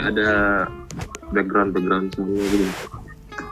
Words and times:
kayak 0.00 0.16
ada 0.16 0.30
background 1.30 1.70
background 1.76 2.06
semua 2.16 2.40
gitu 2.48 2.66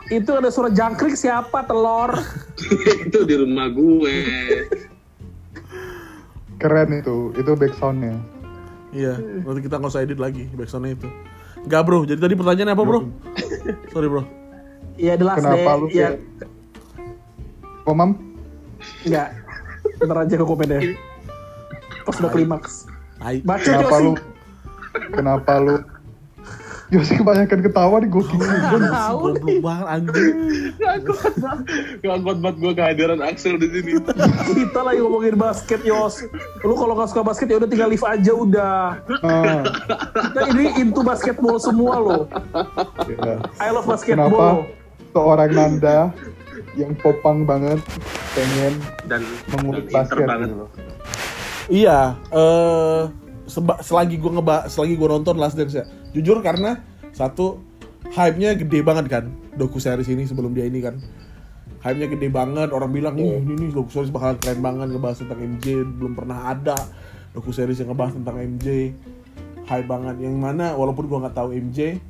Itu 0.09 0.31
ada 0.33 0.49
suara 0.49 0.73
jangkrik 0.73 1.13
siapa 1.13 1.69
telur? 1.69 2.17
itu 3.05 3.19
di 3.29 3.35
rumah 3.37 3.69
gue 3.69 4.17
Keren 6.59 6.91
itu, 6.91 7.31
itu 7.39 7.51
back 7.55 7.71
soundnya. 7.79 8.19
Iya, 8.91 9.15
nanti 9.47 9.63
kita 9.63 9.79
nggak 9.79 9.95
usah 9.95 10.03
edit 10.03 10.19
lagi 10.19 10.43
backsoundnya 10.51 10.91
itu. 10.91 11.07
Enggak 11.63 11.81
bro, 11.87 12.03
jadi 12.03 12.19
tadi 12.19 12.35
pertanyaannya 12.35 12.75
apa 12.75 12.83
bro? 12.83 12.99
Sorry 13.95 14.11
bro. 14.11 14.27
Ya 14.99 15.15
the 15.15 15.23
last 15.23 15.39
Kenapa 15.39 15.55
day. 15.55 15.79
lu 15.79 15.85
ya, 15.87 16.19
kayak- 16.19 16.19
Oh 17.87 17.95
mam, 17.95 18.11
enggak. 19.07 19.39
Bentar 20.03 20.17
aja 20.19 20.35
ke 20.35 20.43
komennya. 20.43 20.79
Pas 22.03 22.15
udah 22.19 22.31
klimaks. 22.33 22.73
Baca 23.47 23.63
kenapa 23.63 23.95
lu? 24.03 24.13
Kenapa 25.15 25.51
lu? 25.63 25.75
Yosi 26.93 27.13
kebanyakan 27.15 27.61
ketawa 27.61 28.01
nih 28.01 28.09
gue 28.09 28.23
Tahu 28.23 28.41
Goblok 29.21 29.37
nih. 29.43 29.61
banget 29.61 29.87
anjing. 29.87 30.33
gak 31.99 32.17
kuat 32.17 32.37
banget 32.39 32.55
gue 32.57 32.73
kehadiran 32.73 33.19
Axel 33.21 33.55
di 33.55 33.69
sini 33.69 33.91
Kita 34.57 34.79
lagi 34.81 34.99
ngomongin 34.99 35.35
basket, 35.35 35.81
Yos. 35.83 36.25
Lu 36.59 36.73
kalau 36.73 36.93
nggak 36.93 37.09
suka 37.09 37.21
basket 37.21 37.47
ya 37.47 37.57
udah 37.57 37.69
tinggal 37.69 37.89
leave 37.89 38.01
aja 38.03 38.31
udah. 38.31 38.77
Ah, 39.21 39.61
Kita 40.25 40.41
ini 40.49 40.73
into 40.79 41.01
basketball 41.01 41.57
semua 41.57 41.95
loh. 41.97 42.23
ya. 43.05 43.37
I 43.59 43.69
love 43.69 43.85
Kenapa 43.85 43.93
basketball. 43.93 44.65
seorang 45.11 45.49
Nanda 45.51 45.97
yang 46.73 46.93
popang 46.95 47.43
banget 47.43 47.77
pengen 48.31 48.73
dan 49.05 49.21
mengulik 49.51 49.89
basket 49.89 50.25
banget 50.25 50.49
gitu. 50.49 50.65
Iya, 51.69 52.17
eh 52.29 53.01
seba- 53.45 53.77
selagi 53.79 54.17
gue 54.17 54.31
ngeba 54.31 54.65
selagi 54.65 54.93
gue 54.95 55.05
nonton 55.07 55.37
Last 55.37 55.53
Dance 55.53 55.75
ya. 55.75 55.85
Jujur 56.15 56.41
karena 56.41 56.81
satu 57.13 57.61
hype-nya 58.13 58.57
gede 58.57 58.79
banget 58.81 59.05
kan 59.11 59.25
doku 59.53 59.77
series 59.77 60.09
ini 60.09 60.25
sebelum 60.25 60.55
dia 60.55 60.65
ini 60.65 60.79
kan. 60.81 60.97
Hype-nya 61.79 62.11
gede 62.11 62.27
banget, 62.27 62.75
orang 62.75 62.91
bilang 62.91 63.15
nih 63.15 63.39
ini 63.39 63.53
nih 63.55 63.69
doku 63.71 63.91
series 63.93 64.11
bakalan 64.11 64.35
keren 64.41 64.59
banget 64.59 64.87
ngebahas 64.91 65.23
tentang 65.23 65.39
MJ, 65.39 65.85
belum 65.85 66.13
pernah 66.17 66.51
ada 66.51 66.75
doku 67.31 67.53
series 67.55 67.79
yang 67.79 67.93
ngebahas 67.93 68.17
tentang 68.19 68.35
MJ. 68.35 68.95
Hype 69.69 69.85
banget 69.85 70.15
yang 70.25 70.35
mana 70.41 70.73
walaupun 70.73 71.05
gue 71.05 71.17
nggak 71.21 71.35
tahu 71.37 71.53
MJ 71.53 72.01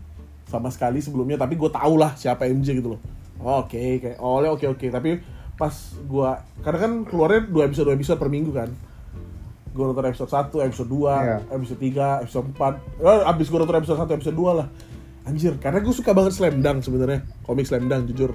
sama 0.48 0.72
sekali 0.74 1.04
sebelumnya 1.04 1.38
tapi 1.38 1.60
gue 1.60 1.70
tau 1.70 1.94
lah 2.00 2.16
siapa 2.16 2.48
MJ 2.48 2.80
gitu 2.80 2.96
loh. 2.96 3.02
Oke, 3.40 4.00
kayak 4.00 4.20
oleh 4.20 4.50
oke 4.52 4.66
oke 4.68 4.88
tapi 4.88 5.20
pas 5.60 5.76
gue 5.92 6.30
karena 6.64 6.80
kan 6.80 6.92
keluarnya 7.04 7.52
dua 7.52 7.68
episode 7.68 7.92
dua 7.92 7.96
episode 8.00 8.16
per 8.16 8.32
minggu 8.32 8.56
kan 8.56 8.72
gue 9.70 9.84
nonton 9.86 10.06
episode 10.06 10.32
1, 10.32 10.66
episode 10.66 10.90
2, 10.90 10.98
Iya. 11.14 11.38
episode 11.54 11.80
3, 11.80 12.24
episode 12.26 12.48
4 12.58 12.74
eh, 13.06 13.22
abis 13.30 13.46
gue 13.48 13.60
nonton 13.62 13.78
episode 13.78 14.00
1, 14.02 14.18
episode 14.18 14.38
2 14.38 14.60
lah. 14.60 14.68
Anjir, 15.30 15.54
karena 15.62 15.80
gue 15.84 15.94
suka 15.94 16.12
banget 16.16 16.34
Slam 16.34 16.58
Dunk 16.66 16.82
sebenarnya. 16.82 17.22
Komik 17.46 17.70
Slam 17.70 17.86
Dunk, 17.86 18.10
jujur. 18.10 18.34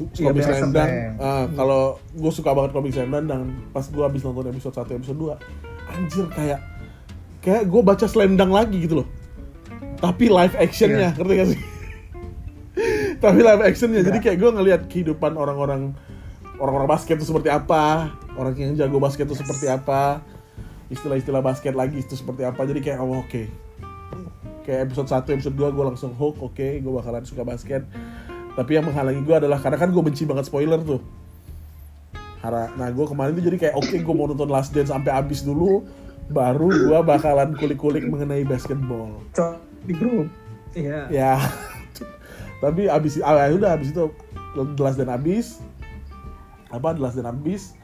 Iya, 0.00 0.32
komik 0.32 0.42
Slam 0.48 0.72
Dunk, 0.72 0.90
ah, 1.20 1.44
kalau 1.52 2.00
gue 2.16 2.32
suka 2.32 2.50
banget 2.56 2.70
komik 2.72 2.92
Slam 2.96 3.12
Dunk 3.12 3.26
dan 3.28 3.40
pas 3.76 3.84
gue 3.84 4.00
abis 4.00 4.24
nonton 4.24 4.48
episode 4.48 4.72
1, 4.72 4.96
episode 4.96 5.18
2 5.20 5.36
anjir 5.90 6.24
kayak 6.30 6.60
kayak 7.42 7.62
gue 7.68 7.82
baca 7.84 8.06
Slam 8.08 8.40
Dunk 8.40 8.52
lagi 8.56 8.88
gitu 8.88 9.04
loh. 9.04 9.08
Tapi 10.00 10.32
live 10.32 10.56
actionnya, 10.56 11.12
ngerti 11.12 11.34
gak 11.36 11.48
sih? 11.52 11.60
tapi 13.24 13.38
live 13.44 13.60
actionnya, 13.60 14.00
jadi 14.00 14.18
kayak 14.24 14.38
gue 14.40 14.50
ngelihat 14.56 14.82
kehidupan 14.88 15.36
orang-orang 15.36 15.92
orang-orang 16.56 16.88
basket 16.88 17.20
itu 17.20 17.28
seperti 17.28 17.52
apa, 17.52 18.08
orang 18.40 18.56
yang 18.56 18.72
jago 18.72 18.96
basket 18.96 19.28
itu 19.28 19.36
seperti 19.36 19.68
apa, 19.68 20.24
istilah-istilah 20.88 21.44
basket 21.44 21.76
lagi 21.76 22.00
itu 22.00 22.16
seperti 22.16 22.48
apa. 22.48 22.64
Jadi 22.64 22.80
kayak 22.80 22.98
oh 23.04 23.20
oke. 23.20 23.42
Kayak 24.64 24.88
episode 24.88 25.08
1, 25.12 25.36
episode 25.36 25.56
2 25.56 25.76
gue 25.76 25.84
langsung 25.84 26.12
hook, 26.16 26.40
oke, 26.40 26.68
gue 26.80 26.92
bakalan 26.92 27.24
suka 27.28 27.44
basket. 27.44 27.84
Tapi 28.56 28.70
yang 28.72 28.88
menghalangi 28.88 29.20
gue 29.20 29.36
adalah 29.36 29.60
karena 29.60 29.76
kan 29.76 29.92
gue 29.92 30.02
benci 30.02 30.24
banget 30.24 30.48
spoiler 30.48 30.80
tuh. 30.80 31.00
Nah 32.40 32.88
gue 32.88 33.04
kemarin 33.04 33.36
tuh 33.36 33.44
jadi 33.44 33.56
kayak 33.60 33.74
oke 33.76 33.96
gue 34.00 34.14
mau 34.16 34.24
nonton 34.24 34.48
Last 34.48 34.72
Dance 34.72 34.88
sampai 34.88 35.12
habis 35.12 35.44
dulu, 35.44 35.84
baru 36.32 36.72
gue 36.72 36.98
bakalan 37.04 37.52
kulik-kulik 37.60 38.08
mengenai 38.08 38.48
basketball. 38.48 39.20
Di 39.84 39.92
grup. 39.92 40.28
Iya. 40.72 41.12
Ya. 41.12 41.34
Tapi 42.60 42.88
abis 42.88 43.20
ah, 43.24 43.48
ya 43.48 43.56
udah 43.56 43.76
abis 43.76 43.92
itu 43.92 44.04
jelas 44.76 44.96
dan 44.96 45.08
abis 45.08 45.64
apa 46.70 46.94
jelas 46.94 47.16
dan 47.18 47.26
abis 47.26 47.74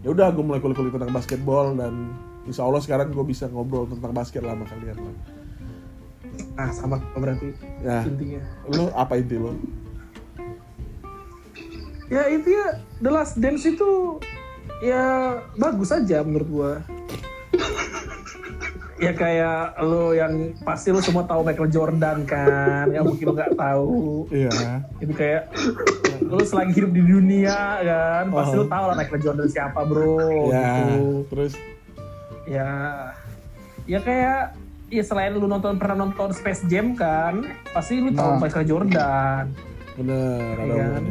ya 0.00 0.08
udah 0.10 0.32
gue 0.32 0.40
mulai 0.40 0.58
kulik-kulik 0.58 0.90
tentang 0.90 1.12
basketball 1.12 1.76
dan 1.76 2.16
insya 2.42 2.64
Allah 2.64 2.80
sekarang 2.80 3.12
gue 3.12 3.22
bisa 3.22 3.46
ngobrol 3.46 3.84
tentang 3.84 4.10
basket 4.10 4.40
lah 4.40 4.56
sama 4.56 4.66
kalian 4.66 4.96
lah. 4.96 5.16
Ah 6.56 6.70
sama 6.72 6.96
berarti 7.12 7.52
Ya, 7.84 8.02
intinya. 8.02 8.40
lu 8.72 8.88
apa 8.92 9.20
inti 9.20 9.36
lu? 9.36 9.52
Ya 12.08 12.28
intinya 12.28 12.76
The 13.00 13.10
Last 13.10 13.36
Dance 13.36 13.64
itu 13.64 14.20
ya 14.80 15.04
bagus 15.56 15.88
aja 15.88 16.20
menurut 16.20 16.48
gua. 16.48 16.72
Ya 19.02 19.12
kayak 19.12 19.62
lo 19.80 20.12
yang 20.12 20.32
pasti 20.62 20.88
lo 20.88 20.98
semua 20.98 21.22
tahu 21.22 21.42
Michael 21.42 21.68
Jordan 21.68 22.22
kan, 22.22 22.86
yang 22.88 23.02
mungkin 23.02 23.24
lo 23.24 23.34
nggak 23.34 23.54
tahu. 23.54 23.90
Iya. 24.30 24.80
Itu 24.96 25.12
kayak 25.12 25.50
lo 26.22 26.38
selagi 26.40 26.72
hidup 26.72 26.90
di 26.90 27.02
dunia 27.02 27.58
kan, 27.80 28.24
pasti 28.30 28.54
lo 28.54 28.64
tahu 28.64 28.84
lah 28.84 28.96
Michael 28.96 29.20
Jordan 29.20 29.46
siapa 29.46 29.80
bro. 29.82 30.46
Ya, 30.48 30.70
Gitu. 30.78 31.02
terus 31.28 31.52
Ya, 32.42 32.68
ya 33.84 33.98
kayak 33.98 34.58
ya 34.88 35.00
selain 35.00 35.32
lu 35.32 35.46
nonton 35.46 35.76
pernah 35.76 35.96
nonton 35.96 36.30
Space 36.30 36.62
Jam 36.64 36.92
kan, 36.92 37.42
pasti 37.70 37.96
lu 37.96 38.10
tahu 38.10 38.30
Nah. 38.30 38.40
Michael 38.40 38.66
Jordan. 38.66 39.44
bener 39.92 40.56
ada 40.56 40.64
Iya 40.64 40.86
kan? 40.90 41.02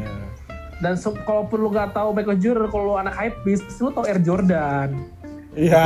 Dan 0.82 0.94
se- 0.96 1.22
kalaupun 1.22 1.58
lu 1.58 1.70
nggak 1.70 1.92
tahu 1.92 2.10
Michael 2.12 2.38
Jordan, 2.38 2.68
kalau 2.68 2.84
lu 2.84 2.96
anak 2.96 3.14
hype 3.14 3.38
beast, 3.42 3.64
pasti 3.64 3.82
lu 3.82 3.92
tahu 3.92 4.06
Air 4.06 4.20
Jordan. 4.20 4.90
Iya. 5.52 5.86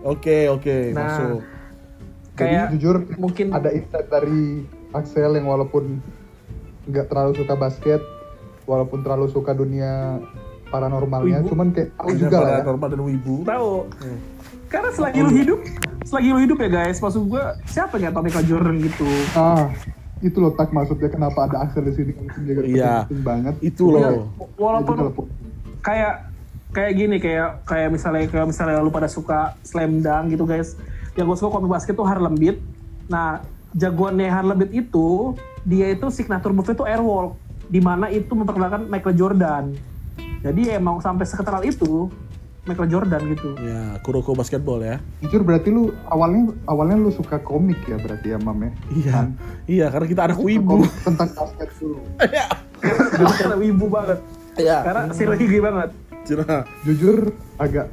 Oke 0.00 0.46
oke 0.46 0.76
Nah, 0.90 1.02
masuk. 1.04 1.40
Kayak 2.34 2.52
Jadi 2.64 2.72
jujur 2.76 2.96
mungkin 3.16 3.46
ada 3.50 3.68
insight 3.68 4.06
dari 4.06 4.62
Axel 4.90 5.32
yang 5.32 5.46
walaupun 5.46 5.98
nggak 6.86 7.06
terlalu 7.06 7.32
suka 7.34 7.54
basket, 7.54 8.00
walaupun 8.64 9.02
terlalu 9.02 9.26
suka 9.26 9.52
dunia 9.52 10.22
paranormalnya, 10.66 11.42
Wibu. 11.42 11.48
cuman 11.50 11.66
kayak 11.72 11.90
tahu 11.94 12.10
juga 12.14 12.36
lah 12.38 12.48
ya. 12.48 12.56
paranormal 12.60 12.88
dan 12.88 13.00
wibu. 13.02 13.34
tahu. 13.42 13.72
Karena 14.68 14.90
selagi 14.92 15.18
lu 15.18 15.30
hidup, 15.32 15.58
selagi 16.04 16.28
lu 16.28 16.38
hidup 16.38 16.58
ya 16.58 16.68
guys, 16.70 16.98
maksud 16.98 17.24
gua 17.26 17.56
siapa 17.64 17.96
yang 17.96 18.12
nggak 18.12 18.14
tahu 18.14 18.22
Michael 18.22 18.46
Jordan 18.46 18.76
gitu. 18.78 19.08
Ah, 19.32 19.72
itu 20.20 20.36
loh 20.36 20.52
tak 20.52 20.68
maksudnya 20.70 21.08
kenapa 21.08 21.38
ada 21.42 21.56
Axel 21.62 21.84
di 21.84 21.92
sini 21.92 22.12
Iya. 22.68 23.04
penting 23.04 23.20
banget. 23.22 23.54
Itu 23.60 23.90
Ya, 23.90 24.12
loh. 24.14 24.28
walaupun 24.54 24.92
Itu 24.92 25.00
telepon. 25.02 25.24
kayak 25.80 26.27
kayak 26.68 26.92
gini 26.94 27.16
kayak 27.16 27.64
kayak 27.64 27.88
misalnya 27.88 28.28
kayak 28.28 28.46
misalnya 28.46 28.78
lu 28.78 28.92
pada 28.92 29.08
suka 29.08 29.56
slam 29.62 30.00
dunk 30.00 30.32
gitu 30.32 30.44
guys 30.44 30.76
yang 31.16 31.26
gue 31.26 31.36
suka 31.36 31.50
komik 31.50 31.70
basket 31.70 31.94
tuh 31.94 32.04
Harlem 32.04 32.36
Beat 32.36 32.60
nah 33.08 33.40
jagoannya 33.72 34.28
Harlem 34.28 34.58
Beat 34.58 34.72
itu 34.76 35.32
dia 35.64 35.90
itu 35.90 36.06
signature 36.08 36.52
move 36.52 36.68
itu 36.68 36.84
airwalk 36.84 37.36
di 37.66 37.80
mana 37.80 38.08
itu 38.08 38.32
memperkenalkan 38.32 38.84
Michael 38.86 39.16
Jordan 39.16 39.64
jadi 40.40 40.78
emang 40.78 41.00
sampai 41.00 41.24
sekenal 41.24 41.64
itu 41.64 42.06
Michael 42.62 42.92
Jordan 42.92 43.22
gitu 43.32 43.56
Ya, 43.58 43.96
Kuroko 44.04 44.36
basketball 44.36 44.84
ya. 44.84 45.00
Jujur 45.24 45.40
berarti 45.40 45.72
lu 45.72 45.88
awalnya 46.04 46.52
awalnya 46.68 47.00
lu 47.00 47.08
suka 47.08 47.40
komik 47.40 47.80
ya 47.88 47.96
berarti 47.96 48.36
ya 48.36 48.38
Mam 48.38 48.60
ya? 48.60 48.70
Iya. 48.92 49.16
Iya, 49.64 49.86
karena 49.88 50.06
kita 50.06 50.22
anak 50.28 50.36
wibu. 50.36 50.84
tentang 51.00 51.32
basket 51.32 51.72
dulu. 51.80 51.96
jadi 53.16 53.34
karena 53.40 53.56
wibu 53.56 53.86
banget 53.88 54.18
Iya. 54.58 54.78
karena 54.84 55.02
sinergi 55.16 55.58
banget 55.58 55.90
Cina. 56.28 56.56
Jujur 56.84 57.18
agak 57.56 57.88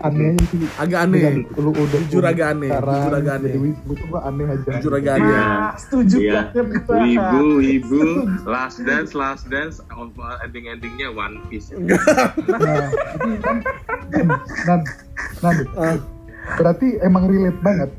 aneh 0.00 0.34
sih. 0.48 0.66
Agak 0.74 1.06
aneh. 1.06 1.44
Lu 1.54 1.70
udah 1.70 2.00
Jujur 2.02 2.24
agak 2.24 2.56
aneh, 2.56 2.72
jujur 2.72 3.14
agak 3.14 3.34
aneh. 3.36 3.50
Jadi 3.52 3.60
wibu 3.62 3.90
tuh 3.94 4.18
aneh 4.18 4.46
aja. 4.48 4.70
Jujur 4.74 4.92
agak 4.92 5.14
aneh. 5.14 5.30
nah 5.30 5.70
setuju 5.76 6.16
Iya. 6.18 6.40
banget 6.50 6.82
gua. 6.82 6.96
Wibu, 6.98 7.44
Wibu, 7.60 8.00
Last 8.42 8.78
Dance, 8.82 9.12
Last 9.12 9.44
Dance, 9.46 9.78
ending-endingnya 10.42 11.12
One 11.12 11.44
Piece. 11.46 11.70
Nah, 11.70 12.88
tapi 12.90 13.30
kan 13.38 13.56
Nan, 14.66 14.80
Nan, 15.40 15.56
Ah, 15.76 15.96
berarti 16.56 16.98
emang 17.00 17.28
relate 17.28 17.60
banget. 17.60 17.90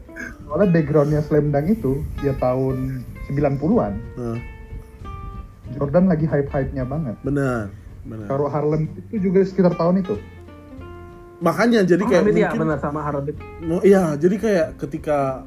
Soalnya 0.44 0.68
backgroundnya 0.69 1.21
Slam 1.23 1.47
Dunk 1.47 1.68
itu 1.71 1.94
ya 2.19 2.35
tahun 2.35 3.07
90-an. 3.29 3.94
ah, 4.19 4.38
Jordan 5.71 6.12
lagi 6.12 6.27
hype-hype-nya 6.27 6.83
banget. 6.83 7.15
benar. 7.21 7.71
Benar. 8.01 8.25
Kalau 8.25 8.48
Harlem 8.50 8.89
itu 8.98 9.30
juga 9.30 9.45
sekitar 9.45 9.74
tahun 9.77 10.01
itu. 10.01 10.15
Makanya 11.42 11.81
jadi 11.86 12.03
kayak 12.06 12.21
Harlem 12.21 12.33
Beat 12.33 12.42
ya 12.42 12.50
mungkin 12.53 12.62
benar 12.69 12.80
sama 12.81 13.00
Harlem 13.01 13.25
iya, 13.81 14.03
jadi 14.13 14.36
kayak 14.38 14.68
ketika 14.77 15.42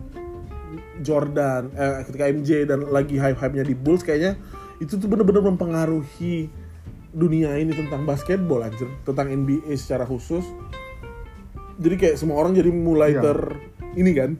Jordan, 1.02 1.70
eh, 1.74 2.02
ketika 2.06 2.24
MJ 2.30 2.50
dan 2.66 2.86
lagi 2.90 3.18
hype-hype-nya 3.18 3.62
di 3.66 3.74
Bulls 3.74 4.02
kayaknya 4.02 4.38
itu 4.82 4.98
tuh 4.98 5.06
bener-bener 5.06 5.42
mempengaruhi 5.42 6.50
dunia 7.14 7.54
ini 7.58 7.70
tentang 7.70 8.02
basketball 8.02 8.66
anjir, 8.66 8.90
tentang 9.06 9.30
NBA 9.30 9.70
secara 9.78 10.02
khusus. 10.02 10.42
Jadi 11.78 11.94
kayak 11.94 12.16
semua 12.18 12.42
orang 12.42 12.54
jadi 12.58 12.70
mulai 12.70 13.14
Iya. 13.14 13.22
ter 13.22 13.38
ini 13.94 14.10
kan 14.14 14.30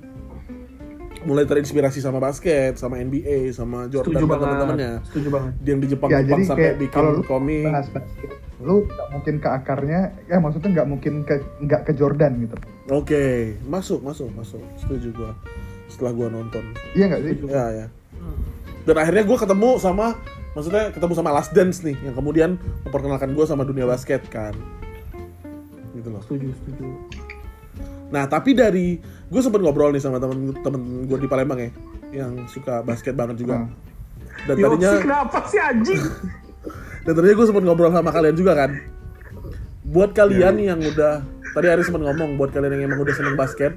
mulai 1.25 1.45
terinspirasi 1.49 2.05
sama 2.05 2.21
basket, 2.21 2.77
sama 2.77 3.01
NBA, 3.01 3.53
sama 3.57 3.89
Jordan 3.89 4.13
Setuju 4.13 4.25
dan 4.25 4.29
banget. 4.29 4.45
teman-temannya. 4.45 4.93
Setuju 5.09 5.29
banget. 5.33 5.53
Yang 5.65 5.79
di 5.81 5.87
Jepang 5.97 6.09
Ya 6.09 6.21
Jepang 6.21 6.29
jadi 6.29 6.43
sampai 6.45 6.63
kayak 6.63 6.77
bikin 6.79 6.95
kalau 6.95 7.11
lu 7.17 7.23
komik. 7.25 7.65
bahas 7.65 7.89
basket, 7.91 8.31
lu 8.61 8.75
nggak 8.85 9.09
mungkin 9.13 9.35
ke 9.41 9.49
akarnya, 9.49 10.01
ya 10.29 10.37
maksudnya 10.39 10.71
nggak 10.77 10.89
mungkin 10.89 11.13
ke 11.25 11.35
nggak 11.65 11.81
ke 11.89 11.93
Jordan 11.97 12.33
gitu. 12.45 12.57
Oke, 12.93 13.25
masuk, 13.65 14.01
masuk, 14.05 14.29
masuk. 14.37 14.61
Setuju 14.77 15.09
gua. 15.17 15.33
Setelah 15.89 16.13
gua 16.13 16.29
nonton. 16.29 16.65
Iya 16.93 17.05
nggak 17.09 17.23
sih? 17.25 17.35
Ya, 17.49 17.65
ya. 17.73 17.87
Dan 18.85 18.97
akhirnya 19.01 19.25
gua 19.25 19.39
ketemu 19.41 19.71
sama 19.81 20.07
maksudnya 20.55 20.93
ketemu 20.93 21.13
sama 21.17 21.31
Last 21.35 21.51
Dance 21.57 21.83
nih 21.83 21.97
yang 22.05 22.15
kemudian 22.15 22.61
memperkenalkan 22.85 23.33
gua 23.33 23.49
sama 23.49 23.65
dunia 23.65 23.89
basket 23.89 24.21
kan. 24.29 24.53
Gitu 25.97 26.09
loh. 26.13 26.21
Setuju, 26.27 26.53
setuju. 26.61 26.87
Nah, 28.15 28.31
tapi 28.31 28.55
dari 28.55 28.95
gue 29.03 29.41
sempet 29.43 29.59
ngobrol 29.59 29.91
nih 29.91 29.99
sama 29.99 30.23
temen-temen 30.23 31.11
gue 31.11 31.19
di 31.19 31.27
Palembang 31.27 31.59
ya, 31.59 31.71
yang 32.15 32.47
suka 32.47 32.87
basket 32.87 33.19
banget 33.19 33.43
juga. 33.43 33.67
Hmm. 33.67 33.75
Dan 34.47 34.55
tadinya, 34.63 34.93
kenapa 35.03 35.39
sih 35.51 35.59
anjing? 35.59 35.99
dan 37.03 37.13
tadinya 37.19 37.35
gue 37.35 37.47
sempet 37.51 37.65
ngobrol 37.67 37.91
sama 37.91 38.15
kalian 38.15 38.39
juga 38.39 38.55
kan. 38.55 38.71
Buat 39.83 40.15
kalian 40.15 40.63
yang 40.63 40.79
udah, 40.79 41.27
tadi 41.59 41.67
Aris 41.75 41.91
sempet 41.91 42.07
ngomong, 42.07 42.39
buat 42.39 42.55
kalian 42.55 42.79
yang 42.79 42.95
emang 42.95 43.03
udah 43.03 43.15
seneng 43.19 43.35
basket, 43.35 43.75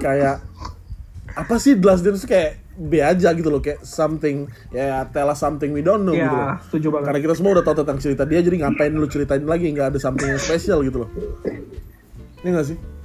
kayak 0.00 0.40
apa 1.36 1.54
sih 1.60 1.76
The 1.76 1.84
Last 1.84 2.02
Dance 2.08 2.24
kayak 2.24 2.64
B 2.76 3.00
aja 3.04 3.36
gitu 3.36 3.52
loh, 3.52 3.60
kayak 3.60 3.84
something, 3.84 4.48
ya 4.72 5.04
tell 5.12 5.28
us 5.28 5.40
something 5.40 5.76
we 5.76 5.84
don't 5.84 6.08
know 6.08 6.16
gitu 6.16 6.32
loh. 6.32 6.56
setuju 6.68 6.86
banget. 6.88 7.06
Karena 7.12 7.20
kita 7.20 7.34
semua 7.36 7.50
udah 7.60 7.64
tahu 7.64 7.76
tentang 7.84 7.98
cerita 8.00 8.24
dia, 8.24 8.40
jadi 8.40 8.56
ngapain 8.64 8.92
lu 8.96 9.08
ceritain 9.08 9.44
lagi, 9.44 9.68
nggak 9.76 9.92
ada 9.92 9.98
something 10.00 10.28
yang 10.28 10.40
spesial 10.40 10.80
gitu 10.80 11.04
loh. 11.04 11.10
Ini 12.40 12.48
nggak 12.52 12.66
sih? 12.72 12.95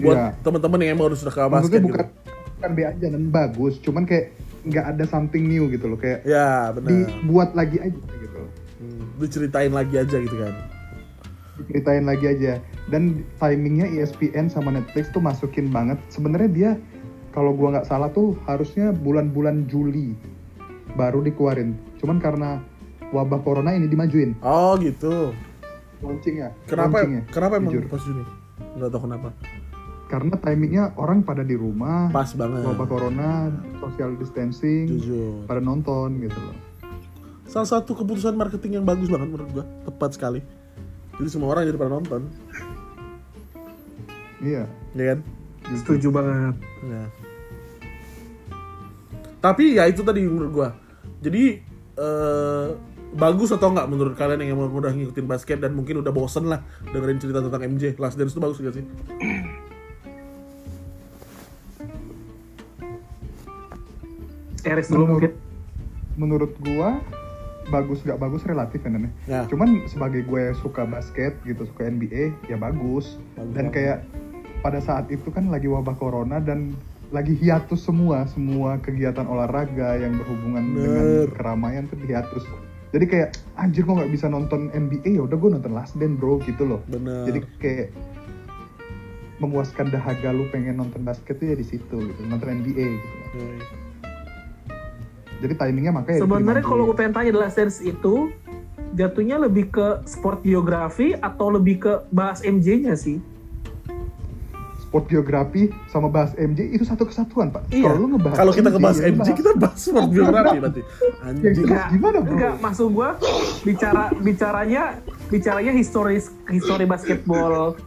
Buat 0.00 0.16
Iya. 0.16 0.28
teman-teman 0.40 0.78
yang 0.80 0.90
emang 0.94 1.06
udah 1.06 1.18
sudah 1.18 1.30
ke 1.30 1.42
Maksudnya 1.42 1.60
basket 1.76 1.82
bukan 1.82 2.06
gitu. 2.06 2.50
bukan 2.50 2.70
B 2.70 2.78
aja 2.82 3.06
dan 3.08 3.22
bagus, 3.28 3.74
cuman 3.78 4.02
kayak 4.04 4.26
nggak 4.62 4.84
ada 4.86 5.04
something 5.06 5.44
new 5.44 5.68
gitu 5.68 5.86
loh, 5.86 5.96
kayak 5.96 6.20
Ya, 6.22 6.68
benar. 6.70 6.88
dibuat 6.90 7.50
lagi 7.52 7.78
aja 7.78 7.96
gitu. 7.96 8.40
Hmm, 8.78 9.04
diceritain 9.16 9.70
lagi 9.70 9.94
aja 9.94 10.16
gitu 10.16 10.36
kan. 10.36 10.54
Ceritain 11.62 12.02
lagi 12.02 12.26
aja. 12.26 12.52
Dan 12.86 13.02
timingnya 13.36 13.84
ESPN 13.86 14.48
sama 14.48 14.70
Netflix 14.70 15.08
tuh 15.08 15.20
masukin 15.20 15.68
banget. 15.68 16.00
Sebenarnya 16.08 16.48
dia 16.48 16.70
kalau 17.30 17.52
gua 17.52 17.76
nggak 17.76 17.86
salah 17.86 18.08
tuh 18.08 18.34
harusnya 18.42 18.90
bulan-bulan 18.90 19.64
Juli 19.66 20.16
baru 20.90 21.20
dikeluarin. 21.20 21.76
Cuman 21.98 22.16
karena 22.16 22.64
wabah 23.10 23.40
corona 23.40 23.70
ini 23.70 23.86
dimajuin 23.86 24.32
Oh, 24.40 24.74
gitu. 24.76 25.36
launchingnya. 26.00 26.56
Kenapa 26.64 26.96
launchingnya, 26.98 27.22
kenapa 27.28 27.54
emang 27.56 27.72
jujur. 27.74 27.84
pas 27.86 28.00
Juni? 28.00 28.24
Nggak 28.74 28.88
tahu 28.88 29.00
kenapa. 29.04 29.28
Karena 30.10 30.34
timingnya 30.36 30.90
orang 30.98 31.22
pada 31.22 31.46
di 31.46 31.54
rumah, 31.54 32.10
Pas 32.10 32.34
banget. 32.34 32.66
wabah 32.66 32.82
corona, 32.84 33.46
social 33.78 34.18
distancing, 34.18 34.90
Jujur. 34.90 35.46
pada 35.46 35.62
nonton 35.62 36.18
gitu 36.18 36.34
loh. 36.34 36.56
Salah 37.46 37.78
satu 37.78 37.94
keputusan 37.94 38.34
marketing 38.34 38.82
yang 38.82 38.84
bagus 38.84 39.06
banget 39.06 39.30
menurut 39.30 39.50
gua, 39.52 39.64
tepat 39.86 40.10
sekali. 40.12 40.42
Jadi 41.14 41.28
semua 41.30 41.54
orang 41.54 41.62
jadi 41.62 41.78
pada 41.78 41.92
nonton, 41.92 42.26
Iya. 44.40 44.66
ya 44.92 45.04
kan? 45.06 45.18
Setuju 45.76 46.10
banget. 46.10 46.58
Ya. 46.82 47.02
Tapi 49.38 49.78
ya 49.78 49.86
itu 49.86 50.02
tadi 50.02 50.20
menurut 50.22 50.50
gua. 50.50 50.68
Jadi 51.20 51.60
eh, 51.96 52.68
bagus 53.10 53.50
atau 53.50 53.68
enggak 53.68 53.86
menurut 53.86 54.14
kalian 54.14 54.40
yang 54.40 54.54
emang 54.54 54.70
udah 54.70 54.90
ngikutin 54.90 55.26
basket 55.26 55.58
dan 55.58 55.74
mungkin 55.74 55.98
udah 55.98 56.08
bosen 56.08 56.46
lah 56.46 56.62
dengerin 56.86 57.18
cerita 57.18 57.42
tentang 57.42 57.62
MJ 57.66 57.98
Last 57.98 58.14
Dance 58.14 58.32
itu 58.32 58.40
bagus 58.40 58.56
gak 58.56 58.72
sih? 58.72 58.84
Eris 64.70 64.86
dulu 64.86 65.04
Menurut- 65.10 65.14
mungkin. 65.18 65.32
Menurut 66.18 66.52
gua 66.62 66.88
bagus 67.70 68.02
nggak 68.02 68.18
bagus 68.18 68.42
relatif 68.46 68.82
kan? 68.82 68.98
Ya. 69.30 69.46
Cuman 69.46 69.86
sebagai 69.86 70.26
gue 70.26 70.52
suka 70.58 70.82
basket 70.84 71.38
gitu, 71.46 71.62
suka 71.70 71.86
NBA, 71.86 72.34
ya 72.50 72.58
bagus. 72.58 73.18
Bagus 73.38 73.54
dan 73.54 73.70
kayak 73.70 73.98
pada 74.60 74.82
saat 74.82 75.06
itu 75.08 75.30
kan 75.30 75.48
lagi 75.48 75.70
wabah 75.70 75.94
corona 75.96 76.42
dan 76.42 76.74
lagi 77.14 77.34
hiatus 77.38 77.82
semua, 77.82 78.26
semua 78.30 78.78
kegiatan 78.82 79.26
olahraga 79.26 79.98
yang 79.98 80.18
berhubungan 80.18 80.64
dengan 80.74 81.06
keramaian 81.34 81.84
tuh 81.90 81.98
hiatus. 82.06 82.42
Jadi 82.90 83.06
kayak 83.06 83.28
anjir 83.54 83.86
kok 83.86 84.02
nggak 84.02 84.10
bisa 84.10 84.26
nonton 84.26 84.70
NBA 84.74 85.18
ya 85.18 85.22
udah 85.22 85.38
gue 85.38 85.50
nonton 85.54 85.72
Last 85.74 85.94
Dance 85.94 86.18
bro 86.18 86.42
gitu 86.42 86.66
loh. 86.66 86.82
Bener. 86.90 87.30
Jadi 87.30 87.38
kayak 87.62 87.88
memuaskan 89.38 89.88
dahaga 89.94 90.34
lu 90.34 90.50
pengen 90.52 90.76
nonton 90.82 91.06
basket 91.06 91.38
tuh 91.38 91.54
ya 91.54 91.56
di 91.56 91.64
situ 91.64 91.96
gitu, 91.96 92.20
nonton 92.26 92.60
NBA 92.60 92.86
gitu. 92.98 93.14
loh. 93.14 93.89
Jadi 95.40 95.54
timingnya 95.56 95.92
makanya 95.92 96.20
Sebenarnya 96.20 96.60
kalau 96.60 96.84
gue 96.84 96.94
pengen 96.94 97.12
tanya 97.12 97.28
adalah 97.30 97.48
series 97.48 97.80
itu 97.80 98.28
jatuhnya 98.92 99.38
lebih 99.38 99.70
ke 99.70 100.04
sport 100.04 100.42
geografi 100.42 101.14
atau 101.14 101.48
lebih 101.48 101.76
ke 101.78 101.92
bahas 102.10 102.40
MJ-nya 102.40 102.92
sih? 102.94 103.18
sport 104.80 105.06
geografi 105.06 105.70
sama 105.86 106.10
bahas 106.10 106.34
MJ 106.34 106.66
itu 106.66 106.82
satu 106.82 107.06
kesatuan 107.06 107.54
pak. 107.54 107.62
Iya. 107.70 107.94
Kalau 107.94 107.98
lu 108.02 108.08
ngebahas 108.10 108.36
Kalau 108.36 108.50
kita 108.50 108.68
ngebahas 108.68 108.98
ya 108.98 109.06
MJ 109.06 109.18
bahas- 109.22 109.38
kita 109.38 109.50
bahas 109.54 109.78
sport 109.78 110.08
biografi 110.18 110.56
berarti. 110.58 110.82
Yang 110.82 111.22
Anjing. 111.22 111.54
jelas 111.62 111.82
gimana 111.94 112.16
bro? 112.18 112.32
Enggak, 112.34 112.54
maksud 112.58 112.88
gue 112.90 113.08
bicara 113.62 114.02
bicaranya 114.18 114.82
bicaranya 115.30 115.70
historis 115.70 116.34
histori 116.50 116.84
basketball 116.84 117.78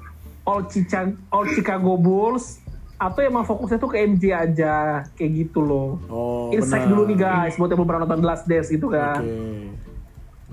all 0.43 0.61
Chicago, 0.65 1.11
all 1.27 1.43
Chicago 1.45 1.99
Bulls 1.99 2.62
atau 3.03 3.19
emang 3.19 3.43
fokusnya 3.43 3.75
tuh 3.75 3.89
ke 3.89 3.97
MJ 4.01 4.23
aja 4.31 4.73
kayak 5.11 5.31
gitu 5.37 5.59
loh. 5.59 5.99
Oh, 6.07 6.49
Insight 6.49 6.85
dulu 6.85 7.03
nih 7.05 7.17
guys 7.17 7.53
buat 7.53 7.67
yang 7.67 7.77
belum 7.77 7.87
pernah 7.87 8.01
nonton 8.01 8.19
The 8.19 8.27
Last 8.27 8.45
Dance 8.45 8.69
gitu 8.69 8.87
Oke. 8.87 8.95
kan. 8.95 9.21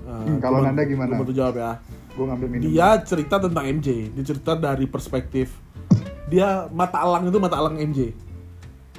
Ah, 0.01 0.21
Hmm, 0.21 0.37
kalau 0.37 0.59
gua- 0.59 0.67
Nanda 0.67 0.83
gimana? 0.83 1.13
bantu 1.15 1.31
jawab 1.31 1.55
ya. 1.55 1.71
Gue 2.11 2.25
ngambil 2.25 2.47
minum. 2.49 2.63
Dia 2.65 2.99
cerita 3.01 3.35
tentang 3.37 3.63
MJ. 3.63 3.87
Dia 4.09 4.23
cerita 4.25 4.51
dari 4.53 4.83
perspektif 4.85 5.55
dia 6.27 6.47
mata 6.69 6.95
alang 6.97 7.27
itu 7.27 7.37
mata 7.37 7.55
alang 7.55 7.75
MJ. 7.75 8.15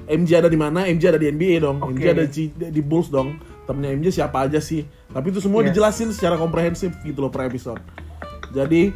MJ 0.04 0.30
ada 0.36 0.48
di 0.48 0.56
mana? 0.56 0.84
MJ 0.84 1.04
ada 1.08 1.16
di 1.16 1.26
NBA 1.26 1.56
dong. 1.58 1.80
Oke. 1.80 1.96
MJ 1.96 2.04
ada 2.10 2.24
di, 2.24 2.44
di 2.52 2.80
Bulls 2.80 3.08
dong. 3.08 3.36
Temennya 3.64 3.90
MJ 3.94 4.06
siapa 4.12 4.44
aja 4.44 4.58
sih? 4.58 4.84
Tapi 5.08 5.30
itu 5.30 5.40
semua 5.40 5.60
Yes. 5.60 5.72
dijelasin 5.72 6.08
secara 6.10 6.36
komprehensif 6.36 6.92
gitu 7.00 7.18
loh 7.18 7.30
per 7.30 7.46
episode. 7.46 7.80
Jadi 8.50 8.92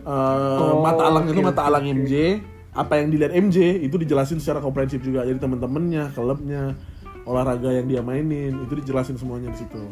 eh, 0.00 0.58
Oh, 0.58 0.80
mata 0.80 1.04
alang 1.04 1.28
itu 1.28 1.36
oke, 1.36 1.44
mata 1.44 1.62
alang 1.62 1.84
oke. 1.84 2.26
Apa 2.78 2.94
yang 2.96 3.10
dilihat 3.10 3.34
MJ 3.34 3.82
itu 3.82 3.98
dijelasin 3.98 4.38
secara 4.38 4.62
komprehensif 4.62 5.02
juga. 5.02 5.26
Jadi 5.26 5.36
temen-temennya, 5.36 6.14
klubnya, 6.14 6.78
olahraga 7.26 7.74
yang 7.74 7.90
dia 7.90 8.00
mainin 8.00 8.54
itu 8.62 8.72
dijelasin 8.72 9.18
semuanya 9.18 9.50
di 9.50 9.58
situ. 9.58 9.82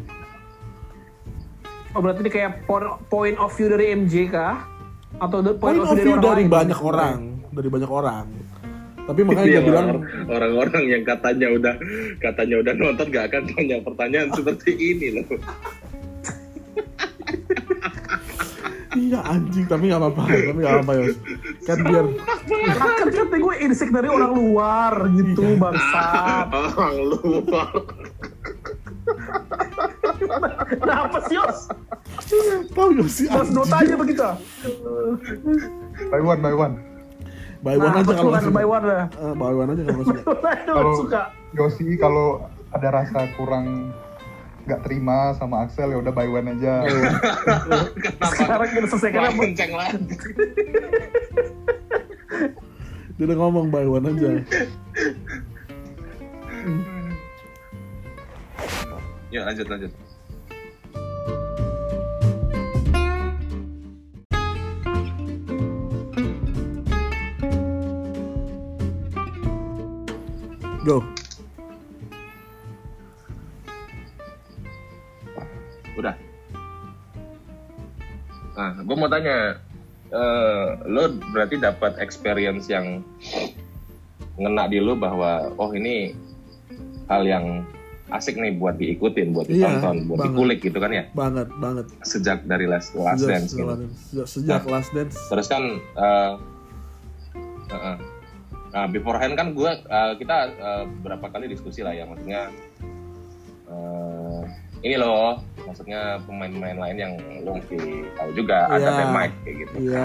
Oh 1.91 2.01
berarti 2.01 2.23
ini 2.23 2.31
kayak 2.31 2.63
po- 2.65 3.01
point 3.09 3.35
of 3.37 3.51
view 3.51 3.67
dari 3.67 3.91
MJ 3.91 4.31
kah? 4.31 4.63
Atau 5.17 5.41
the 5.41 5.57
Point 5.57 5.81
of 5.81 5.97
view 5.97 6.15
dari 6.17 6.45
lain? 6.45 6.53
banyak 6.53 6.79
orang, 6.79 7.19
dari 7.51 7.69
banyak 7.73 7.89
orang. 7.89 8.27
Tapi 9.07 9.21
makanya 9.23 9.47
Iya, 9.47 9.55
dia 9.55 9.63
bilang 9.65 9.87
orang- 9.89 10.05
orang-orang 10.29 10.85
yang 10.91 11.03
katanya 11.03 11.47
udah 11.49 11.75
katanya 12.19 12.57
udah 12.59 12.73
nonton 12.75 13.07
gak 13.09 13.25
akan 13.31 13.43
tanya 13.49 13.77
pertanyaan 13.81 14.29
seperti 14.31 14.71
ini 14.75 15.07
loh. 15.15 15.27
Iya 18.97 19.21
anjing, 19.23 19.67
tapi 19.67 19.83
nggak 19.87 20.01
apa-apa, 20.01 20.23
tapi 20.25 20.57
nggak 20.57 20.73
apa-apa 20.75 20.93
Yos. 20.97 21.17
Kan 21.63 21.79
biar 21.83 22.05
kan 22.73 23.07
kata 23.07 23.37
gue 23.37 23.55
insect 23.61 23.93
dari 23.93 24.09
orang 24.09 24.33
luar 24.33 24.93
gitu 25.13 25.45
Iya. 25.47 25.61
bangsat. 25.61 26.47
Orang 26.49 26.95
luar. 27.07 27.69
Kenapa 30.73 31.19
sih 31.25 31.37
Yos? 31.37 31.59
tahu 32.73 32.89
Yos 32.95 33.13
sih 33.13 33.27
Mas. 33.29 33.49
Dota 33.51 33.77
aja 33.79 33.95
begitu. 33.95 34.25
By 36.09 36.21
one, 36.21 36.41
by 36.41 36.55
one. 36.55 36.75
By 37.59 37.75
one 37.75 37.91
Nah, 37.91 38.01
aja 38.01 38.13
kalau 38.15 38.33
kan 38.33 38.43
suka. 38.43 38.55
by 38.55 38.67
one 38.67 38.85
lah. 38.85 39.05
Eh, 39.11 39.35
by 39.35 39.53
one 39.53 39.69
aja 39.71 39.83
kalau 39.85 40.05
suka. 40.09 40.31
Kalau. 40.65 40.93
Yosi 41.53 41.85
kalau 41.97 42.27
ada 42.71 42.89
rasa 42.91 43.29
kurang 43.35 43.93
nggak 44.67 44.83
terima 44.83 45.31
sama 45.39 45.63
Axel 45.63 45.95
ya 45.95 45.99
udah 46.03 46.11
by 46.11 46.27
one 46.27 46.51
aja. 46.59 46.83
Sekarang 48.35 48.67
kita 48.67 48.87
selesaikan 48.91 49.21
Wah, 49.23 49.31
apa? 49.31 49.43
kenceng 49.47 49.73
lagi. 49.79 50.03
Dia 53.17 53.25
udah 53.31 53.39
ngomong 53.39 53.71
by 53.71 53.87
one 53.87 54.07
aja. 54.11 54.31
Yuk 59.31 59.43
lanjut 59.47 59.67
lanjut. 59.71 59.93
Go. 70.87 71.03
Mau 79.07 79.15
tanya, 79.15 79.39
eh, 80.11 80.67
lo 80.85 81.03
berarti 81.31 81.57
dapat 81.57 82.03
experience 82.03 82.67
yang 82.67 83.07
ngena 84.35 84.67
di 84.67 84.83
lu 84.83 84.99
bahwa 84.99 85.55
oh 85.57 85.71
ini 85.71 86.11
hal 87.07 87.23
yang 87.23 87.63
asik 88.11 88.35
nih 88.35 88.55
buat 88.55 88.75
diikutin, 88.77 89.31
buat 89.31 89.47
Iya, 89.47 89.67
ditonton, 89.79 90.07
buat 90.07 90.19
banget. 90.21 90.27
dikulik 90.31 90.59
gitu 90.61 90.79
kan 90.79 90.91
ya. 90.91 91.05
banget 91.13 91.47
banget 91.59 91.87
Sejak 92.03 92.43
dari 92.45 92.67
Last, 92.67 92.95
last 92.95 93.19
sejak, 93.19 93.31
Dance 93.33 93.51
sejak, 93.51 93.67
gitu. 93.67 93.87
sejak, 93.97 94.27
sejak 94.27 94.63
Nah. 94.63 94.73
last 94.75 94.91
dance 94.91 95.17
Terus 95.27 95.47
kan 95.47 95.63
eh 95.79 96.33
uh-uh. 97.67 97.97
nah, 98.71 98.87
beforehand 98.87 99.35
kan 99.35 99.55
gue 99.55 99.71
kita 100.19 100.37
eh, 100.51 100.83
beberapa 100.99 101.27
kali 101.31 101.47
diskusi 101.47 101.83
lah 101.83 101.95
ya 101.95 102.07
maksudnya 102.07 102.51
ini 104.87 104.97
loh 104.97 105.43
maksudnya 105.61 106.23
pemain-pemain 106.23 106.79
lain 106.79 106.97
yang 106.97 107.13
lo 107.43 107.59
mesti 107.59 107.75
tahu 108.15 108.31
juga 108.33 108.67
ada 108.69 108.79
Iya. 108.81 108.91
Ben 108.97 109.11
Mike 109.11 109.37
kayak 109.43 109.57
gitu. 109.59 109.75
iya 109.85 110.05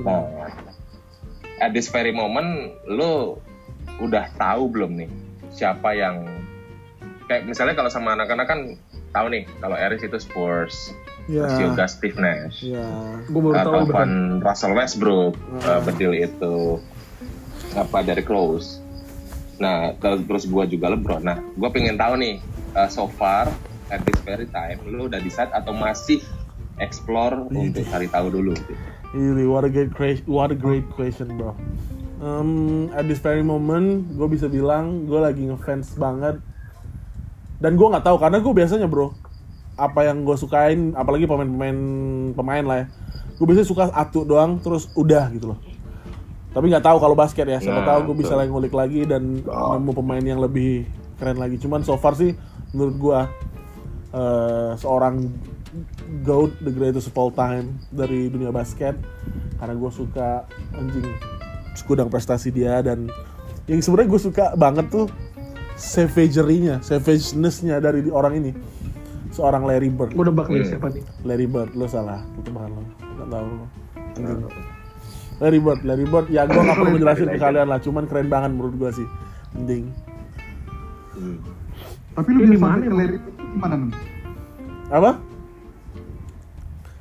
Nah, 0.00 0.22
benar. 0.22 0.50
at 1.58 1.70
this 1.70 1.86
very 1.86 2.10
moment 2.10 2.70
lo 2.86 3.42
udah 3.98 4.30
tahu 4.34 4.70
belum 4.70 4.96
nih 4.96 5.10
siapa 5.50 5.92
yang 5.92 6.24
kayak 7.26 7.44
misalnya 7.44 7.74
kalau 7.74 7.90
sama 7.90 8.14
anak-anak 8.14 8.46
kan 8.46 8.60
tahu 9.10 9.26
nih 9.28 9.44
kalau 9.58 9.74
Eris 9.74 10.00
itu 10.00 10.14
Spurs, 10.16 10.94
Iya. 11.26 11.42
terus 11.42 11.54
juga 11.60 11.84
Steve 11.84 12.14
Nash. 12.16 12.62
Iya. 12.64 12.86
Gue 13.26 13.40
baru 13.44 13.54
tahu. 13.60 13.90
Van 13.90 14.12
Russell 14.38 14.72
Westbrook 14.72 15.34
Ah. 15.60 15.78
uh, 15.78 15.80
bedil 15.82 16.14
itu 16.14 16.78
apa 17.72 18.00
dari 18.00 18.22
Rose 18.22 18.78
nah 19.56 19.92
terus 19.94 20.24
terus 20.24 20.44
gue 20.44 20.64
juga 20.70 20.88
LeBron 20.88 21.20
nah 21.20 21.36
gue 21.36 21.68
pengen 21.68 21.94
tahu 21.94 22.16
nih 22.16 22.40
uh, 22.72 22.88
so 22.88 23.06
far 23.06 23.46
at 23.90 24.00
this 24.06 24.18
very 24.22 24.46
time 24.48 24.78
lu 24.86 25.10
udah 25.10 25.18
decide 25.20 25.50
atau 25.52 25.74
masih 25.74 26.22
explore 26.80 27.46
untuk 27.52 27.84
cari 27.86 28.08
tahu 28.08 28.32
dulu 28.32 28.56
gitu. 28.56 28.74
Really, 29.10 29.44
what 29.44 29.66
a 29.66 29.70
great 29.70 29.92
question, 29.92 30.24
what 30.30 30.54
a 30.54 30.58
great 30.58 30.86
question, 30.94 31.34
bro. 31.34 31.52
Um, 32.20 32.88
at 32.94 33.10
this 33.10 33.18
very 33.18 33.42
moment, 33.42 34.06
gue 34.16 34.28
bisa 34.30 34.46
bilang 34.46 35.04
gue 35.10 35.20
lagi 35.20 35.44
ngefans 35.50 35.98
banget. 35.98 36.38
Dan 37.60 37.76
gue 37.76 37.86
nggak 37.90 38.06
tahu 38.06 38.16
karena 38.16 38.38
gue 38.40 38.52
biasanya, 38.54 38.88
bro, 38.88 39.12
apa 39.76 40.08
yang 40.08 40.24
gue 40.24 40.36
sukain, 40.38 40.96
apalagi 40.96 41.28
pemain-pemain 41.28 41.78
pemain 42.32 42.64
lah 42.64 42.76
ya. 42.84 42.86
Gue 43.36 43.44
biasanya 43.50 43.68
suka 43.68 43.84
atu 43.92 44.24
doang, 44.24 44.62
terus 44.62 44.88
udah 44.94 45.28
gitu 45.34 45.52
loh. 45.52 45.58
Tapi 46.54 46.66
nggak 46.70 46.84
tahu 46.86 46.96
kalau 47.02 47.16
basket 47.18 47.46
ya. 47.50 47.58
Siapa 47.58 47.82
Nah, 47.82 47.88
tahu 47.88 48.12
gue 48.12 48.16
bisa 48.24 48.38
lagi 48.38 48.50
ngulik 48.52 48.74
lagi 48.74 49.04
dan 49.10 49.42
nemu 49.42 49.92
pemain 49.92 50.22
yang 50.22 50.38
lebih 50.38 50.86
keren 51.18 51.36
lagi. 51.40 51.58
Cuman 51.58 51.82
so 51.82 51.98
far 51.98 52.14
sih, 52.14 52.36
menurut 52.70 52.96
gue 52.96 53.18
eh, 54.10 54.72
seorang 54.74 55.26
GOAT, 56.26 56.50
the 56.60 56.72
greatest 56.74 57.06
of 57.06 57.14
all 57.14 57.30
time 57.30 57.78
dari 57.90 58.26
dunia 58.26 58.50
basket 58.50 58.98
karena 59.56 59.74
gue 59.76 59.90
suka 59.92 60.42
anjing 60.74 61.06
segudang 61.72 62.10
prestasi 62.10 62.50
dia 62.50 62.82
dan 62.82 63.06
yang 63.70 63.78
sebenarnya 63.78 64.10
gue 64.10 64.22
suka 64.22 64.44
banget 64.58 64.90
tuh 64.90 65.06
savagery-nya, 65.78 66.82
savageness-nya 66.82 67.78
dari 67.78 68.04
orang 68.10 68.36
ini 68.36 68.52
seorang 69.30 69.62
Larry 69.62 69.88
Bird. 69.88 70.12
Gue 70.12 70.26
nebak 70.26 70.50
nih 70.50 70.60
Hmm. 70.60 70.70
siapa 70.74 70.86
nih. 70.90 71.04
Larry 71.22 71.46
Bird, 71.46 71.70
lo 71.72 71.86
salah, 71.86 72.20
itu 72.36 72.50
bahan 72.50 72.70
lo, 72.74 72.82
nggak 72.98 73.28
tahu 73.30 73.46
lo. 73.46 73.66
Anjing. 74.18 74.40
Larry 75.40 75.60
Bird, 75.62 75.80
Larry 75.86 76.04
Bird, 76.04 76.26
ya 76.28 76.44
gue 76.44 76.58
nggak 76.58 76.76
perlu 76.76 76.92
menjelasin 76.98 77.26
ke 77.30 77.38
kalian 77.38 77.68
lah, 77.70 77.78
cuman 77.80 78.04
keren 78.04 78.28
banget 78.28 78.50
menurut 78.52 78.74
gue 78.76 78.90
sih, 78.92 79.08
mending. 79.54 79.84
Hmm. 81.14 81.38
Tapi 82.10 82.28
lu 82.34 82.38
bisa 82.42 82.52
di 82.52 82.58
mana 82.58 82.74
sampai 82.74 82.82
ke 82.82 82.88
emang? 82.90 82.98
Larry 82.98 83.18
Bird 83.22 83.39
gimana 83.50 83.74
Nun? 83.76 83.92
Apa? 84.88 85.10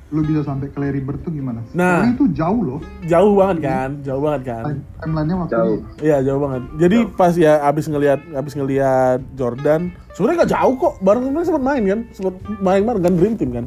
Lu 0.10 0.25
bisa 0.25 0.41
sampai 0.41 0.74
ke 0.74 0.77
Larry 0.82 1.06
Bird 1.06 1.22
tuh 1.22 1.29
gimana? 1.29 1.62
Nah. 1.70 2.01
Soalnya 2.01 2.13
itu 2.18 2.25
jauh 2.34 2.62
loh. 2.65 2.79
Jauh 3.06 3.34
banget 3.38 3.58
kan, 3.62 3.89
jauh 4.01 4.22
banget 4.25 4.41
kan. 4.50 4.63
Time- 4.65 4.86
Timelinenya 4.98 5.36
waktu 5.38 5.53
Jauh. 5.53 5.77
Iya 6.01 6.18
jauh 6.25 6.41
banget. 6.41 6.62
Jadi 6.82 6.98
pas 7.13 7.34
ya 7.38 7.53
abis 7.62 7.86
ngelihat 7.86 8.20
abis 8.34 8.53
ngelihat 8.58 9.20
Jordan, 9.38 9.82
sebenarnya 10.12 10.38
nggak 10.41 10.53
jauh 10.58 10.74
kok. 10.75 10.94
Bareng 11.00 11.29
kemarin 11.29 11.46
sempat 11.46 11.62
main 11.63 11.84
kan, 11.86 12.00
sempat 12.10 12.34
main 12.58 12.82
bareng 12.84 13.03
kan 13.06 13.13
Dream 13.15 13.36
Team 13.38 13.51
kan. 13.53 13.65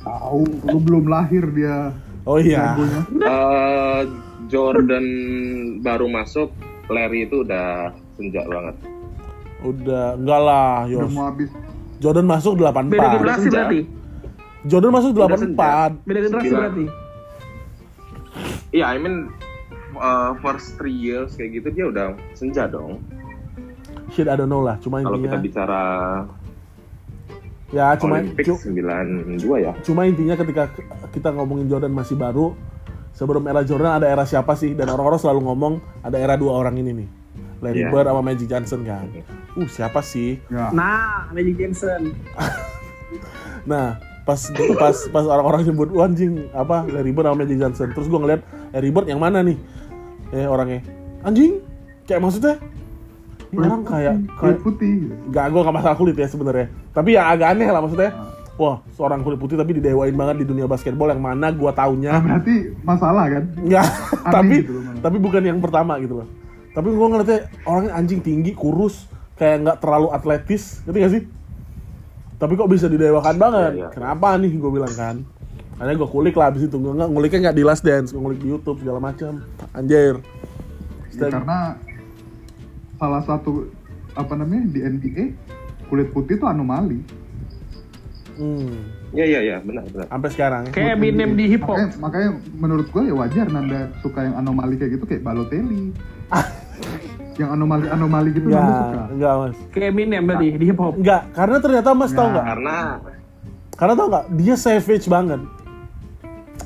tahu 0.00 0.44
lu 0.64 0.78
belum 0.78 1.04
lahir 1.10 1.44
dia. 1.50 1.90
Oh 2.22 2.38
iya. 2.38 2.78
Uh, 3.10 4.06
Jordan 4.46 5.04
baru 5.80 6.06
masuk 6.06 6.54
Larry 6.86 7.24
itu 7.24 7.42
udah 7.42 7.90
senja 8.14 8.42
banget 8.44 8.76
Udah 9.60 10.14
enggak 10.14 10.40
lah, 10.40 10.74
Udah 10.84 11.04
Yos. 11.06 11.12
mau 11.12 11.26
habis. 11.26 11.50
Jordan 12.00 12.24
masuk 12.24 12.56
Beda 12.56 12.72
84. 12.72 13.14
generasi 13.14 13.40
senja. 13.44 13.52
berarti. 13.54 13.80
Jordan 14.62 14.92
masuk 14.92 15.10
Udah 15.12 15.26
84. 15.28 16.00
Beda 16.02 16.18
generasi 16.18 16.32
Sembilan. 16.42 16.58
berarti. 16.58 16.84
iya 18.70 18.86
I 18.86 18.96
mean 18.96 19.28
uh, 19.94 20.32
first 20.38 20.76
three 20.76 20.94
years 20.94 21.34
kayak 21.34 21.60
gitu 21.60 21.68
dia 21.70 21.84
udah 21.86 22.06
senja 22.32 22.64
dong 22.64 23.02
Shit 24.10 24.26
I 24.26 24.34
don't 24.34 24.46
know 24.46 24.58
lah, 24.60 24.74
cuma 24.78 24.98
kalau 25.00 25.18
kita 25.18 25.38
intinya 25.38 25.38
bicara 25.38 25.82
ya 27.70 27.94
cuma 27.94 28.18
Olympics 28.18 28.46
cu- 28.50 28.74
92 28.74 29.38
ya 29.60 29.72
cuma 29.82 30.02
intinya 30.02 30.34
ketika 30.34 30.66
kita 31.10 31.30
ngomongin 31.30 31.66
Jordan 31.66 31.90
masih 31.90 32.14
baru, 32.14 32.54
sebelum 33.12 33.46
era 33.46 33.62
Jordan 33.62 33.98
ada 33.98 34.06
era 34.06 34.22
siapa 34.22 34.54
sih? 34.54 34.74
Dan 34.74 34.90
orang-orang 34.90 35.18
selalu 35.18 35.40
ngomong 35.42 35.72
ada 36.00 36.14
era 36.14 36.34
dua 36.34 36.54
orang 36.54 36.78
ini 36.78 37.02
nih. 37.02 37.08
Larry 37.60 37.84
Iya. 37.84 37.92
Bird 37.92 38.06
sama 38.06 38.22
Magic 38.24 38.46
Johnson 38.46 38.80
kan. 38.82 39.06
Uh, 39.52 39.68
siapa 39.68 40.00
sih? 40.00 40.40
Ya. 40.48 40.72
Nah, 40.72 41.28
Magic 41.30 41.56
Johnson. 41.56 42.12
Nah, 43.60 43.98
pas 44.24 44.40
pas 44.78 44.96
pas 45.10 45.24
orang-orang 45.26 45.66
nyebut 45.66 45.90
"Wah, 45.92 46.08
anjing 46.08 46.48
apa 46.52 46.86
Larry 46.86 47.12
Bird 47.12 47.28
sama 47.28 47.38
Magic 47.42 47.58
Johnson. 47.58 47.88
Terus 47.92 48.06
gua 48.08 48.20
ngeliat 48.22 48.40
Larry 48.72 48.90
Bird 48.90 49.06
yang 49.06 49.20
mana 49.20 49.44
nih? 49.44 49.58
Eh 50.30 50.46
orangnya 50.46 50.80
anjing 51.20 51.60
kayak 52.06 52.22
maksudnya 52.22 52.56
ini 53.50 53.60
orang 53.60 53.82
kayak 53.82 54.14
kulit 54.38 54.58
putih. 54.62 55.10
gak 55.28 55.50
gue 55.50 55.60
gak 55.60 55.74
masalah 55.74 55.96
kulit 55.98 56.14
ya 56.14 56.30
sebenarnya. 56.30 56.70
Tapi 56.94 57.18
ya 57.18 57.34
agak 57.34 57.52
aneh 57.52 57.66
lah 57.66 57.82
maksudnya. 57.82 58.10
Wah, 58.54 58.76
seorang 58.92 59.24
kulit 59.24 59.40
putih 59.40 59.56
tapi 59.56 59.72
didewain 59.74 60.12
banget 60.12 60.44
di 60.44 60.46
dunia 60.46 60.68
basketball 60.68 61.08
yang 61.08 61.18
mana 61.18 61.48
gua 61.50 61.72
Nah, 61.72 61.78
taunya 61.82 62.12
berarti 62.20 62.54
masalah 62.84 63.24
kan? 63.26 63.44
Enggak, 63.56 63.86
tapi 64.28 64.54
gitu 64.62 64.72
loh, 64.76 64.82
tapi 65.00 65.16
bukan 65.16 65.42
yang 65.42 65.58
pertama 65.58 65.96
gitu 65.98 66.20
loh. 66.22 66.28
Tapi 66.70 66.88
gua 66.94 67.06
ngeliatnya 67.10 67.40
orangnya 67.66 67.92
anjing 67.98 68.20
tinggi, 68.22 68.54
kurus, 68.54 69.10
kayak 69.34 69.66
nggak 69.66 69.78
terlalu 69.82 70.08
atletis, 70.14 70.84
ngerti 70.86 70.98
gak 71.00 71.12
sih? 71.16 71.22
Tapi 72.40 72.52
kok 72.56 72.70
bisa 72.72 72.86
didewakan 72.88 73.36
banget? 73.36 73.72
Iya, 73.76 73.80
iya. 73.84 73.88
Kenapa 73.92 74.32
nih 74.40 74.52
gue 74.56 74.70
bilang 74.72 74.94
kan? 74.96 75.16
Akhirnya 75.76 75.96
gue 75.96 76.08
kulik 76.08 76.34
lah 76.40 76.48
abis 76.48 76.68
itu, 76.68 76.76
gue 76.76 76.92
nggak 76.92 77.10
nguliknya 77.12 77.38
nggak 77.48 77.56
di 77.56 77.64
Last 77.64 77.84
Dance, 77.84 78.12
gue 78.16 78.20
ngulik 78.20 78.40
di 78.40 78.48
YouTube 78.48 78.80
segala 78.80 79.00
macam. 79.00 79.44
Anjir. 79.76 80.24
Ya, 81.16 81.28
karena 81.28 81.76
salah 82.96 83.22
satu 83.28 83.68
apa 84.16 84.32
namanya 84.36 84.72
di 84.72 84.80
NBA 84.84 85.24
kulit 85.88 86.12
putih 86.12 86.36
itu 86.36 86.46
anomali. 86.48 87.00
Hmm, 88.40 88.88
iya 89.12 89.24
iya 89.36 89.40
iya 89.44 89.56
benar 89.60 89.84
benar 89.92 90.08
sampai 90.08 90.30
sekarang 90.32 90.62
ya. 90.68 90.72
Kayak 90.72 90.96
Eminem 90.96 91.36
di 91.36 91.44
hip 91.44 91.60
hop. 91.60 91.76
Makanya, 91.76 91.96
makanya 92.00 92.30
menurut 92.56 92.86
gue 92.88 93.02
ya 93.04 93.14
wajar 93.16 93.46
Nanda 93.52 93.92
suka 94.00 94.24
yang 94.24 94.36
anomali 94.40 94.80
kayak 94.80 94.96
gitu 94.96 95.04
kayak 95.04 95.20
Balotelli. 95.24 95.92
yang 97.36 97.50
anomali-anomali 97.52 98.30
gitu 98.32 98.46
Nanda 98.46 98.58
suka. 98.66 98.86
Enggak, 98.86 99.06
enggak 99.12 99.32
mas. 99.36 99.56
Kayak 99.70 99.88
Eminem 99.88 100.22
tadi 100.24 100.46
di 100.52 100.64
hip 100.64 100.78
hop. 100.78 100.94
Enggak, 100.94 101.22
karena 101.30 101.56
ternyata 101.58 101.88
mas 101.92 102.12
tau 102.12 102.28
Nggak. 102.28 102.44
karena 102.46 102.76
Karena 103.72 103.94
tau 103.94 104.06
nggak? 104.08 104.24
Dia 104.34 104.54
savage 104.54 105.06
banget. 105.06 105.40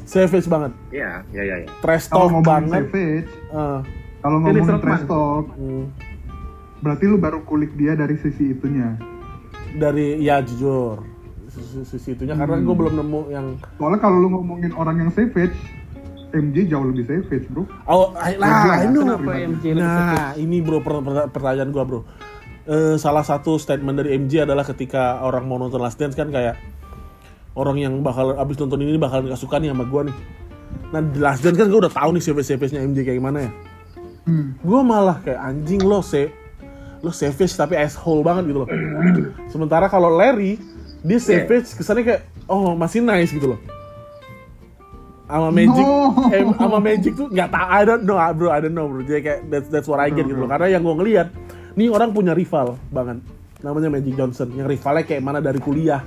Savage 0.05 0.47
banget. 0.47 0.73
ya 0.91 1.23
ya 1.31 1.43
ya 1.43 1.57
ya 1.61 1.69
Trash 1.81 2.07
Kalau 2.07 2.27
talk 2.27 2.33
ngomongin 2.35 2.51
banget. 2.67 2.81
savage, 2.87 3.29
Eh, 3.47 3.79
kalau 4.21 4.37
ngomongin 4.41 4.79
trash 4.79 5.05
talk, 5.05 5.45
hmm. 5.55 5.85
berarti 6.81 7.05
lu 7.05 7.17
baru 7.17 7.39
kulik 7.43 7.73
dia 7.73 7.93
dari 7.93 8.17
sisi 8.17 8.53
itunya. 8.53 8.99
dari 9.75 10.19
ya 10.19 10.39
jujur 10.39 11.03
sisi, 11.47 11.83
sisi 11.85 12.09
itunya 12.13 12.33
karena 12.33 12.57
Hmm. 12.57 12.65
gue 12.65 12.77
belum 12.77 12.95
nemu 12.97 13.21
yang 13.29 13.47
Soalnya 13.75 13.99
kalau 13.99 14.17
lu 14.17 14.29
ngomongin 14.33 14.71
orang 14.73 14.97
yang 14.99 15.11
savage, 15.11 15.55
MJ 16.35 16.67
jauh 16.67 16.83
lebih 16.83 17.05
savage, 17.05 17.47
bro. 17.49 17.63
oh 17.87 18.11
I- 18.15 18.35
lah 18.35 18.83
Kenapa 18.83 19.33
MJ 19.33 19.65
lebih 19.73 19.81
nah 19.81 20.35
ini 20.35 20.59
bro 20.59 20.79
per- 20.79 21.01
per- 21.01 21.31
pertanyaan 21.31 21.71
gue 21.71 21.85
bro. 21.85 22.01
Eh, 22.65 22.97
salah 22.97 23.21
satu 23.21 23.55
statement 23.57 23.95
dari 23.95 24.15
MJ 24.15 24.43
adalah 24.43 24.65
ketika 24.65 25.21
orang 25.21 25.45
mau 25.45 25.57
nonton 25.57 25.79
Last 25.79 25.97
Dance 25.97 26.13
kan 26.13 26.29
kayak 26.29 26.57
orang 27.55 27.79
yang 27.79 28.01
bakal 28.01 28.35
abis 28.35 28.57
nonton 28.57 28.81
ini 28.81 28.97
bakal 28.97 29.23
gak 29.23 29.37
suka 29.37 29.57
nih 29.57 29.71
sama 29.71 29.85
gue 29.85 30.11
nih. 30.11 30.17
Nah 30.91 31.01
di 31.01 31.19
Last 31.19 31.41
Dance 31.41 31.55
kan 31.55 31.67
gue 31.67 31.79
udah 31.79 31.93
tahu 31.93 32.11
nih 32.13 32.23
savage 32.25 32.73
nya 32.73 32.83
MJ 32.83 32.99
kayak 33.03 33.19
gimana 33.19 33.39
ya. 33.45 33.51
Hmm. 34.25 34.57
gue 34.57 34.81
malah 34.81 35.21
kayak 35.21 35.37
anjing 35.37 35.85
lo 35.85 36.01
se 36.01 36.33
lo 36.99 37.13
savage 37.13 37.53
tapi 37.53 37.77
asshole 37.77 38.25
banget 38.25 38.49
gitu 38.49 38.65
loh. 38.65 38.69
Sementara 39.47 39.87
kalau 39.87 40.09
Larry 40.09 40.57
dia 41.05 41.21
savage 41.21 41.77
kesannya 41.77 42.03
kayak 42.03 42.23
oh 42.49 42.73
masih 42.73 43.05
nice 43.05 43.29
gitu 43.29 43.53
loh 43.53 43.61
sama 45.25 45.49
Magic. 45.49 45.85
No. 45.85 46.29
eh, 46.29 46.45
sama 46.61 46.79
Magic 46.81 47.13
tuh 47.17 47.29
nggak 47.33 47.49
tahu. 47.49 47.67
I 47.73 47.83
don't 47.89 48.05
know 48.05 48.19
bro. 48.37 48.49
I 48.53 48.61
don't 48.61 48.77
know 48.77 48.87
bro. 48.89 49.01
Jadi 49.05 49.21
kayak 49.25 49.41
that's 49.49 49.69
that's 49.73 49.89
what 49.89 50.01
I 50.01 50.13
get 50.13 50.29
gitu 50.29 50.37
loh. 50.37 50.51
Karena 50.51 50.77
yang 50.77 50.85
gue 50.85 50.95
ngeliat 50.95 51.29
nih 51.75 51.89
orang 51.89 52.13
punya 52.13 52.33
rival 52.37 52.77
banget. 52.93 53.25
Namanya 53.65 53.89
Magic 53.89 54.15
Johnson. 54.15 54.53
Yang 54.53 54.79
rivalnya 54.79 55.05
kayak 55.09 55.23
mana? 55.25 55.39
Dari 55.41 55.61
kuliah. 55.61 56.05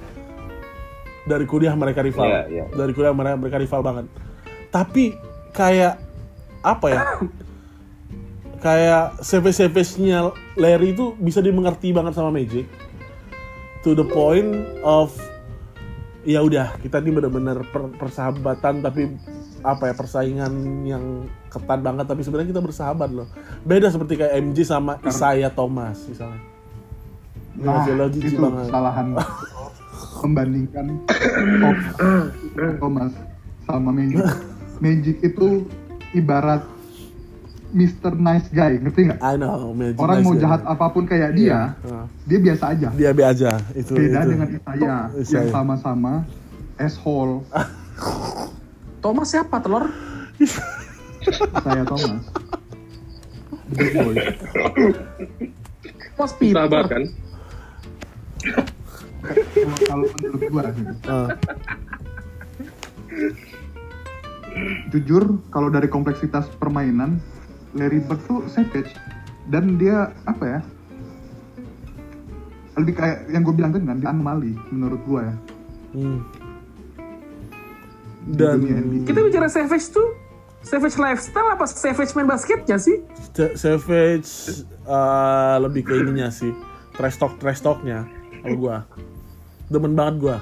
Dari 1.28 1.46
kuliah 1.50 1.74
mereka 1.74 2.06
rival. 2.06 2.24
Iya, 2.30 2.42
iya. 2.48 2.66
dari 2.72 2.92
kuliah 2.94 3.12
mereka 3.12 3.36
mereka 3.36 3.58
rival 3.58 3.82
banget. 3.84 4.06
Tapi 4.70 5.18
kayak 5.52 5.98
apa 6.62 6.88
ya? 6.88 7.02
Kayak 8.58 9.22
savage-savage-nya 9.22 10.34
Larry 10.58 10.98
itu 10.98 11.14
bisa 11.22 11.46
dimengerti 11.46 11.94
banget 11.94 12.18
sama 12.18 12.34
Magic. 12.34 12.66
To 13.86 13.94
the 13.94 14.06
point 14.06 14.66
of 14.82 15.14
ya 16.28 16.44
udah 16.44 16.76
kita 16.78 17.00
ini 17.00 17.16
benar-benar 17.16 17.64
per- 17.64 17.96
persahabatan 17.96 18.84
tapi 18.84 19.16
apa 19.64 19.84
ya 19.88 19.94
persaingan 19.96 20.54
yang 20.84 21.04
ketat 21.48 21.80
banget 21.80 22.04
tapi 22.04 22.20
sebenarnya 22.20 22.52
kita 22.52 22.60
bersahabat 22.60 23.10
loh 23.10 23.28
beda 23.64 23.88
seperti 23.88 24.20
kayak 24.20 24.36
MJ 24.44 24.68
sama 24.68 25.00
Isaiah 25.02 25.50
Thomas 25.50 26.04
misalnya 26.04 26.44
Nah, 27.58 27.82
jijik 27.90 28.38
itu 28.38 28.38
banget. 28.38 28.70
kesalahan 28.70 29.18
membandingkan 30.22 30.86
Thomas 32.78 33.12
sama 33.66 33.90
Magic. 33.90 34.22
Magic 34.78 35.18
itu 35.26 35.66
ibarat 36.14 36.62
Mr. 37.78 38.12
Nice 38.12 38.50
Guy, 38.50 38.82
ngerti 38.82 39.00
nggak? 39.06 39.20
I 39.22 39.38
know 39.38 39.70
Magic 39.72 39.96
Orang 39.96 40.18
nice 40.18 40.26
mau 40.26 40.34
guy. 40.34 40.42
jahat 40.42 40.62
apa 40.66 40.86
pun 40.90 41.04
kayak 41.06 41.32
dia, 41.32 41.78
Nah, 41.80 42.06
dia 42.26 42.40
biasa 42.42 42.64
aja. 42.70 42.88
dia 42.92 43.10
be 43.12 43.22
aja 43.22 43.52
itu 43.72 43.94
Beda 43.94 44.20
itu. 44.20 44.30
dengan 44.32 44.48
Isaiah 44.50 45.02
Isaiah. 45.14 45.38
yang 45.38 45.48
sama-sama 45.52 46.14
asshole. 46.76 47.46
Thomas 49.04 49.30
siapa 49.30 49.62
telur? 49.62 49.86
Saya 51.60 51.84
Thomas. 51.84 52.24
Bad 53.68 53.90
boy. 53.94 54.16
Thomas 56.12 56.34
Peter. 56.36 56.58
Sabar 56.58 56.86
kan? 56.88 57.04
Kalau- 59.84 60.10
menurut 60.16 60.42
gua. 60.48 60.64
Ah, 61.06 61.28
jujur 64.90 65.24
kalau 65.48 65.68
dari 65.68 65.86
kompleksitas 65.86 66.48
permainan 66.56 67.20
Larry 67.76 68.00
Bird 68.04 68.22
tuh 68.30 68.46
savage 68.48 68.94
dan 69.52 69.80
dia 69.80 70.12
apa 70.28 70.44
ya 70.44 70.60
lebih 72.78 72.94
kayak 72.94 73.26
yang 73.34 73.42
gue 73.42 73.54
bilang 73.58 73.72
tadi 73.74 73.84
kan 73.90 73.98
dia 73.98 74.10
anomali 74.14 74.54
menurut 74.70 75.02
gue 75.04 75.22
ya 75.24 75.36
hmm. 75.98 76.20
dan. 78.38 78.58
Kita 79.08 79.20
bicara 79.24 79.48
savage 79.50 79.90
tuh 79.90 80.14
savage 80.62 81.00
lifestyle 81.00 81.48
apa 81.48 81.64
savage 81.64 82.12
main 82.12 82.28
basketnya 82.28 82.76
sih? 82.76 83.00
Sa- 83.32 83.56
Savage 83.56 84.62
uh, 84.84 85.56
lebih 85.64 85.88
ke 85.88 85.94
ininya 85.96 86.28
sih 86.28 86.52
trash 86.98 87.22
talk 87.22 87.38
trash 87.38 87.62
talknya 87.62 88.04
kalau 88.42 88.58
gua 88.58 88.78
demen 89.70 89.94
banget 89.94 90.16
gua 90.18 90.38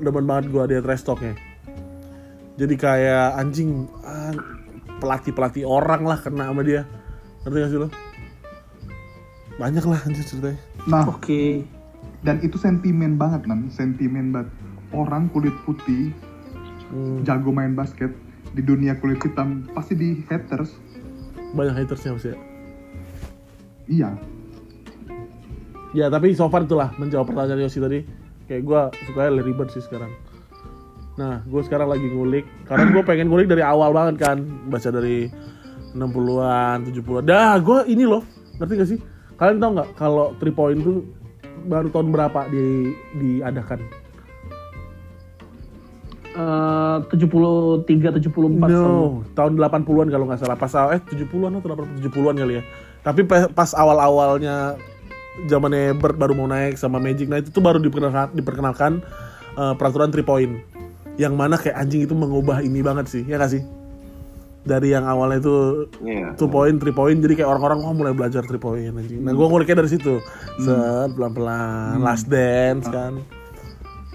demen 0.00 0.24
banget 0.24 0.44
gua 0.48 0.64
dia 0.64 0.80
trash 0.80 1.04
talknya 1.04 1.36
jadi 2.56 2.74
kayak 2.74 3.26
anjing 3.38 3.86
pelatih 4.98 5.32
pelatih 5.34 5.64
orang 5.64 6.02
lah 6.04 6.18
kena 6.18 6.50
sama 6.50 6.62
dia. 6.62 6.84
Ngerti 7.46 7.58
gak 7.58 7.70
sih 7.70 7.80
lo? 7.80 7.88
Banyak 9.58 9.84
lah 9.86 9.98
anjir 10.06 10.24
ceritanya. 10.26 10.58
Nah 10.86 11.06
Oke. 11.10 11.66
dan 12.26 12.42
itu 12.42 12.58
sentimen 12.58 13.14
banget 13.18 13.46
kan 13.46 13.70
sentimen 13.70 14.34
banget. 14.34 14.50
Orang 14.94 15.28
kulit 15.30 15.52
putih 15.68 16.10
Hmm, 16.88 17.20
jago 17.20 17.52
main 17.52 17.76
basket 17.76 18.08
di 18.56 18.64
dunia 18.64 18.96
kulit 18.96 19.20
hitam 19.20 19.68
pasti 19.76 19.92
di 19.92 20.24
haters. 20.24 20.72
Banyak 21.52 21.84
hatersnya 21.84 22.16
masih 22.16 22.32
ya. 22.32 22.38
iya. 23.88 24.10
Ya 25.92 26.06
tapi 26.08 26.32
so 26.32 26.48
far 26.48 26.64
itulah 26.64 26.88
menjawab 26.96 27.28
pertanyaan 27.28 27.68
Yosi 27.68 27.76
tadi. 27.84 28.08
Kayak 28.48 28.62
gua 28.64 28.80
suka 29.04 29.28
Larry 29.28 29.52
Bird 29.52 29.68
sih 29.68 29.84
sekarang 29.84 30.08
nah 31.18 31.42
gue 31.42 31.62
sekarang 31.66 31.90
lagi 31.90 32.06
ngulik. 32.06 32.46
Karena 32.64 32.94
gue 32.94 33.02
pengen 33.02 33.26
ngulik 33.26 33.50
dari 33.50 33.66
awal 33.66 33.90
banget 33.90 34.22
kan. 34.22 34.38
Baca 34.70 34.88
dari 34.94 35.26
60-an 35.92 36.86
70-an 36.86 37.24
dah 37.26 37.58
gue 37.58 37.78
ini 37.90 38.06
loh. 38.06 38.22
Ngerti 38.62 38.72
gak 38.78 38.90
sih? 38.94 38.98
Kalian 39.38 39.58
tau 39.58 39.70
nggak 39.74 39.88
kalau 39.98 40.34
three 40.38 40.54
point 40.54 40.78
tuh 40.78 41.02
baru 41.66 41.90
tahun 41.90 42.14
berapa 42.14 42.40
di 42.50 42.94
diadakan? 43.18 43.82
Eh, 46.38 46.96
73 47.10 48.14
74 48.14 48.22
tahun. 48.22 48.54
no 48.62 49.26
tahun. 49.34 49.52
80-an 49.58 50.08
kalau 50.10 50.24
nggak 50.30 50.38
salah. 50.38 50.54
Pas 50.54 50.72
awal 50.78 50.98
eh 50.98 51.02
70-an 51.02 51.58
atau 51.58 51.68
80 51.74 52.06
70-an 52.06 52.34
kali 52.38 52.54
ya. 52.58 52.64
Tapi 53.02 53.26
pas 53.26 53.70
awal-awalnya 53.74 54.78
zamannya 55.46 55.94
Bird 55.94 56.18
baru 56.18 56.34
mau 56.34 56.50
naik 56.50 56.74
sama 56.74 56.98
Magic 56.98 57.30
nah 57.30 57.38
itu 57.38 57.54
tuh 57.54 57.62
baru 57.62 57.78
diperkenalkan 57.78 58.34
diperkenalkan 58.34 58.92
eh, 59.54 59.74
peraturan 59.78 60.10
three 60.10 60.26
point 60.26 60.58
yang 61.18 61.34
mana 61.34 61.58
kayak 61.58 61.76
anjing 61.76 62.00
itu 62.00 62.14
mengubah 62.14 62.62
ini 62.62 62.78
banget 62.78 63.10
sih 63.10 63.22
ya 63.22 63.36
nggak 63.36 63.52
sih? 63.52 63.62
Dari 64.62 64.92
yang 64.92 65.02
awalnya 65.02 65.40
itu 65.40 65.56
Iya. 65.98 66.36
two 66.36 66.46
point 66.46 66.76
three 66.76 66.92
point 66.92 67.18
jadi 67.18 67.34
kayak 67.36 67.50
orang-orang 67.50 67.78
oh, 67.80 67.92
mulai 67.92 68.12
belajar 68.12 68.42
three 68.42 68.60
point 68.60 68.90
anjing. 68.92 69.20
Nah 69.20 69.32
gue 69.32 69.42
nguliknya 69.42 69.76
dari 69.76 69.90
situ. 69.90 70.22
Set 70.58 71.10
pelan-pelan 71.12 71.98
last 71.98 72.26
dance 72.26 72.86
kan. 72.86 73.18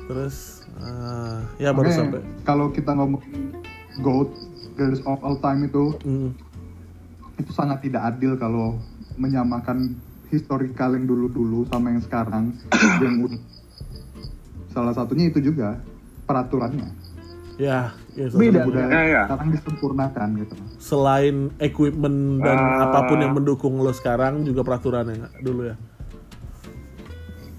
Terus 0.05 0.35
eh, 0.75 1.37
ya 1.59 1.71
baru 1.71 1.89
Makanya 1.89 1.99
sampai. 1.99 2.21
kalau 2.43 2.67
kita 2.69 2.91
ngomong 2.91 3.21
GOAT 3.99 4.29
Greatest 4.73 5.03
of 5.03 5.21
all 5.21 5.37
time 5.37 5.63
itu 5.63 5.93
Hmm. 6.01 6.31
itu 7.35 7.51
sangat 7.51 7.81
tidak 7.81 8.01
adil 8.07 8.33
kalau 8.35 8.77
menyamakan 9.15 9.97
historikal 10.27 10.91
yang 10.91 11.05
dulu-dulu 11.05 11.65
sama 11.67 11.91
yang 11.91 12.01
sekarang. 12.01 12.53
Yang 13.01 13.37
salah 14.69 14.89
satunya 14.91 15.29
itu 15.29 15.37
juga 15.43 15.77
peraturannya 16.23 16.89
Ya, 17.53 17.93
ya 18.17 18.33
Beda. 18.33 18.65
Ya, 18.65 19.01
ya. 19.05 19.21
sekarang 19.29 19.53
disempurnakan 19.53 20.27
gitu 20.41 20.53
Selain 20.81 21.53
equipment 21.59 22.41
dan 22.41 22.57
Ah. 22.57 22.89
apa 22.89 23.05
pun 23.05 23.21
yang 23.21 23.37
mendukung 23.37 23.77
lo 23.77 23.93
sekarang 23.93 24.41
juga 24.41 24.65
peraturannya 24.65 25.29
dulu 25.39 25.69
ya. 25.69 25.77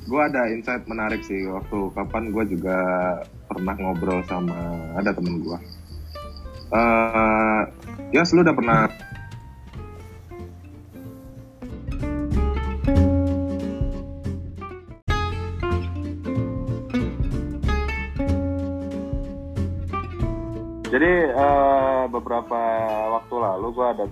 gue 0.05 0.21
ada 0.21 0.53
insight 0.53 0.85
menarik 0.85 1.23
sih 1.23 1.49
waktu 1.49 1.89
kapan 1.95 2.29
gue 2.29 2.45
juga 2.53 2.77
pernah 3.47 3.73
ngobrol 3.73 4.21
sama 4.27 4.53
ada 4.99 5.17
temen 5.17 5.41
gue 5.41 5.59
eh 6.69 7.61
ya 8.13 8.21
lu 8.29 8.45
udah 8.45 8.53
pernah 8.53 8.85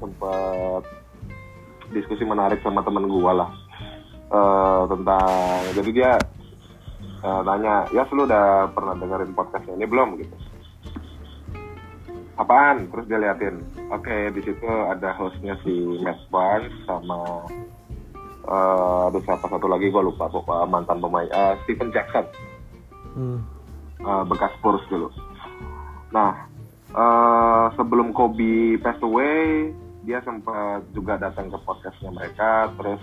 sempat 0.03 0.83
diskusi 1.95 2.27
menarik 2.27 2.59
sama 2.67 2.83
temen 2.83 3.07
gue 3.07 3.33
lah. 3.33 3.51
Eh, 4.33 4.83
tentang 4.89 5.61
jadi 5.77 5.91
dia 5.93 6.13
eh, 7.21 7.41
nanya 7.45 7.85
ya 7.93 8.09
lu 8.11 8.25
udah 8.25 8.73
pernah 8.73 8.97
dengerin 8.97 9.37
podcastnya 9.37 9.77
ini 9.77 9.87
belum? 9.87 10.17
Gitu. 10.19 10.35
Apaan? 12.41 12.89
Terus 12.89 13.05
dia 13.07 13.21
liatin 13.21 13.61
oke 13.93 14.17
di 14.33 14.41
situ 14.41 14.65
ada 14.65 15.13
hostnya 15.21 15.53
si 15.61 16.01
Matt 16.01 16.25
Barnes 16.33 16.73
sama 16.89 17.45
eh 18.43 19.03
aduh 19.07 19.23
siapa 19.23 19.47
satu 19.47 19.71
lagi 19.71 19.87
gue 19.87 20.03
lupa 20.03 20.27
pokoknya 20.27 20.67
mantan 20.67 20.99
pemain 20.99 21.29
eh, 21.29 21.55
Stephen 21.63 21.93
Jackson. 21.93 22.25
Hmm. 23.13 23.45
eh, 24.01 24.25
bekas 24.33 24.57
Spurs 24.57 24.83
dulu. 24.89 25.13
Nah 26.09 26.49
eh, 26.89 27.67
sebelum 27.77 28.17
Kobe 28.17 28.81
passed 28.81 29.05
away 29.05 29.77
dia 30.03 30.19
sempat 30.27 30.83
juga 30.91 31.19
datang 31.19 31.51
ke 31.51 31.59
podcastnya 31.63 32.11
mereka 32.11 32.71
terus 32.75 33.03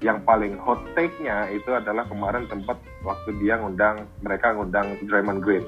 yang 0.00 0.24
paling 0.24 0.56
hot 0.56 0.80
take-nya 0.96 1.52
itu 1.52 1.68
adalah 1.76 2.08
kemarin 2.08 2.48
tempat 2.48 2.80
waktu 3.04 3.36
dia 3.40 3.60
ngundang 3.60 4.08
mereka 4.24 4.56
ngundang 4.56 4.96
Draymond 5.04 5.40
Green. 5.44 5.64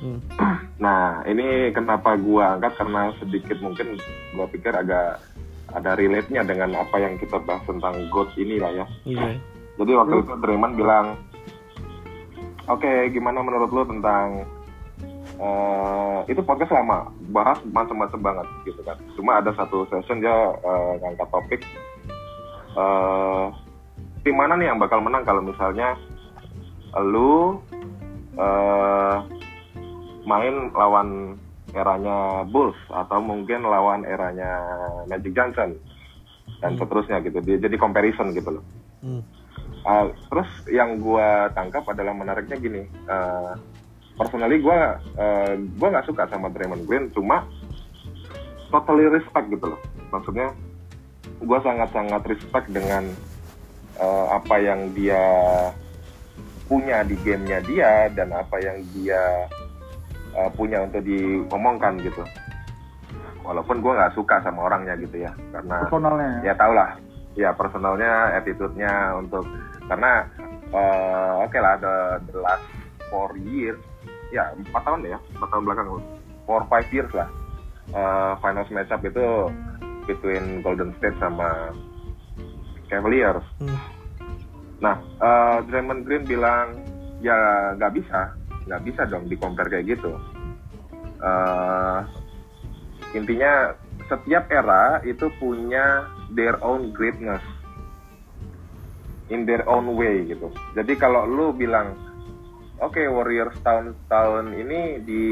Hmm. 0.00 0.20
Nah 0.74 1.22
ini 1.24 1.70
kenapa 1.70 2.18
gua 2.18 2.58
angkat 2.58 2.76
karena 2.76 3.14
sedikit 3.22 3.56
mungkin 3.62 3.96
gua 4.34 4.44
pikir 4.50 4.74
agak 4.74 5.22
ada 5.72 5.96
relate-nya 5.96 6.44
dengan 6.44 6.76
apa 6.76 6.96
yang 6.98 7.16
kita 7.16 7.40
bahas 7.40 7.62
tentang 7.64 8.10
GOAT 8.10 8.34
ini 8.36 8.58
lah 8.60 8.72
ya. 8.74 8.86
Oke. 9.06 9.30
Jadi 9.74 9.92
waktu 9.94 10.14
itu 10.22 10.32
Draymond 10.38 10.74
bilang, 10.76 11.06
oke 12.68 12.92
gimana 13.10 13.42
menurut 13.42 13.70
lo 13.70 13.82
tentang 13.86 14.44
eh, 15.44 16.18
itu 16.32 16.40
podcast 16.40 16.72
lama, 16.72 17.12
bahas 17.28 17.60
macam-macam 17.68 18.20
banget 18.20 18.46
gitu 18.64 18.80
kan. 18.80 18.96
Cuma 19.12 19.44
ada 19.44 19.52
satu 19.52 19.84
session 19.92 20.24
dia 20.24 20.32
eh, 20.56 20.92
ngangkat 21.04 21.28
topik 21.28 21.60
eh 22.74 23.46
tim 24.24 24.34
mana 24.34 24.56
nih 24.56 24.72
yang 24.72 24.80
bakal 24.80 24.98
menang 25.04 25.22
kalau 25.22 25.44
misalnya 25.44 25.94
lu 27.04 27.60
eh, 28.40 29.16
main 30.24 30.72
lawan 30.72 31.36
eranya 31.74 32.46
Bulls 32.48 32.78
atau 32.88 33.18
mungkin 33.20 33.66
lawan 33.66 34.06
eranya 34.06 34.62
Magic 35.10 35.34
Johnson 35.34 35.76
dan 36.62 36.78
seterusnya 36.78 37.20
gitu. 37.26 37.42
Dia 37.42 37.58
jadi 37.60 37.76
comparison 37.76 38.32
gitu 38.32 38.58
loh. 38.58 38.64
Hmm. 39.04 39.22
Uh, 39.84 40.08
terus 40.32 40.48
yang 40.72 40.96
gua 40.96 41.52
tangkap 41.52 41.84
adalah 41.84 42.16
menariknya 42.16 42.56
gini, 42.56 42.88
uh, 43.04 43.52
personally 44.14 44.62
gua 44.62 44.98
uh, 45.18 45.54
gua 45.78 45.88
nggak 45.94 46.06
suka 46.06 46.30
sama 46.30 46.50
Draymond 46.50 46.86
Green, 46.86 47.10
cuma 47.10 47.46
totally 48.74 49.06
respect 49.06 49.46
gitu 49.54 49.70
loh. 49.70 49.80
Maksudnya 50.10 50.50
gue 51.44 51.58
sangat-sangat 51.62 52.22
respect 52.26 52.66
dengan 52.74 53.06
eh, 54.00 54.26
apa 54.34 54.56
yang 54.58 54.90
dia 54.96 55.22
punya 56.66 57.04
di 57.04 57.14
gamenya 57.20 57.60
dia 57.62 57.92
dan 58.10 58.32
apa 58.34 58.56
yang 58.58 58.82
dia 58.96 59.46
eh, 60.34 60.50
punya 60.58 60.82
untuk 60.82 61.06
diomongkan 61.06 62.02
gitu. 62.02 62.26
Walaupun 63.44 63.84
gue 63.84 63.92
nggak 63.92 64.16
suka 64.16 64.40
sama 64.40 64.66
orangnya 64.66 64.96
gitu 64.98 65.20
ya 65.20 65.32
karena 65.52 65.84
personalnya 65.86 66.28
ya. 66.42 66.50
ya 66.50 66.54
tau 66.56 66.72
lah. 66.72 66.90
Ya 67.34 67.50
personalnya 67.50 68.12
attitude-nya 68.38 69.18
untuk 69.18 69.44
karena 69.86 70.26
eh, 70.72 71.32
oke 71.44 71.58
lah 71.60 71.74
the, 71.78 71.94
the 72.30 72.38
last 72.40 72.66
four 73.12 73.30
years 73.38 73.78
ya 74.34 74.50
empat 74.58 74.82
tahun 74.82 75.06
deh 75.06 75.14
ya 75.14 75.20
empat 75.38 75.48
tahun 75.54 75.62
belakang. 75.62 75.88
Four 76.44 76.66
five 76.66 76.88
years 76.90 77.12
lah. 77.14 77.30
Eh, 77.94 78.32
finals 78.42 78.70
matchup 78.74 79.00
itu 79.06 79.26
between 80.10 80.60
Golden 80.66 80.90
State 80.98 81.16
sama 81.22 81.70
Cavaliers. 82.90 83.46
Hmm. 83.62 83.78
nah 84.82 84.98
eh, 85.00 85.56
Draymond 85.70 86.04
Green 86.04 86.26
bilang 86.26 86.82
ya 87.24 87.72
nggak 87.78 87.94
bisa 87.96 88.36
nggak 88.68 88.82
bisa 88.84 89.06
dong 89.06 89.30
di 89.30 89.38
compare 89.38 89.70
kayak 89.70 89.96
gitu. 89.96 90.12
Eh, 91.22 91.98
intinya 93.14 93.72
setiap 94.10 94.50
era 94.50 95.00
itu 95.06 95.30
punya 95.38 96.10
their 96.34 96.58
own 96.60 96.90
greatness. 96.92 97.40
In 99.32 99.48
their 99.48 99.64
own 99.64 99.96
way 99.96 100.28
gitu. 100.28 100.52
Jadi 100.76 101.00
kalau 101.00 101.24
lu 101.24 101.56
bilang 101.56 101.96
oke 102.80 103.02
Warriors 103.10 103.56
tahun-tahun 103.62 104.54
ini 104.56 104.80
di 105.04 105.24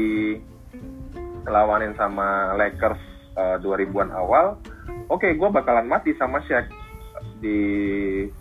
lawanin 1.43 1.91
sama 1.99 2.55
Lakers 2.55 2.99
eh, 3.35 3.57
2000-an 3.59 4.11
awal, 4.15 4.55
oke 5.11 5.27
gue 5.27 5.49
bakalan 5.51 5.87
mati 5.87 6.15
sama 6.15 6.39
Shaq 6.47 6.71
di 7.43 7.59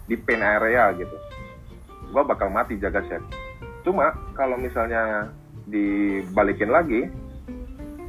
di 0.07 0.15
paint 0.15 0.43
area 0.43 0.95
gitu. 0.95 1.17
Gue 2.12 2.23
bakal 2.23 2.53
mati 2.53 2.79
jaga 2.79 3.03
Shaq. 3.09 3.23
Cuma 3.83 4.15
kalau 4.38 4.55
misalnya 4.55 5.33
dibalikin 5.67 6.71
lagi, 6.71 7.11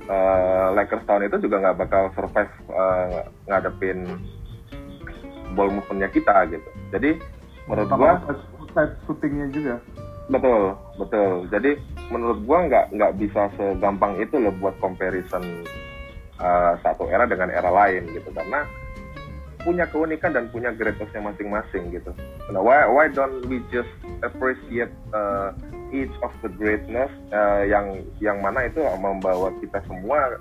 eh, 0.05 0.67
Lakers 0.77 1.05
tahun 1.09 1.29
itu 1.29 1.49
juga 1.49 1.63
nggak 1.65 1.77
bakal 1.81 2.03
survive 2.13 2.53
eh, 2.69 3.21
ngadepin 3.49 4.05
ball 5.53 5.69
movement-nya 5.69 6.09
kita 6.09 6.49
gitu. 6.49 6.69
Jadi 6.93 7.21
menurut 7.69 7.89
gua 7.93 8.19
side 8.73 8.93
shootingnya 9.05 9.47
juga. 9.53 9.75
Betul 10.31 10.75
betul. 10.95 11.47
Jadi 11.51 11.75
menurut 12.07 12.39
gua 12.47 12.67
nggak 12.67 12.85
nggak 12.95 13.13
bisa 13.19 13.51
segampang 13.59 14.15
itu 14.19 14.39
loh 14.39 14.53
buat 14.59 14.75
comparison 14.79 15.43
eh, 16.39 16.73
satu 16.79 17.07
era 17.11 17.27
dengan 17.27 17.51
era 17.51 17.67
lain 17.67 18.07
gitu 18.11 18.31
karena 18.31 18.63
punya 19.63 19.87
keunikan 19.87 20.35
dan 20.35 20.51
punya 20.51 20.75
greatness-nya 20.75 21.23
masing-masing 21.23 21.95
gitu. 21.95 22.11
Nah, 22.51 22.59
why 22.59 22.83
why 22.83 23.07
don't 23.07 23.47
we 23.47 23.63
just 23.71 23.87
appreciate 24.19 24.91
uh, 25.15 25.55
each 25.95 26.11
of 26.19 26.35
the 26.43 26.51
greatness 26.51 27.07
uh, 27.31 27.63
yang 27.63 28.03
yang 28.19 28.43
mana 28.43 28.67
itu 28.67 28.83
membawa 28.99 29.55
kita 29.63 29.79
semua 29.87 30.35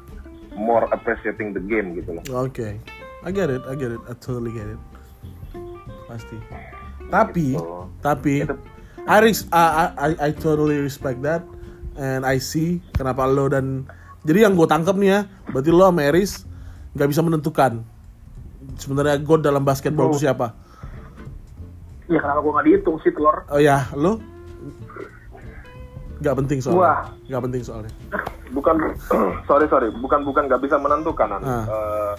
more 0.58 0.90
appreciating 0.90 1.54
the 1.54 1.62
game 1.62 1.94
gitu 1.94 2.18
loh. 2.18 2.24
Oke, 2.34 2.82
I 3.22 3.30
get 3.30 3.46
it, 3.46 3.62
I 3.70 3.78
get 3.78 3.94
it, 3.94 4.02
I 4.10 4.14
totally 4.18 4.50
get 4.50 4.66
it. 4.66 4.80
Pasti. 6.10 6.36
Tapi, 7.06 7.54
Gitu. 7.54 7.78
tapi, 8.02 8.34
Itu- 8.42 8.58
I, 9.02 9.18
res- 9.18 9.48
I, 9.50 9.90
I, 9.98 10.10
I 10.18 10.30
totally 10.30 10.78
respect 10.78 11.22
that, 11.26 11.42
and 11.98 12.22
I 12.22 12.38
see 12.38 12.78
kenapa 12.94 13.26
lo 13.26 13.50
dan 13.50 13.86
jadi 14.22 14.46
yang 14.46 14.54
gue 14.54 14.68
tangkap 14.70 14.94
nih 14.94 15.10
ya, 15.10 15.20
berarti 15.50 15.70
lo 15.74 15.90
sama 15.90 16.02
Eris 16.06 16.46
nggak 16.94 17.08
bisa 17.10 17.20
menentukan 17.24 17.82
sebenarnya 18.78 19.18
God 19.18 19.42
dalam 19.42 19.66
basketball 19.66 20.14
itu 20.14 20.22
siapa? 20.22 20.54
Ya 22.06 22.22
kenapa 22.22 22.38
gue 22.46 22.52
nggak 22.54 22.66
dihitung 22.70 22.96
sih 23.02 23.10
telur? 23.10 23.42
Oh 23.50 23.58
ya, 23.58 23.90
lo 23.98 24.22
nggak 26.22 26.38
penting 26.38 26.62
soalnya, 26.62 26.78
Wah. 26.86 27.00
nggak 27.26 27.42
penting 27.50 27.62
soalnya. 27.66 27.92
Bukan 28.54 28.74
sorry 29.50 29.66
sorry, 29.66 29.90
bukan 29.90 30.22
bukan 30.22 30.46
nggak 30.46 30.62
bisa 30.62 30.78
menentukan. 30.78 31.34
An. 31.34 31.42
Ah. 31.42 31.64
Eh, 31.66 32.14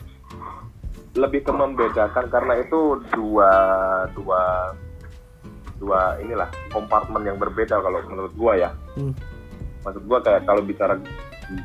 lebih 1.14 1.46
ke 1.46 1.54
membedakan 1.54 2.26
karena 2.28 2.54
itu 2.60 2.98
dua 3.14 3.52
dua 4.18 4.74
dua 5.84 6.16
inilah 6.18 6.48
kompartemen 6.72 7.28
yang 7.28 7.36
berbeda 7.36 7.76
kalau 7.78 8.00
menurut 8.08 8.32
gua 8.34 8.54
ya. 8.56 8.70
Hmm. 8.96 9.12
maksud 9.84 10.04
gua 10.08 10.24
kayak 10.24 10.48
kalau 10.48 10.64
bicara 10.64 10.96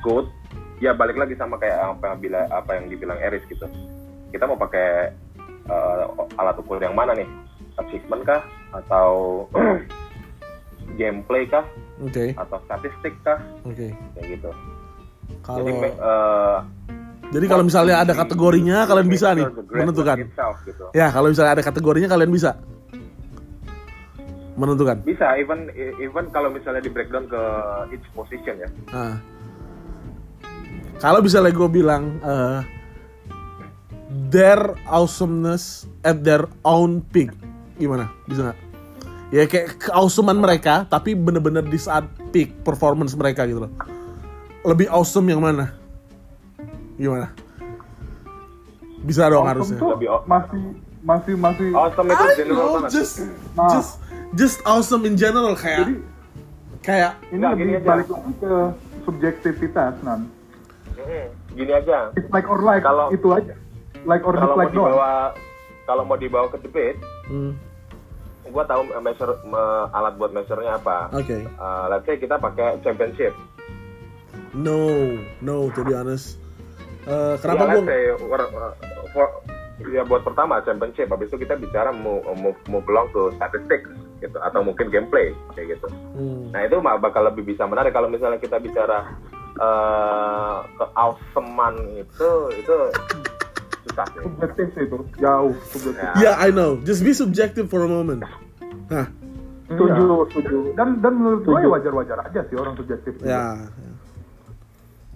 goat 0.03 0.27
ya 0.79 0.91
balik 0.91 1.15
lagi 1.15 1.39
sama 1.39 1.55
kayak 1.57 1.79
apa 1.79 2.05
yang 2.05 2.19
bila 2.19 2.41
apa 2.51 2.71
yang 2.75 2.91
dibilang 2.91 3.19
Eris 3.19 3.47
gitu 3.47 3.63
kita 4.31 4.45
mau 4.45 4.59
pakai 4.59 5.15
eh, 5.65 6.03
alat 6.35 6.59
ukur 6.59 6.79
yang 6.79 6.95
mana 6.95 7.15
nih 7.15 7.27
achievement 7.79 8.27
kah 8.27 8.43
atau 8.75 9.47
gameplay 10.99 11.47
kah 11.47 11.63
Oke, 11.99 12.31
atau 12.35 12.59
statistik 12.63 13.15
kah 13.23 13.39
oke. 13.63 13.87
kayak 14.15 14.27
gitu 14.35 14.51
Kalau 15.43 15.59
jadi 15.63 15.73
eh, 15.91 16.59
jadi 17.29 17.47
kalau 17.47 17.61
misalnya 17.61 18.01
ada 18.01 18.15
kategorinya 18.17 18.89
kalian 18.89 19.09
bisa 19.11 19.37
nih 19.37 19.45
menentukan. 19.69 20.17
itself, 20.25 20.57
gitu. 20.65 20.85
Ya, 20.97 21.13
kalau 21.13 21.29
misalnya 21.29 21.61
ada 21.61 21.65
kategorinya 21.67 22.09
kalian 22.09 22.33
bisa 22.33 22.57
menentukan. 24.59 25.07
bisa 25.07 25.39
even 25.39 25.71
even 26.03 26.27
kalau 26.35 26.51
misalnya 26.51 26.83
di 26.83 26.91
breakdown 26.91 27.31
ke 27.31 27.43
each 27.95 28.07
position 28.13 28.59
ya 28.59 28.69
Nah. 28.91 29.17
Kalau 30.99 31.23
misalnya 31.23 31.55
gue 31.55 31.69
bilang 31.71 32.19
eh, 32.19 32.61
their 34.35 34.75
awesomeness 34.91 35.87
at 36.03 36.27
their 36.27 36.51
own 36.67 36.99
peak, 37.15 37.31
gimana? 37.79 38.11
Bisa 38.27 38.51
nggak? 38.51 38.59
Ya 39.31 39.45
kayak 39.47 39.79
keawesoman 39.79 40.41
mereka, 40.41 40.89
tapi 40.89 41.13
bener-bener 41.13 41.63
di 41.63 41.79
saat 41.79 42.09
peak 42.35 42.65
performance 42.65 43.13
mereka 43.15 43.47
gitu 43.47 43.69
loh. 43.69 43.73
Lebih 44.67 44.91
awesome 44.91 45.29
yang 45.31 45.39
mana? 45.39 45.71
Gimana? 46.99 47.31
Bisa 49.05 49.31
dong 49.31 49.47
harusnya. 49.47 49.79
Tuh 49.79 49.95
Lebih 49.95 50.09
masih 50.27 50.63
masih 50.99 51.35
masih 51.39 51.69
awesome 51.79 52.11
itu 52.11 52.25
general 52.43 52.83
know, 52.83 52.91
just 52.91 53.23
Nah. 53.55 53.71
just 53.71 54.03
just 54.35 54.61
awesome 54.65 55.05
in 55.05 55.15
general 55.15 55.55
kayak 55.55 55.87
Jadi 55.87 55.95
kayak 56.81 57.13
ini 57.29 57.45
lebih 57.45 57.81
balik 57.83 58.09
lagi 58.09 58.33
ke 58.37 58.53
subjektivitas 59.03 59.95
nan. 60.03 60.29
Gini 61.51 61.73
aja 61.73 62.13
It's 62.13 62.29
like 62.29 62.45
or 62.45 62.61
like 62.61 62.83
Kalau- 62.83 63.09
itu 63.11 63.29
aja. 63.31 63.55
Like 64.05 64.23
or 64.23 64.33
kalau 64.33 64.55
mau 64.55 64.57
dislike 64.59 64.73
doang. 64.73 64.93
dibawa 64.93 65.13
kalau 65.85 66.03
mau 66.05 66.17
dibawa 66.17 66.47
ke 66.49 66.59
debate 66.61 67.01
hmm, 67.27 67.53
gua 68.47 68.63
tahu 68.63 68.81
measure 68.99 69.35
me- 69.43 69.89
alat 69.91 70.15
buat 70.15 70.31
measure-nya 70.31 70.77
apa 70.77 71.09
oke. 71.11 71.39
Uh, 71.51 71.85
let's 71.89 72.05
say 72.05 72.15
kita 72.15 72.37
pakai 72.37 72.77
championship 72.81 73.33
No, 74.51 74.89
no, 75.39 75.69
to 75.71 75.81
be 75.83 75.93
honest. 75.93 76.41
Eh, 77.05 77.11
ya, 77.11 77.37
kenapa 77.39 77.81
say 77.81 78.03
we're- 78.19 78.49
uh, 78.51 78.73
for- 79.11 79.35
ya 79.87 80.03
buat 80.03 80.23
pertama 80.23 80.59
championship 80.61 81.07
habis 81.07 81.29
itu 81.29 81.41
kita 81.41 81.55
bicara 81.55 81.89
move, 81.91 82.25
move 82.67 82.87
along 82.87 83.09
to 83.11 83.29
statistics 83.35 83.89
gitu 84.19 84.35
atau 84.37 84.61
mungkin 84.61 84.89
gameplay 84.89 85.31
kayak 85.53 85.75
gitu 85.75 85.87
Hmm, 86.13 86.51
nah 86.51 86.61
itu 86.61 86.75
mah 86.79 86.99
bakal 86.99 87.23
lebih 87.25 87.47
bisa 87.47 87.63
menarik 87.65 87.91
kalau 87.91 88.07
misalnya 88.07 88.37
kita 88.37 88.59
bicara 88.59 89.07
uh, 89.57 90.67
ke 90.69 90.85
awesomean 90.93 91.75
itu 91.97 92.31
itu 92.53 92.77
susah 93.87 94.07
sih 94.11 94.21
Subjektif 94.21 94.67
sih 94.75 94.83
itu. 94.85 94.97
Jauh 95.17 95.55
subjektif. 95.71 96.03
ya, 96.03 96.13
Yeah, 96.19 96.35
I 96.37 96.51
know. 96.51 96.77
Just 96.83 97.01
be 97.01 97.13
subjective 97.13 97.67
for 97.67 97.83
a 97.83 97.89
moment. 97.89 98.27
Hah, 98.91 99.07
Setuju, 99.69 100.01
Iya. 100.01 100.25
setuju. 100.29 100.59
Dan 100.75 100.89
dan 100.99 101.13
menurut 101.15 101.45
gue 101.45 101.59
ya 101.59 101.69
wajar-wajar 101.69 102.19
aja 102.25 102.41
sih 102.49 102.57
orang 102.57 102.75
subjektif. 102.75 103.13
ya. 103.21 103.29
ya. 103.29 103.43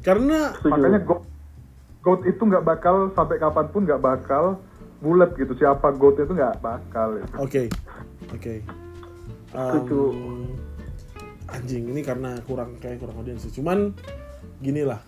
Karena 0.02 0.52
Setuju. 0.58 0.72
Makanya 0.72 1.00
GOAT, 1.02 1.22
GOAT 2.02 2.20
itu 2.26 2.42
nggak 2.42 2.64
bakal 2.64 2.94
sampai 3.12 3.36
kapan 3.38 3.66
pun 3.70 3.82
nggak 3.82 4.02
bakal 4.02 4.44
bulat 5.00 5.30
gitu. 5.34 5.54
Siapa 5.54 5.94
GOAT 5.94 6.20
itu 6.20 6.32
nggak 6.32 6.60
bakal. 6.60 7.16
Gitu. 7.16 7.34
Oke, 7.38 7.62
oke. 8.30 8.54
Um, 8.60 8.81
Setuju. 9.52 10.00
anjing 11.48 11.84
ini 11.84 12.00
karena 12.00 12.40
kurang 12.42 12.80
kayak 12.80 12.96
kurang 12.98 13.20
audiens 13.20 13.44
sih. 13.44 13.52
Cuman 13.52 13.92
gini 14.58 14.82
lah. 14.82 15.00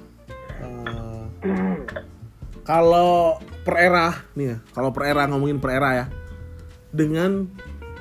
eh, 0.60 1.24
kalau 2.68 3.40
per 3.64 3.76
era 3.78 4.12
nih 4.34 4.46
ya, 4.46 4.56
kalau 4.70 4.92
per 4.92 5.08
era 5.08 5.24
ngomongin 5.24 5.56
per 5.56 5.72
era 5.72 5.90
ya, 5.94 6.06
dengan 6.90 7.48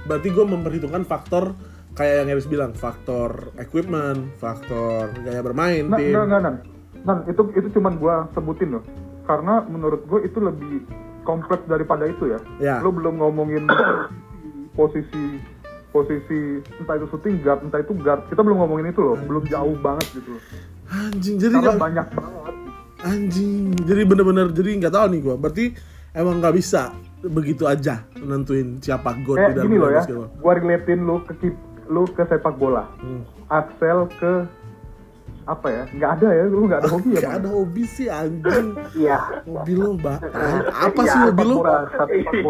berarti 0.04 0.28
gue 0.30 0.44
memperhitungkan 0.44 1.04
faktor 1.04 1.56
kayak 1.94 2.26
yang 2.26 2.36
Eris 2.36 2.46
bilang, 2.46 2.72
faktor 2.74 3.54
equipment, 3.56 4.34
faktor 4.36 5.14
gaya 5.22 5.40
bermain 5.40 5.88
Nah, 5.88 5.96
tim. 5.96 6.12
enggak, 6.12 6.26
enggak, 6.26 6.42
Nan. 6.42 6.56
Nan, 7.04 7.18
itu 7.28 7.42
itu 7.54 7.68
cuman 7.72 7.94
gua 7.96 8.16
sebutin 8.32 8.76
loh. 8.76 8.84
Karena 9.24 9.64
menurut 9.64 10.04
gue 10.04 10.20
itu 10.24 10.36
lebih 10.38 10.84
kompleks 11.24 11.64
daripada 11.64 12.04
itu 12.04 12.28
ya. 12.28 12.40
Ya. 12.60 12.76
Lo 12.80 12.92
belum 12.92 13.20
ngomongin 13.20 13.68
posisi 14.74 15.40
posisi 15.94 16.40
entah 16.76 16.98
itu 16.98 17.06
shooting 17.08 17.40
guard, 17.40 17.62
entah 17.62 17.80
itu 17.80 17.94
guard. 17.96 18.26
Kita 18.28 18.42
belum 18.42 18.58
ngomongin 18.58 18.90
itu 18.90 19.00
loh. 19.00 19.16
Belum 19.16 19.46
jauh 19.46 19.78
banget 19.78 20.08
gitu. 20.12 20.34
loh. 20.34 20.42
Anjing, 20.90 21.36
jadi 21.38 21.54
Karena 21.54 21.66
nggak- 21.70 21.80
banyak 21.80 22.08
banget. 22.12 22.54
Anjing. 23.04 23.56
Jadi 23.84 24.02
bener-bener 24.04 24.48
jadi 24.50 24.70
nggak 24.82 24.94
tahu 24.94 25.06
nih 25.08 25.20
gua. 25.22 25.36
Berarti 25.38 25.66
emang 26.12 26.42
nggak 26.42 26.56
bisa 26.56 26.82
begitu 27.24 27.64
aja 27.64 28.04
nentuin 28.18 28.80
siapa 28.80 29.16
god 29.24 29.40
Kayak 29.40 29.48
di 29.48 29.56
dalam 29.56 29.66
gini 29.66 29.76
loh 29.80 29.90
ya, 29.90 30.04
gua 30.42 30.54
relatein 30.54 31.00
lu 31.04 31.24
ke 31.24 31.34
kip, 31.40 31.56
lu 31.88 32.04
ke 32.10 32.24
sepak 32.26 32.56
bola. 32.58 32.90
Hmm. 33.00 33.24
Axel 33.48 34.10
ke 34.18 34.48
apa 35.44 35.68
ya? 35.68 35.84
Nggak 35.92 36.10
ada 36.16 36.28
ya, 36.30 36.44
lu 36.46 36.66
nggak 36.66 36.80
ada 36.80 36.90
hobi 36.90 37.10
ya? 37.10 37.16
Gak 37.16 37.26
Bang? 37.26 37.38
ada 37.38 37.50
hobi 37.52 37.84
sih 37.86 38.08
anjing. 38.08 38.68
Iya. 38.94 39.18
Hobi 39.44 39.74
lo, 39.76 39.90
Mbak. 39.96 40.20
Apa 40.70 41.00
Iya, 41.00 41.10
sih 41.10 41.20
hobi 41.22 41.44
lo? 41.44 41.56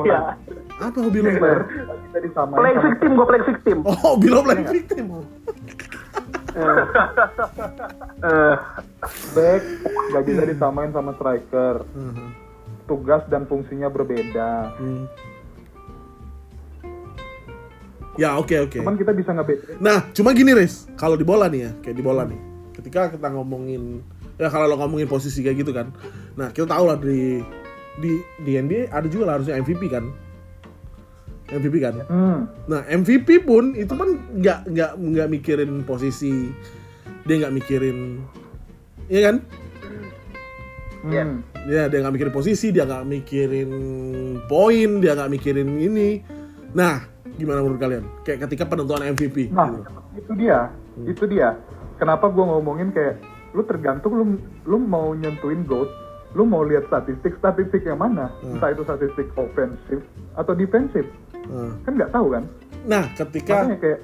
Iya. 0.03 0.19
Apa 0.79 0.97
hobi 0.99 1.19
lo? 1.19 1.29
Playing 1.33 2.33
sama- 2.33 2.55
victim, 2.83 3.09
gue 3.13 3.25
playing 3.25 3.47
victim. 3.47 3.77
Oh, 3.83 3.97
hobi 4.07 4.27
lo 4.27 4.39
playing 4.41 4.67
victim. 4.67 5.05
Eh, 6.53 8.55
back 9.33 9.61
nggak 10.13 10.23
bisa 10.23 10.41
disamain 10.45 10.93
sama 10.93 11.11
striker. 11.13 11.81
Mhm. 11.89 12.27
Tugas 12.85 13.25
dan 13.25 13.43
fungsinya 13.43 13.87
berbeda. 13.87 14.77
Hmm. 14.77 15.05
Ya, 18.13 18.37
oke 18.37 18.53
oke. 18.59 18.77
Cuman 18.77 18.93
kita 18.93 19.09
bisa 19.09 19.33
ngebedain 19.33 19.81
Nah, 19.81 20.05
cuma 20.13 20.29
gini, 20.31 20.53
Riz. 20.53 20.85
Kalau 20.93 21.17
di 21.17 21.25
bola 21.25 21.49
nih 21.49 21.65
ya, 21.65 21.71
kayak 21.81 21.97
di 21.97 22.03
bola 22.05 22.21
nih. 22.21 22.52
Ketika 22.83 23.15
kita 23.15 23.31
ngomongin 23.31 24.03
ya 24.35 24.51
kalau 24.51 24.67
lo 24.67 24.75
ngomongin 24.75 25.07
posisi 25.07 25.39
kayak 25.39 25.63
gitu 25.63 25.71
kan. 25.71 25.95
Nah, 26.35 26.51
kita 26.51 26.67
tahu 26.67 26.83
lah 26.91 26.99
di 26.99 27.39
di 28.03 28.19
di 28.43 28.51
NBA 28.59 28.91
ada 28.91 29.07
juga 29.07 29.31
lah 29.31 29.33
harusnya 29.39 29.55
MVP 29.61 29.87
kan. 29.87 30.05
MVP 31.53 31.75
kan. 31.79 31.93
Hmm. 32.09 32.39
Nah, 32.65 32.81
MVP 32.89 33.45
pun 33.47 33.77
itu 33.77 33.93
kan 33.93 34.09
nggak 34.35 34.59
nggak 34.73 34.91
nggak 34.97 35.27
mikirin 35.29 35.71
posisi, 35.85 36.49
dia 37.23 37.35
nggak 37.45 37.55
mikirin, 37.55 38.19
iya 39.07 39.31
kan? 39.31 39.35
Hmm. 41.03 41.43
Ya, 41.67 41.87
dia 41.91 41.99
nggak 41.99 42.15
mikirin 42.15 42.33
posisi, 42.33 42.71
dia 42.73 42.87
nggak 42.87 43.05
mikirin 43.05 43.71
poin, 44.49 44.89
dia 45.03 45.13
nggak 45.13 45.31
mikirin 45.31 45.69
ini. 45.77 46.23
Nah, 46.73 47.05
gimana 47.37 47.61
menurut 47.61 47.79
kalian? 47.79 48.03
Kayak 48.25 48.49
ketika 48.49 48.65
penentuan 48.65 49.05
MVP. 49.13 49.53
Nah, 49.53 49.69
gitu. 49.77 49.91
itu 50.17 50.31
dia. 50.39 50.59
Itu 51.05 51.23
dia. 51.29 51.49
Kenapa 51.97 52.29
gua 52.29 52.57
ngomongin 52.57 52.91
kayak 52.91 53.21
lu 53.53 53.61
tergantung 53.69 54.13
lu 54.17 54.25
lu 54.65 54.77
mau 54.81 55.13
nyentuhin 55.13 55.65
goat, 55.65 55.89
lu 56.33 56.43
mau 56.43 56.65
lihat 56.65 56.89
statistik 56.89 57.37
statistik 57.37 57.85
yang 57.85 58.01
mana? 58.01 58.33
Hmm. 58.41 58.57
Entah 58.57 58.73
itu 58.73 58.81
statistik 58.83 59.27
ofensif 59.37 59.99
atau 60.33 60.53
defensif. 60.57 61.05
Nah. 61.47 61.75
Kan 61.85 61.93
nggak 61.99 62.11
tahu 62.11 62.27
kan? 62.33 62.43
Nah, 62.83 63.03
ketika 63.15 63.63
Makanya 63.63 63.77
kayak 63.79 63.99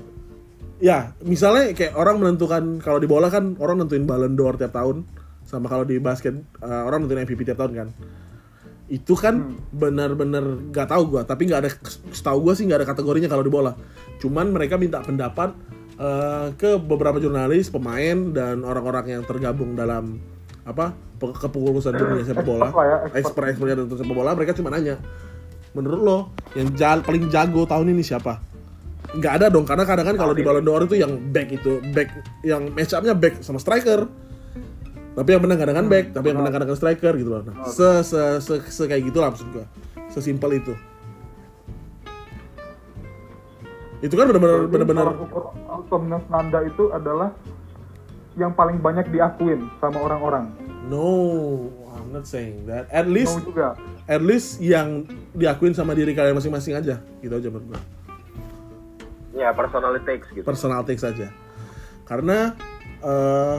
ya 0.79 1.11
misalnya 1.27 1.75
kayak 1.75 1.93
orang 1.99 2.23
menentukan 2.23 2.79
kalau 2.79 2.97
di 3.03 3.07
bola 3.07 3.27
kan 3.27 3.59
orang 3.59 3.83
nentuin 3.83 4.07
Ballon 4.07 4.33
d'Or 4.33 4.55
tiap 4.55 4.71
tahun 4.71 5.03
sama 5.43 5.67
kalau 5.67 5.83
di 5.83 5.99
basket 5.99 6.39
uh, 6.63 6.87
orang 6.87 7.03
nentuin 7.03 7.27
MVP 7.27 7.43
tiap 7.43 7.59
tahun 7.59 7.73
kan 7.75 7.87
itu 8.89 9.13
kan 9.13 9.59
benar-benar 9.69 10.73
gak 10.73 10.89
tahu 10.89 11.13
gua 11.13 11.21
tapi 11.21 11.45
nggak 11.45 11.61
ada 11.61 11.71
setahu 12.09 12.41
gua 12.41 12.53
sih 12.57 12.65
nggak 12.65 12.81
ada 12.81 12.87
kategorinya 12.89 13.29
kalau 13.29 13.45
di 13.45 13.51
bola 13.53 13.75
cuman 14.17 14.49
mereka 14.49 14.81
minta 14.81 15.03
pendapat 15.03 15.53
uh, 15.99 16.47
ke 16.55 16.79
beberapa 16.79 17.19
jurnalis 17.19 17.67
pemain 17.69 18.17
dan 18.31 18.63
orang-orang 18.63 19.19
yang 19.19 19.23
tergabung 19.27 19.75
dalam 19.75 20.17
apa 20.63 20.95
pe- 21.19 21.35
kepengurusan 21.35 21.93
dunia 21.93 22.23
sepak 22.23 22.45
bola. 22.47 22.71
Expert 22.71 22.87
ya, 22.87 22.97
expert. 22.97 23.19
expert 23.19 23.45
expertnya 23.51 23.75
tentang 23.85 23.99
sepak 23.99 24.15
bola 24.15 24.31
mereka 24.33 24.51
cuma 24.55 24.71
nanya 24.71 24.95
menurut 25.75 26.01
lo 26.01 26.17
yang 26.57 26.73
ja- 26.73 27.03
paling 27.03 27.29
jago 27.29 27.67
tahun 27.67 27.93
ini 27.93 28.01
siapa? 28.01 28.41
Nggak 29.09 29.33
ada 29.41 29.45
dong 29.49 29.65
karena 29.65 29.83
kadang 29.85 30.05
kan 30.13 30.15
kalau 30.17 30.33
di 30.37 30.45
Ballon 30.45 30.61
d'Or 30.61 30.85
itu 30.85 30.97
yang 30.97 31.17
back 31.33 31.49
itu 31.49 31.81
back 31.93 32.09
yang 32.45 32.69
match 32.73 32.93
up-nya 32.93 33.13
back 33.17 33.41
sama 33.41 33.57
striker. 33.57 34.05
Tapi 35.09 35.29
yang 35.35 35.41
menang 35.41 35.59
kadang 35.59 35.89
back 35.89 36.13
tapi 36.13 36.31
yang 36.31 36.37
menang 36.39 36.53
kadang 36.53 36.77
striker 36.77 37.13
gitu 37.17 37.29
loh. 37.33 37.41
Nah, 37.41 37.67
se, 37.67 38.05
se, 38.05 38.21
se, 38.39 38.53
se 38.69 38.83
kayak 38.85 39.09
gitu 39.09 39.17
lah 39.19 39.33
maksud 39.33 39.49
gua. 39.49 39.65
Sesimpel 40.13 40.61
itu 40.61 40.73
itu 43.99 44.13
kan 44.13 44.25
benar-benar 44.25 44.59
benar-benar 44.65 45.07
awesomeness 45.67 46.23
Nanda 46.27 46.59
itu 46.63 46.87
adalah 46.89 47.35
yang 48.33 48.53
paling 48.53 48.79
banyak 48.79 49.09
diakuin 49.09 49.67
sama 49.77 49.99
orang-orang. 49.99 50.47
no 50.87 51.67
I'm 51.91 52.09
not 52.09 52.23
saying 52.23 52.63
that 52.65 52.87
at 52.89 53.05
least 53.05 53.35
Mau 53.37 53.45
juga. 53.45 53.75
at 54.05 54.23
least 54.23 54.57
yang 54.57 55.03
diakuin 55.31 55.73
sama 55.73 55.91
diri 55.91 56.11
kalian 56.11 56.33
masing-masing 56.33 56.73
aja 56.73 56.97
gitu 57.19 57.33
aja 57.33 57.47
menurut 57.47 57.75
gua 57.75 57.81
Ya, 59.29 59.53
personality 59.53 60.03
takes 60.03 60.27
gitu. 60.31 60.43
personal 60.43 60.81
take 60.81 60.97
saja 60.97 61.29
karena 62.03 62.57
eh, 62.99 63.57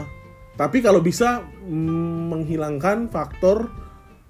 tapi 0.56 0.80
kalau 0.80 0.98
bisa 0.98 1.40
menghilangkan 1.64 3.06
faktor 3.06 3.70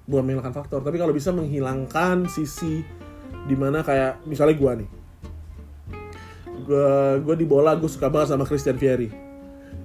bukan 0.04 0.22
menghilangkan 0.22 0.52
faktor 0.54 0.82
tapi 0.82 0.98
kalau 0.98 1.10
bisa 1.10 1.30
menghilangkan 1.30 2.26
sisi 2.26 2.82
di 3.46 3.56
mana 3.56 3.80
kayak 3.80 4.20
misalnya 4.26 4.56
gua 4.58 4.72
nih 4.76 4.88
gua 6.62 7.18
gua 7.20 7.34
di 7.36 7.46
bola 7.46 7.72
gue 7.76 7.90
suka 7.90 8.08
banget 8.12 8.36
sama 8.36 8.44
Christian 8.46 8.76
Vieri 8.76 9.08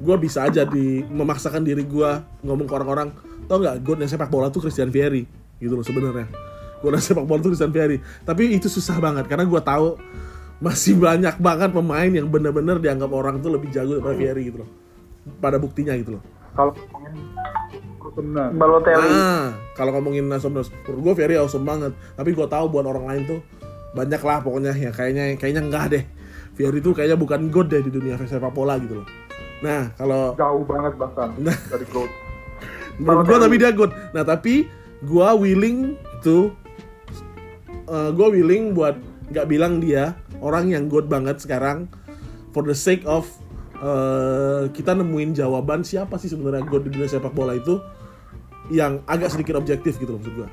gua 0.02 0.16
bisa 0.20 0.46
aja 0.46 0.68
di 0.68 1.02
memaksakan 1.08 1.64
diri 1.64 1.84
gua 1.88 2.24
ngomong 2.44 2.68
ke 2.68 2.74
orang-orang 2.76 3.10
tau 3.46 3.62
nggak 3.62 3.82
gue 3.86 3.96
sepak 4.06 4.30
bola 4.30 4.50
tuh 4.50 4.66
Christian 4.66 4.90
Vieri 4.90 5.26
gitu 5.62 5.74
loh 5.74 5.86
sebenarnya 5.86 6.28
gue 6.84 6.90
sepak 7.00 7.26
bola 7.26 7.40
tuh 7.40 7.56
Christian 7.56 7.74
Vieri 7.74 7.98
tapi 8.28 8.54
itu 8.54 8.68
susah 8.68 9.00
banget 9.00 9.26
karena 9.26 9.48
gua 9.48 9.62
tahu 9.64 9.98
masih 10.64 10.96
banyak 10.96 11.36
banget 11.40 11.70
pemain 11.76 12.08
yang 12.08 12.32
bener-bener 12.32 12.80
dianggap 12.80 13.12
orang 13.12 13.44
tuh 13.44 13.52
lebih 13.52 13.72
jago 13.76 14.00
daripada 14.00 14.16
Vieri 14.16 14.42
gitu 14.48 14.64
loh 14.64 14.70
pada 15.42 15.58
buktinya 15.58 15.96
gitu 15.98 16.20
loh 16.20 16.24
Kalau 16.56 16.72
ngomongin. 16.72 18.56
Balotelli. 18.56 19.12
Nah, 19.12 19.52
kalau 19.76 19.92
ngomongin 20.00 20.24
menurut 20.24 20.72
gue 20.88 21.14
Ferry 21.20 21.36
awesome 21.36 21.68
banget. 21.68 21.92
Tapi 22.16 22.32
gue 22.32 22.48
tahu 22.48 22.66
buat 22.72 22.88
orang 22.88 23.06
lain 23.12 23.22
tuh 23.28 23.40
banyak 23.96 24.22
lah 24.24 24.40
pokoknya 24.44 24.72
ya 24.76 24.92
kayaknya 24.96 25.36
kayaknya 25.36 25.62
enggak 25.68 25.86
deh. 25.92 26.04
Ferry 26.56 26.80
tuh 26.80 26.96
kayaknya 26.96 27.20
bukan 27.20 27.52
god 27.52 27.68
deh 27.68 27.84
di 27.84 27.92
dunia 27.92 28.16
sepak 28.16 28.56
bola 28.56 28.80
gitu 28.80 29.04
loh. 29.04 29.08
Nah, 29.60 29.92
kalau 30.00 30.36
jauh 30.40 30.64
banget 30.64 30.94
bahkan 30.96 31.30
Nah. 31.40 31.56
dari 31.70 31.86
goat. 31.92 32.12
menurut 32.96 33.28
gue 33.28 33.40
tapi 33.44 33.56
dia 33.60 33.72
good. 33.76 33.92
Nah, 34.16 34.24
tapi 34.24 34.54
gue 35.04 35.30
willing 35.36 36.00
to 36.24 36.56
gue 37.86 38.28
willing 38.40 38.72
buat 38.74 38.96
nggak 39.30 39.48
bilang 39.52 39.84
dia 39.84 40.16
orang 40.42 40.72
yang 40.74 40.88
good 40.88 41.06
banget 41.06 41.38
sekarang 41.42 41.86
for 42.56 42.64
the 42.64 42.74
sake 42.74 43.04
of 43.06 43.28
eh, 43.78 44.72
kita 44.72 44.96
nemuin 44.96 45.36
jawaban 45.36 45.84
siapa 45.84 46.16
sih 46.18 46.32
sebenarnya 46.32 46.64
god 46.66 46.88
di 46.88 46.96
dunia 46.96 47.10
sepak 47.10 47.36
bola 47.36 47.54
itu 47.58 47.78
yang 48.74 49.04
agak 49.06 49.30
sedikit 49.30 49.60
objektif 49.60 50.00
gitu 50.02 50.16
loh 50.16 50.20
maksud 50.24 50.36
gue. 50.40 50.50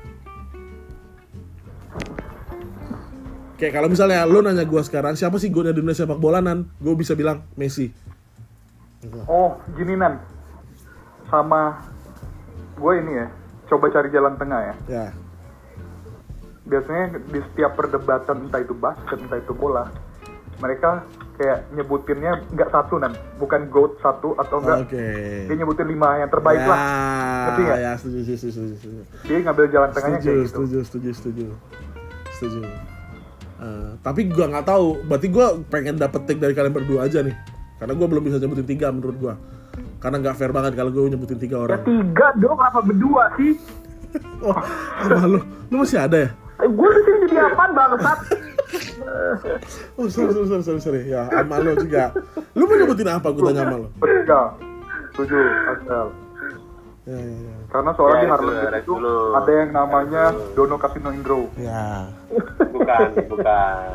Kayak 3.63 3.79
kalau 3.79 3.87
misalnya 3.87 4.27
lo 4.27 4.43
nanya 4.43 4.67
gue 4.67 4.81
sekarang 4.83 5.15
siapa 5.15 5.39
sih 5.39 5.47
godnya 5.47 5.71
di 5.71 5.79
dunia 5.79 5.95
sepak 5.95 6.19
bola 6.19 6.43
nan, 6.43 6.67
gue 6.83 6.91
bisa 6.99 7.15
bilang 7.15 7.47
Messi. 7.55 7.87
Oh, 9.23 9.55
gini 9.79 9.95
nan. 9.95 10.19
Sama 11.31 11.79
gue 12.75 12.93
ini 12.99 13.23
ya, 13.23 13.31
coba 13.71 13.87
cari 13.87 14.11
jalan 14.11 14.35
tengah 14.35 14.59
ya. 14.67 14.75
Ya, 14.91 15.05
Biasanya 16.67 17.23
di 17.23 17.39
setiap 17.39 17.79
perdebatan 17.79 18.51
entah 18.51 18.59
itu 18.59 18.75
basket, 18.75 19.23
entah 19.23 19.39
itu 19.39 19.55
bola, 19.55 19.87
mereka 20.59 21.07
kayak 21.39 21.63
nyebutinnya 21.71 22.43
nggak 22.51 22.67
satu 22.67 22.99
nan, 22.99 23.15
bukan 23.39 23.71
goat 23.71 23.95
satu 24.03 24.35
atau 24.35 24.59
enggak. 24.59 24.91
oke. 24.91 25.07
Dia 25.47 25.55
nyebutin 25.55 25.87
lima 25.87 26.19
yang 26.19 26.27
terbaik 26.27 26.59
ya, 26.59 26.67
lah. 26.67 26.79
Ngerti 27.47 27.61
nggak? 27.63 27.79
Ya, 27.79 27.91
setuju, 27.95 28.19
setuju, 28.27 28.51
setuju, 28.51 28.75
setuju. 28.75 29.01
Dia 29.23 29.37
ngambil 29.39 29.65
jalan 29.71 29.89
tengahnya 29.95 30.19
Setuju, 30.19 30.27
kayak 30.27 30.43
gitu. 30.43 30.51
setuju, 30.51 30.77
setuju, 30.83 31.09
setuju, 31.15 31.45
setuju. 32.35 32.61
Eh, 33.63 33.91
tapi 34.03 34.27
gua 34.27 34.51
nggak 34.51 34.67
tahu, 34.67 35.07
berarti 35.07 35.27
gua 35.31 35.55
pengen 35.71 35.95
dapet 35.95 36.27
take 36.27 36.35
dari 36.35 36.51
kalian 36.51 36.75
berdua 36.75 37.07
aja 37.07 37.23
nih, 37.23 37.31
karena 37.79 37.95
gua 37.95 38.07
belum 38.11 38.23
bisa 38.27 38.35
nyebutin 38.35 38.67
tiga 38.67 38.91
menurut 38.91 39.15
gua, 39.15 39.33
karena 40.03 40.19
nggak 40.19 40.35
fair 40.35 40.51
banget 40.51 40.75
kalau 40.75 40.91
gue 40.91 41.07
nyebutin 41.07 41.39
tiga 41.39 41.55
Ya 41.57 41.63
orang. 41.63 41.79
tiga 41.87 42.27
dong, 42.35 42.59
kenapa 42.59 42.79
berdua 42.83 43.23
sih? 43.39 43.55
Oh, 44.43 44.53
sama 45.01 45.25
lu, 45.25 45.39
lu 45.71 45.75
masih 45.81 45.97
ada 45.97 46.17
ya? 46.27 46.29
Gue 46.61 46.85
di 46.85 47.01
sini 47.01 47.17
jadi 47.25 47.49
apaan 47.49 47.71
bangsat? 47.71 48.19
Oh, 49.97 50.05
sorry, 50.05 50.33
sorry, 50.33 50.47
sorry, 50.49 50.63
sorry, 50.65 50.81
sorry. 50.81 51.01
Ya, 51.07 51.25
sama 51.29 51.61
lu 51.61 51.73
juga. 51.77 52.13
Lu 52.53 52.65
mau 52.65 52.75
nyebutin 52.75 53.09
apa? 53.09 53.29
Gue 53.29 53.41
tanya 53.47 53.65
sama 53.65 53.75
lu. 53.79 53.87
Bertiga. 53.97 54.41
Setuju, 55.13 55.37
Asal. 55.69 56.05
Ya, 57.03 57.19
ya, 57.19 57.35
ya. 57.35 57.55
Karena 57.67 57.91
soalnya 57.93 58.15
Ya, 58.15 58.21
di 58.21 58.23
itu, 58.23 58.31
Harlem 58.31 58.55
itu 58.79 58.93
dulu. 58.95 59.15
ada 59.35 59.51
yang 59.51 59.69
namanya 59.71 60.23
Dono 60.55 60.75
Casino 60.77 61.09
Indro. 61.11 61.51
Ya. 61.59 62.07
Bukan, 62.71 63.07
bukan. 63.31 63.85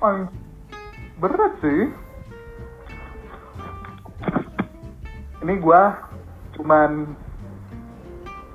Ay, 0.00 0.18
berat 1.16 1.52
sih. 1.62 1.80
Ini 5.40 5.54
gua 5.62 5.94
cuman 6.54 7.14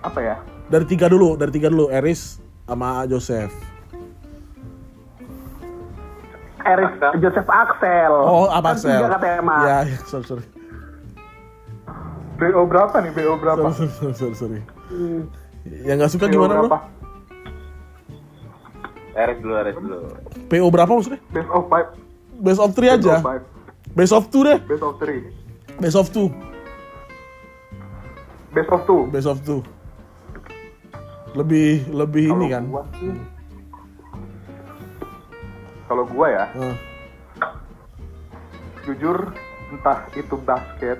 apa 0.01 0.19
ya? 0.19 0.35
Dari 0.67 0.85
tiga 0.85 1.07
dulu, 1.07 1.39
dari 1.39 1.55
tiga 1.55 1.71
dulu. 1.71 1.87
Eris 1.87 2.43
sama 2.67 3.07
Joseph. 3.07 3.55
Eris 6.61 6.91
Joseph 7.17 7.47
Axel. 7.47 8.11
Oh, 8.13 8.51
apa 8.51 8.75
Kan 8.75 8.77
sel? 8.77 8.99
Tiga 8.99 9.09
kata 9.15 9.27
emang. 9.39 9.63
Ya, 9.63 9.77
ya, 9.87 9.97
sorry, 10.03 10.25
sorry. 10.27 10.45
BO 12.39 12.61
berapa 12.65 12.95
nih? 12.97 13.11
BO 13.11 13.33
berapa? 13.35 13.67
Sorry, 13.69 13.91
sorry, 13.91 14.13
sorry, 14.15 14.35
sorry. 14.35 14.59
Hmm. 14.87 15.27
Yang 15.65 15.95
nggak 15.97 16.11
suka 16.11 16.25
BO 16.25 16.31
gimana 16.31 16.53
bro? 16.53 16.61
berapa? 16.63 16.79
Eres 19.13 19.37
dulu, 19.37 19.53
Eres 19.53 19.75
dulu. 19.75 19.97
PO 20.47 20.67
berapa 20.69 20.87
maksudnya? 20.89 21.19
Best 21.29 21.49
of 21.49 21.63
five. 21.67 21.87
Best 22.39 22.57
of 22.57 22.71
3 22.71 22.79
Best 22.79 22.95
aja. 22.97 23.13
of. 23.13 23.23
Best 23.91 24.13
of 24.13 24.23
2 24.25 24.47
deh. 24.47 24.59
Best 24.63 24.79
of 24.81 24.93
three. 24.97 25.19
Best 25.77 25.97
of 25.97 26.07
2. 26.07 26.31
Best 28.49 28.71
of 28.71 28.81
two. 28.81 29.01
Best 29.09 29.27
of 29.27 29.37
2. 29.43 29.59
Lebih 31.35 31.67
lebih 31.91 32.25
ini 32.27 32.47
Kalau 32.47 32.49
kan. 32.49 32.63
gua 32.65 32.83
sih- 32.95 33.27
Kalau 35.85 36.03
gua 36.07 36.27
ya, 36.27 36.45
Eh, 36.55 36.75
jujur 38.83 39.17
entah 39.69 39.99
itu 40.15 40.35
basket 40.39 40.97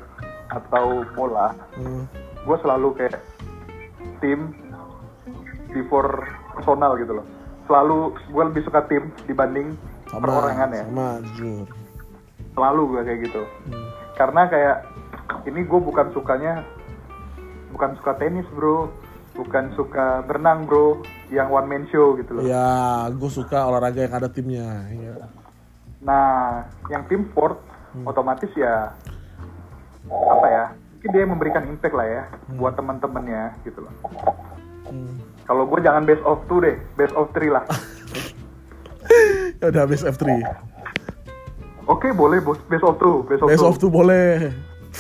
atau 0.50 1.06
bola, 1.14 1.54
eh. 1.78 2.04
gue 2.46 2.58
selalu 2.66 2.90
kayak 2.98 3.22
tim 4.20 4.54
before 5.72 6.26
personal 6.58 6.98
gitu 6.98 7.22
loh. 7.22 7.26
Selalu 7.70 8.18
gue 8.34 8.44
lebih 8.50 8.62
suka 8.66 8.82
tim 8.90 9.14
dibanding 9.30 9.78
sama 10.10 10.26
perorangan 10.26 10.70
ya. 10.74 10.84
sama 10.90 11.10
jujur. 11.22 11.68
Selalu 12.58 12.82
gue 12.90 13.02
kayak 13.06 13.20
gitu. 13.30 13.44
Karena 14.18 14.42
kayak 14.50 14.78
ini 15.46 15.62
gue 15.64 15.80
bukan 15.80 16.08
sukanya 16.12 16.66
bukan 17.70 17.94
suka 18.02 18.18
tenis 18.18 18.50
bro, 18.58 18.90
bukan 19.38 19.70
suka 19.78 20.26
berenang 20.26 20.66
bro, 20.66 21.06
yang 21.30 21.54
one 21.54 21.70
man 21.70 21.86
show 21.94 22.18
gitu 22.18 22.42
loh. 22.42 22.44
Ya, 22.44 23.06
gue 23.14 23.30
suka 23.30 23.70
olahraga 23.70 24.02
yang 24.02 24.16
ada 24.18 24.28
timnya. 24.28 24.90
Ya. 24.90 25.30
Nah, 26.02 26.66
yang 26.90 27.06
tim 27.06 27.30
sport 27.30 27.62
otomatis 28.10 28.50
ya 28.58 28.94
apa 30.10 30.48
ya? 30.50 30.65
Mungkin 31.00 31.10
dia 31.15 31.24
memberikan 31.24 31.63
impact 31.63 31.95
lah 31.95 32.08
ya 32.08 32.24
buat 32.60 32.76
teman-temannya 32.76 33.56
gitu 33.63 33.88
loh. 33.88 33.93
Hmm. 34.89 35.15
Kalau 35.48 35.63
gue 35.65 35.80
jangan 35.80 36.04
best 36.04 36.22
of 36.28 36.43
two 36.45 36.60
deh, 36.60 36.76
best 36.93 37.15
of 37.15 37.30
three 37.32 37.50
lah. 37.50 37.63
Ya 39.60 39.74
udah 39.74 39.84
best 39.89 40.06
F3. 40.08 40.39
Oke 41.84 42.13
boleh 42.13 42.39
bos, 42.39 42.62
best 42.69 42.86
of 42.86 42.95
two, 43.02 43.26
best 43.26 43.41
of 43.41 43.50
Best 43.50 43.60
two. 43.60 43.67
of 43.67 43.76
2 43.82 43.89
boleh. 43.89 44.54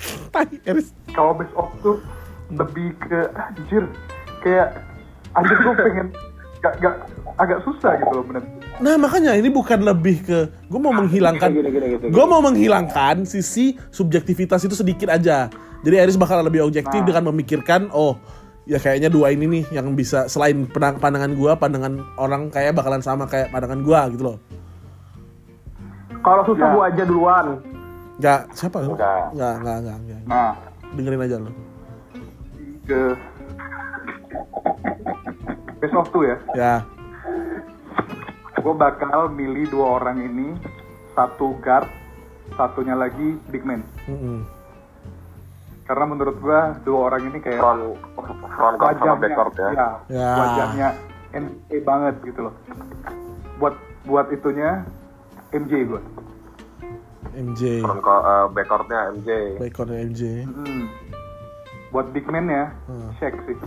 Kalau 1.15 1.31
best 1.37 1.53
of 1.53 1.69
two 1.79 2.01
lebih 2.49 2.97
ke 2.97 3.29
anjir 3.37 3.85
kayak 4.41 4.81
anjir 5.37 5.55
gue 5.61 5.73
pengen 5.77 6.07
gak, 6.65 6.73
gak 6.81 6.95
agak 7.37 7.61
susah 7.61 7.93
gitu 8.01 8.13
loh 8.19 8.25
bener. 8.25 8.41
Nah 8.79 8.95
makanya 8.95 9.35
ini 9.35 9.47
bukan 9.47 9.83
lebih 9.83 10.23
ke 10.23 10.37
gue 10.65 10.79
mau 10.79 10.95
menghilangkan 10.95 11.51
Gini, 11.51 11.67
gini, 11.67 11.77
gini, 11.83 11.97
gini. 11.99 12.11
gue 12.11 12.25
mau 12.25 12.39
menghilangkan 12.39 13.23
sisi 13.23 13.75
subjektivitas 13.89 14.63
itu 14.63 14.71
sedikit 14.73 15.11
aja. 15.11 15.51
Jadi 15.79 15.95
Aris 15.95 16.15
bakal 16.15 16.39
lebih 16.41 16.63
objektif 16.63 16.95
Nah. 16.97 17.07
dengan 17.07 17.27
memikirkan 17.27 17.91
oh 17.91 18.15
ya 18.63 18.77
kayaknya 18.77 19.07
dua 19.07 19.29
ini 19.29 19.45
nih 19.49 19.63
yang 19.73 19.91
bisa 19.93 20.27
selain 20.27 20.63
pandang- 20.65 20.95
pandangan 20.97 21.31
gue 21.33 21.51
pandangan 21.53 21.93
orang 22.15 22.47
kayak 22.47 22.71
bakalan 22.71 22.99
sama 22.99 23.25
kayak 23.25 23.49
pandangan 23.49 23.79
gue 23.79 23.99
gitu 24.13 24.23
loh. 24.25 24.37
Kalau 26.19 26.43
susah 26.45 26.61
Ya. 26.61 26.73
gua 26.73 26.83
aja 26.85 27.03
duluan. 27.03 27.45
Nggak 28.15 28.39
siapa? 28.53 28.77
Nggak. 28.81 29.23
Nggak 29.33 29.53
nggak 29.57 29.77
nggak. 29.77 29.97
nggak. 30.01 30.21
Nah 30.25 30.51
Dengerin 30.89 31.21
aja 31.21 31.35
lo. 31.37 31.51
ke 32.83 32.99
best 35.77 35.93
of 35.93 36.07
two 36.09 36.23
ya. 36.23 36.35
Ya. 36.53 36.73
Gue 38.69 38.77
bakal 38.77 39.33
milih 39.33 39.65
dua 39.65 39.97
orang 39.97 40.21
ini, 40.21 40.53
satu 41.17 41.57
guard, 41.57 41.89
satunya 42.53 42.93
lagi 42.93 43.33
big 43.49 43.65
man. 43.65 43.81
Mm-mm. 44.05 44.45
Karena 45.89 46.05
menurut 46.05 46.37
gue 46.37 46.59
dua 46.85 47.09
orang 47.09 47.33
ini 47.33 47.41
kayak 47.41 47.57
Front, 47.57 47.97
front 48.45 48.77
court 48.77 49.57
ya. 49.57 49.69
ya, 49.73 49.89
Ya. 50.05 50.29
wajahnya 50.37 50.87
NBA 51.33 51.81
banget 51.81 52.21
gitu 52.21 52.45
loh. 52.45 52.53
Buat 53.57 53.73
buat 54.05 54.29
itunya 54.29 54.85
MJ 55.49 55.89
gue. 55.89 56.01
MJ. 57.33 57.81
Front 57.81 58.05
court, 58.05 58.21
eh, 58.21 58.45
back 58.53 58.67
courtnya 58.69 58.99
MJ. 59.17 59.29
Backcourtnya 59.57 59.99
MJ. 60.05 60.21
Hmm. 60.45 60.85
Buat 61.89 62.13
big 62.13 62.29
man 62.29 62.45
ya, 62.45 62.69
Hmm. 62.85 63.17
Shaq 63.17 63.33
sih. 63.49 63.57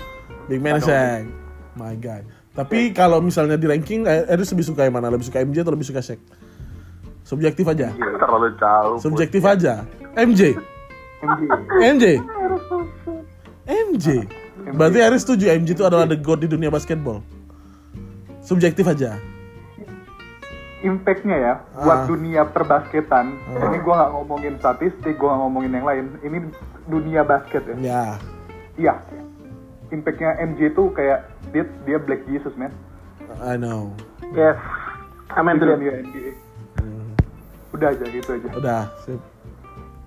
Big 0.46 0.62
man 0.62 0.78
Shaq. 0.78 1.26
My 1.74 1.98
guy. 1.98 2.22
Tapi 2.52 2.92
kalau 2.92 3.24
misalnya 3.24 3.56
di 3.56 3.64
ranking, 3.64 4.04
eh, 4.04 4.28
Eris 4.28 4.52
lebih 4.52 4.66
suka 4.68 4.84
yang 4.84 4.92
mana? 4.92 5.08
Lebih 5.08 5.24
suka 5.24 5.40
MJ 5.40 5.64
atau 5.64 5.72
lebih 5.72 5.88
suka 5.88 6.04
Shaq? 6.04 6.20
Subjektif 7.24 7.64
aja. 7.64 7.88
Gila, 7.96 8.20
terlalu 8.20 8.48
jauh. 8.60 8.96
Subjektif 9.00 9.40
aja. 9.40 9.88
MJ. 10.12 10.52
MJ. 11.80 12.20
MJ. 13.64 14.06
Berarti 14.76 14.98
Eris 15.00 15.24
setuju 15.24 15.48
MJ 15.48 15.72
itu 15.72 15.84
adalah 15.86 16.04
the 16.04 16.18
god 16.18 16.44
di 16.44 16.48
dunia 16.50 16.68
basketball. 16.68 17.24
Subjektif 18.44 18.84
aja. 18.84 19.16
Impactnya 20.82 21.36
ya 21.38 21.52
buat 21.78 22.04
Ah. 22.04 22.06
dunia 22.10 22.42
perbasketan. 22.44 23.38
Ah. 23.48 23.70
Ini 23.70 23.80
gue 23.80 23.94
nggak 23.94 24.12
ngomongin 24.12 24.54
statistik, 24.58 25.14
gue 25.16 25.24
nggak 25.24 25.40
ngomongin 25.40 25.72
yang 25.72 25.86
lain. 25.86 26.04
Ini 26.20 26.38
dunia 26.84 27.22
basket 27.24 27.64
ya. 27.64 27.74
Ya. 27.80 28.02
Iya. 28.76 28.94
Impactnya 29.88 30.36
MJ 30.42 30.74
itu 30.74 30.84
kayak 30.92 31.31
dia 31.52 31.64
dia 31.84 31.98
Black 32.00 32.24
Jesus 32.26 32.52
man. 32.56 32.72
I 33.40 33.56
know. 33.56 33.92
Yes. 34.32 34.58
Amin 35.36 35.60
dulu. 35.60 35.78
dia 35.80 36.00
NBA. 36.02 36.32
Hmm. 36.80 37.12
Udah 37.72 37.88
aja 37.92 38.04
gitu 38.08 38.30
aja. 38.36 38.48
Udah. 38.56 38.82
Sip. 39.04 39.20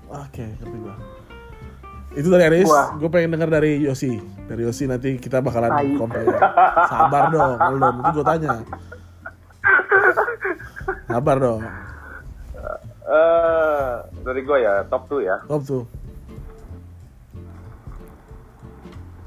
Oke, 0.10 0.46
ngerti 0.62 0.78
gua. 0.82 0.96
Itu 2.16 2.32
dari 2.32 2.48
Aris, 2.48 2.72
gue 2.96 3.10
pengen 3.12 3.36
denger 3.36 3.50
dari 3.60 3.84
Yosi. 3.84 4.16
Dari 4.48 4.64
Yosi 4.64 4.88
nanti 4.88 5.20
kita 5.20 5.44
bakalan 5.44 6.00
compare. 6.00 6.32
Sabar 6.88 7.28
dong, 7.28 7.60
belum. 7.60 7.96
Itu 8.00 8.10
gue 8.16 8.26
tanya. 8.26 8.52
Sabar 11.12 11.38
dong. 11.44 11.62
Eh, 13.06 13.92
dari 14.24 14.42
gue 14.42 14.58
ya, 14.64 14.88
top 14.88 15.12
2 15.12 15.28
ya. 15.28 15.38
Top 15.46 15.62
tuh. 15.68 15.84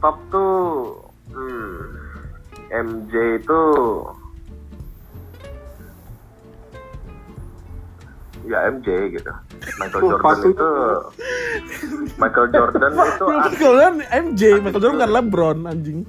Top 0.01 0.17
2, 0.33 1.35
hmm, 1.37 1.68
MJ 2.69 3.41
itu 3.41 3.63
ya 8.49 8.59
MJ 8.73 8.89
gitu. 9.13 9.33
Michael 9.77 10.03
Jordan 10.09 10.39
itu 10.49 10.71
Michael 12.17 12.49
Jordan 12.49 12.93
itu 12.97 13.25
Michael 13.29 13.57
Jordan 13.61 13.95
MJ, 14.09 14.43
Michael 14.65 14.83
Jordan 14.83 14.97
bukan 14.97 15.13
LeBron 15.13 15.59
anjing. 15.69 16.01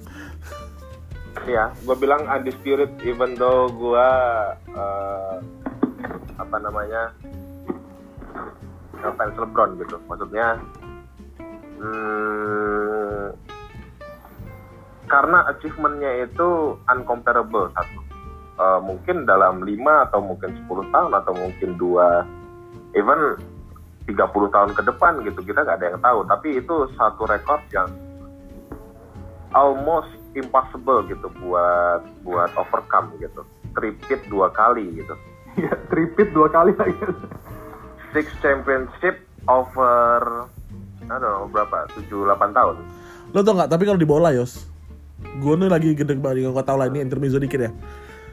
ya 1.48 1.74
gue 1.82 1.96
bilang 1.98 2.30
undisputed 2.30 2.94
even 3.02 3.34
though 3.34 3.66
gue 3.74 4.08
eh, 4.70 5.36
apa 6.38 6.56
namanya 6.62 7.10
fans 9.02 9.36
LeBron 9.40 9.80
gitu 9.82 9.98
maksudnya 10.06 10.62
hmm, 11.80 13.34
karena 15.10 15.44
achievementnya 15.50 16.30
itu 16.30 16.78
uncomparable 16.86 17.74
satu. 17.74 18.00
Eh, 18.60 18.80
mungkin 18.84 19.24
dalam 19.26 19.66
5 19.66 20.06
atau 20.10 20.20
mungkin 20.22 20.54
10 20.68 20.88
tahun 20.94 21.12
atau 21.16 21.34
mungkin 21.34 21.80
dua 21.80 22.28
even 22.94 23.40
30 24.06 24.52
tahun 24.52 24.72
ke 24.74 24.82
depan 24.84 25.22
gitu 25.26 25.40
kita 25.42 25.66
nggak 25.66 25.78
ada 25.82 25.88
yang 25.96 26.02
tahu. 26.02 26.20
Tapi 26.30 26.48
itu 26.62 26.76
satu 26.94 27.26
rekor 27.26 27.60
yang 27.74 27.90
almost 29.58 30.14
impossible 30.38 31.02
gitu 31.10 31.28
buat 31.42 32.06
buat 32.22 32.52
overcome 32.60 33.18
gitu. 33.18 33.42
Tripit 33.74 34.22
dua 34.30 34.54
kali 34.54 35.02
gitu. 35.02 35.16
Iya, 35.58 35.74
tripit 35.90 36.30
dua 36.32 36.46
kali 36.48 36.78
lagi. 36.78 37.04
six 38.14 38.30
championship 38.40 39.22
over 39.50 40.46
I 41.10 41.18
don't 41.18 41.26
know 41.26 41.50
berapa? 41.50 41.90
7 41.98 42.06
8 42.06 42.54
tahun. 42.54 42.76
Lo 43.34 43.42
tau 43.42 43.54
nggak? 43.58 43.70
Tapi 43.74 43.84
kalau 43.90 43.98
di 43.98 44.06
bola 44.06 44.30
Yos, 44.30 44.70
gue 45.20 45.54
nih 45.56 45.70
lagi 45.70 45.88
gede 45.96 46.16
banget. 46.20 46.48
Kalau 46.48 46.56
kau 46.56 46.66
tahu 46.66 46.78
lah 46.80 46.88
ini 46.92 47.00
intermezzo 47.04 47.40
dikit 47.40 47.60
ya. 47.60 47.72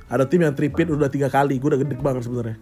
Ada 0.07 0.25
tim 0.27 0.43
yang 0.47 0.55
tripit 0.55 0.87
udah 0.87 1.11
tiga 1.11 1.27
kali. 1.27 1.59
Gue 1.59 1.75
udah 1.75 1.81
gede 1.81 1.95
banget 1.99 2.27
sebenarnya. 2.27 2.57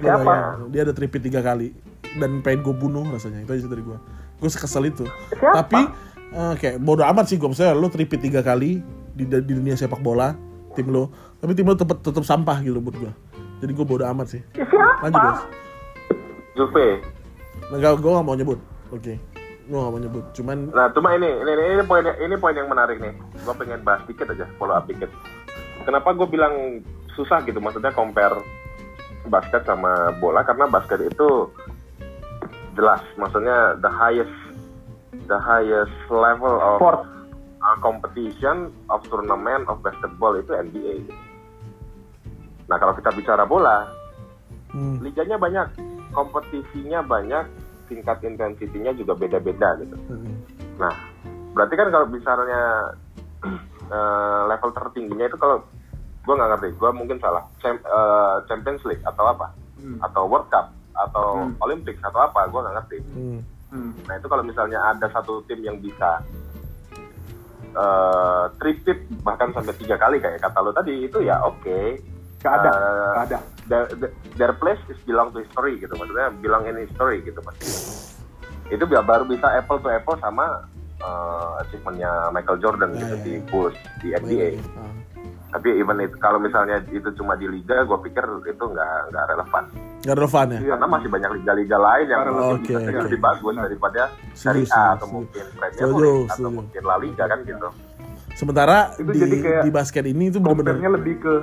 Siapa? 0.00 0.32
Dia 0.72 0.80
ada 0.88 0.92
tripit 0.96 1.20
tiga 1.20 1.44
kali 1.44 1.76
dan 2.16 2.40
pengen 2.40 2.64
gue 2.64 2.74
bunuh 2.76 3.04
rasanya. 3.08 3.44
Itu 3.44 3.52
aja 3.56 3.68
dari 3.68 3.84
gue. 3.84 3.98
Gue 4.40 4.50
sekesel 4.52 4.88
itu. 4.88 5.04
Siapa? 5.36 5.64
Tapi 5.64 5.80
eh, 6.32 6.54
kayak 6.56 6.76
bodoh 6.80 7.04
amat 7.04 7.28
sih 7.28 7.36
gue. 7.36 7.48
Misalnya 7.48 7.76
lo 7.76 7.88
tripit 7.92 8.20
tiga 8.20 8.40
kali 8.40 8.80
di, 9.12 9.24
di 9.28 9.52
dunia 9.52 9.76
sepak 9.76 10.00
bola 10.00 10.32
tim 10.72 10.88
lo. 10.88 11.12
Tapi 11.40 11.52
tim 11.56 11.68
lo 11.68 11.76
tetap 11.76 12.00
tetap 12.00 12.24
sampah 12.24 12.60
gitu 12.64 12.80
buat 12.80 12.96
gue. 12.96 13.12
Jadi 13.60 13.72
gue 13.76 13.84
bodoh 13.84 14.08
amat 14.08 14.36
sih. 14.36 14.42
Ya, 14.56 14.64
siapa? 14.64 15.08
Lanjut 15.08 15.20
Yos. 15.20 15.40
Juve 16.50 16.86
Enggak, 17.70 18.02
gue 18.02 18.10
gak 18.10 18.26
mau 18.26 18.34
nyebut. 18.34 18.58
Oke. 18.90 19.14
Gue 19.16 19.39
gak 19.72 19.92
mau 19.92 20.00
nyebut. 20.00 20.24
Cuman 20.34 20.58
Nah, 20.70 20.90
cuma 20.90 21.14
ini, 21.14 21.30
ini, 21.30 21.50
ini, 21.52 21.64
ini 21.78 21.84
poin 21.84 22.02
ini 22.02 22.34
poin 22.34 22.56
yang 22.56 22.66
menarik 22.66 22.98
nih. 22.98 23.14
Gue 23.40 23.54
pengen 23.54 23.80
bahas 23.80 24.02
dikit 24.04 24.26
aja, 24.26 24.50
follow 24.58 24.74
up 24.74 24.84
dikit. 24.84 25.06
Kenapa 25.86 26.10
gue 26.10 26.26
bilang 26.26 26.82
susah 27.12 27.42
gitu, 27.42 27.58
maksudnya 27.58 27.90
compare 27.90 28.34
basket 29.26 29.62
sama 29.62 30.10
bola 30.16 30.40
karena 30.40 30.64
basket 30.64 31.04
itu 31.04 31.46
jelas 32.72 33.02
maksudnya 33.14 33.76
the 33.78 33.90
highest 33.90 34.32
the 35.28 35.36
highest 35.36 35.92
level 36.08 36.56
of 36.56 36.80
Sport. 36.80 37.04
uh, 37.60 37.76
competition 37.78 38.72
of 38.88 39.04
tournament 39.06 39.68
of 39.68 39.78
basketball 39.80 40.32
itu 40.34 40.50
NBA. 40.50 41.04
Nah 42.66 42.78
kalau 42.78 42.94
kita 42.94 43.10
bicara 43.12 43.44
bola, 43.44 43.90
Hmm. 44.70 45.02
liganya 45.02 45.34
banyak, 45.34 45.66
kompetisinya 46.14 47.02
banyak, 47.02 47.42
tingkat 47.90 48.22
intensitinya 48.22 48.94
juga 48.94 49.12
beda-beda 49.12 49.74
gitu. 49.76 49.96
Hmm. 50.06 50.38
Nah, 50.78 50.94
berarti 51.52 51.74
kan 51.74 51.90
kalau 51.90 52.06
misalnya 52.06 52.62
eh, 53.90 54.40
level 54.46 54.70
tertingginya 54.70 55.26
itu 55.26 55.34
kalau 55.34 55.58
gue 56.20 56.34
nggak 56.34 56.50
ngerti, 56.54 56.68
gue 56.72 56.90
mungkin 56.94 57.18
salah. 57.18 57.42
Cham- 57.58 57.82
eh, 57.82 58.34
Champions 58.46 58.86
League 58.86 59.02
atau 59.02 59.26
apa? 59.26 59.50
Hmm. 59.76 59.98
Atau 60.00 60.24
World 60.24 60.46
Cup 60.48 60.70
atau 60.94 61.42
Hmm. 61.42 61.56
Olympics 61.60 61.98
atau 62.00 62.20
apa? 62.20 62.46
Gue 62.46 62.60
nggak 62.60 62.76
ngerti. 62.76 62.98
Hmm. 63.10 63.38
Hmm. 63.70 63.92
Nah 64.04 64.14
itu 64.14 64.26
kalau 64.26 64.42
misalnya 64.42 64.78
ada 64.84 65.10
satu 65.10 65.42
tim 65.44 65.58
yang 65.60 65.76
bisa 65.76 66.22
eh 67.70 68.44
tripit 68.58 68.98
bahkan 69.22 69.54
sampai 69.54 69.70
tiga 69.76 69.94
kali 69.94 70.18
kayak 70.18 70.42
kata 70.42 70.58
lo 70.58 70.70
tadi 70.70 71.06
itu 71.06 71.22
ya 71.22 71.38
oke. 71.40 72.02
Gak 72.40 72.54
ada, 72.56 72.70
Eh, 72.72 73.12
gak 73.12 73.24
ada. 73.26 73.38
Their, 73.70 73.86
their 74.34 74.52
place 74.52 74.82
is 74.86 74.98
belong 75.00 75.30
to 75.30 75.38
history 75.38 75.78
gitu 75.78 75.94
maksudnya 75.94 76.28
belong 76.36 76.66
in 76.66 76.76
history 76.80 77.22
gitu 77.22 77.38
mas 77.40 77.54
itu 78.66 78.82
bi- 78.82 78.98
baru 79.00 79.24
bisa 79.24 79.46
apple 79.48 79.78
to 79.78 79.88
apple 79.88 80.18
sama 80.18 80.66
uh, 81.00 81.60
achievementnya 81.60 82.10
Michael 82.30 82.58
Jordan 82.58 82.90
Ya, 82.92 82.98
gitu 83.00 83.14
ya, 83.14 83.18
di 83.20 83.32
ya. 83.32 83.40
Bulls 83.46 83.76
di 83.98 84.08
NBA 84.10 84.50
Ah. 84.72 84.92
tapi 85.50 85.74
even 85.74 85.98
itu 85.98 86.14
kalau 86.16 86.38
misalnya 86.38 86.78
itu 86.88 87.10
cuma 87.12 87.34
di 87.34 87.46
liga 87.46 87.82
gue 87.82 87.98
pikir 88.00 88.22
itu 88.44 88.64
nggak 88.64 88.92
nggak 89.08 89.24
relevan 89.28 89.64
Nggak 90.00 90.16
relevan 90.16 90.46
ya? 90.46 90.56
Iya. 90.56 90.70
karena 90.72 90.86
masih 90.88 91.08
banyak 91.10 91.30
liga-liga 91.36 91.76
lain 91.76 92.06
yang 92.06 92.20
Oke, 92.22 92.30
mungkin 92.32 92.56
bisa 92.64 92.80
jadi 92.80 92.96
oke. 92.96 93.06
lebih 93.06 93.20
bagus 93.20 93.54
daripada 93.58 94.02
Serie 94.32 94.66
A 94.70 94.82
atau 94.94 95.06
mungkin 95.10 95.44
Premier 95.52 95.86
League 95.92 96.30
atau 96.30 96.50
mungkin 96.50 96.82
La 96.82 96.96
Liga 96.96 97.24
kan 97.26 97.38
gitu 97.42 97.68
Sementara 98.32 98.94
Itu 98.94 99.10
di, 99.10 99.18
jadi 99.18 99.36
kayak 99.36 99.62
di 99.62 99.70
basket 99.70 100.04
ini 100.06 100.24
itu 100.26 100.38
benar-benar 100.38 100.94
lebih 100.94 101.14
ke 101.18 101.34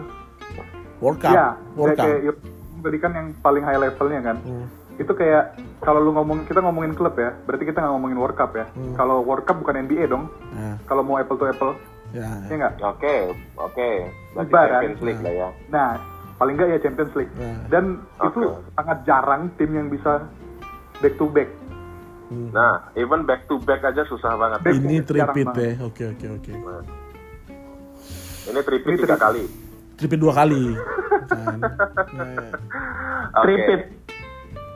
World 1.00 1.20
Cup. 1.20 1.32
ya 1.32 1.48
World 1.74 1.94
kayak, 1.94 2.18
Cup. 2.20 2.36
kayak 2.36 2.36
tadi 2.80 2.98
kan 2.98 3.12
yang 3.12 3.28
paling 3.38 3.62
high 3.62 3.78
levelnya 3.78 4.22
kan 4.24 4.38
Hmm. 4.40 4.66
itu 4.96 5.12
kayak 5.12 5.44
kalau 5.80 6.00
lu 6.00 6.12
ngomong 6.12 6.44
kita 6.44 6.60
ngomongin 6.60 6.92
klub 6.92 7.14
ya 7.14 7.34
berarti 7.44 7.64
kita 7.64 7.78
nggak 7.80 7.94
ngomongin 7.94 8.18
World 8.18 8.36
Cup 8.36 8.52
ya 8.52 8.66
Hmm. 8.68 8.94
kalau 8.94 9.22
World 9.22 9.44
Cup 9.44 9.58
bukan 9.58 9.76
NBA 9.80 10.06
dong 10.06 10.26
Nah, 10.50 10.76
kalau 10.84 11.02
mau 11.02 11.16
apple 11.16 11.36
to 11.36 11.46
apple 11.46 11.74
ya. 12.10 12.26
ya 12.44 12.54
nggak 12.56 12.74
oke 12.80 13.16
oke 13.58 13.90
berarti 14.34 14.50
Ibarat. 14.50 14.72
Champions 14.80 15.02
League 15.04 15.22
lah 15.22 15.34
ya 15.36 15.50
nah 15.68 15.90
paling 16.36 16.54
nggak 16.54 16.70
ya 16.70 16.80
Champions 16.80 17.14
League 17.14 17.34
Nah. 17.36 17.58
dan 17.68 17.84
Oke. 18.20 18.30
itu 18.32 18.40
sangat 18.72 18.98
jarang 19.04 19.42
tim 19.54 19.70
yang 19.72 19.88
bisa 19.88 20.12
back 20.98 21.14
to 21.16 21.28
back 21.28 21.50
Hmm. 22.28 22.52
nah 22.52 22.74
even 22.94 23.24
back 23.24 23.46
to 23.46 23.56
back 23.60 23.80
aja 23.82 24.04
susah 24.04 24.34
banget 24.34 24.60
Back- 24.62 24.76
Ini 24.78 24.96
tripit 25.02 25.48
banget. 25.48 25.64
ya. 25.64 25.74
Oke 25.82 26.04
oke 26.06 26.28
oke. 26.34 26.52
Ini 28.46 28.60
tripit 28.62 28.96
tiga 28.98 29.16
kali. 29.16 29.44
Tripit 29.98 30.20
dua 30.22 30.34
kali. 30.34 30.78
Kan. 31.28 31.60
Nah, 32.16 32.50
Oke. 33.34 33.44
Tripit. 33.44 33.82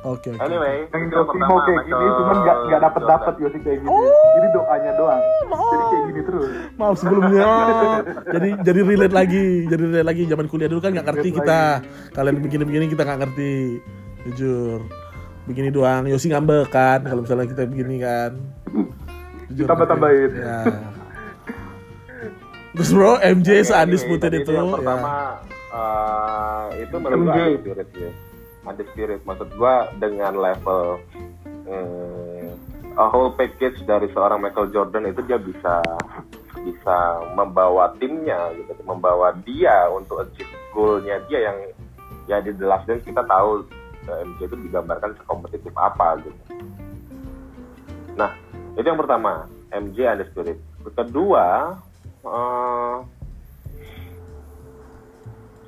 Oke 0.01 0.33
oke. 0.33 0.41
Anyway, 0.41 0.89
yang 0.89 1.03
Yosi 1.13 1.37
mau 1.45 1.61
kayak 1.61 1.85
gini 1.85 2.05
cuman 2.17 2.37
nggak 2.41 2.57
nggak 2.65 2.81
dapet 2.81 3.03
dapet. 3.05 3.33
Yosi 3.37 3.57
kayak 3.61 3.79
gini 3.85 4.01
jadi 4.33 4.47
doanya 4.49 4.91
doang 4.97 5.21
jadi 5.45 5.83
kayak 5.85 6.03
gini 6.09 6.21
terus 6.25 6.49
Maaf 6.81 6.95
sebelumnya. 6.97 7.45
jadi 8.33 8.49
jadi 8.65 8.79
relate 8.81 9.13
lagi, 9.13 9.45
jadi 9.69 9.83
relate 9.85 10.07
lagi 10.09 10.23
zaman 10.25 10.45
kuliah 10.49 10.69
dulu 10.73 10.81
kan 10.81 10.91
nggak 10.97 11.05
ngerti 11.05 11.29
Relate 11.29 11.37
kita. 11.45 11.61
Kalian 12.17 12.35
begini-begini 12.41 12.85
kita 12.89 13.01
nggak 13.05 13.19
ngerti. 13.21 13.53
Jujur. 14.25 14.79
Begini 15.45 15.69
doang. 15.69 16.09
Yosi 16.09 16.33
ngambek 16.33 16.73
kan 16.73 17.05
kalau 17.05 17.21
misalnya 17.21 17.45
kita 17.45 17.61
begini 17.69 17.95
kan. 18.01 18.31
Jujur. 19.53 19.69
Tambah-tambahin. 19.69 20.31
Ya. 20.41 20.57
Terus 22.71 22.89
bro, 22.95 23.19
MJ 23.19 23.67
seundisputed 23.67 24.31
anyway, 24.31 24.43
itu 24.47 24.51
yang 24.55 24.67
ya. 24.71 24.73
pertama 24.79 25.13
eh, 25.51 26.65
itu 26.87 26.95
menurut 26.95 27.27
ada 27.27 27.51
spirit 27.59 27.89
ya. 27.91 28.11
Ada 28.61 28.83
spirit. 28.93 29.19
Maksud 29.27 29.49
gua 29.59 29.75
dengan 29.99 30.33
level 30.39 30.83
eh, 31.67 32.49
a 32.95 33.05
whole 33.11 33.35
package 33.35 33.83
dari 33.83 34.07
seorang 34.15 34.39
Michael 34.39 34.71
Jordan 34.71 35.07
itu 35.07 35.21
dia 35.27 35.39
bisa 35.39 35.83
bisa 36.61 36.97
membawa 37.33 37.91
timnya 37.97 38.53
gitu, 38.53 38.71
membawa 38.85 39.33
dia 39.43 39.89
untuk 39.91 40.23
achieve 40.23 40.51
goalnya 40.71 41.17
dia 41.27 41.51
yang 41.51 41.57
ya 42.29 42.37
di 42.39 42.53
The 42.53 42.65
Last 42.69 42.85
Dance 42.87 43.03
kita 43.03 43.23
tahu 43.25 43.67
eh, 44.07 44.19
MJ 44.27 44.39
itu 44.47 44.55
digambarkan 44.69 45.17
sekompetitif 45.19 45.73
apa 45.75 46.21
gitu. 46.23 46.41
Nah, 48.15 48.31
itu 48.75 48.85
yang 48.87 48.99
pertama, 48.99 49.47
MJ 49.71 49.97
ada 50.07 50.23
spirit. 50.27 50.59
Kedua, 50.95 51.77
eh, 52.25 52.97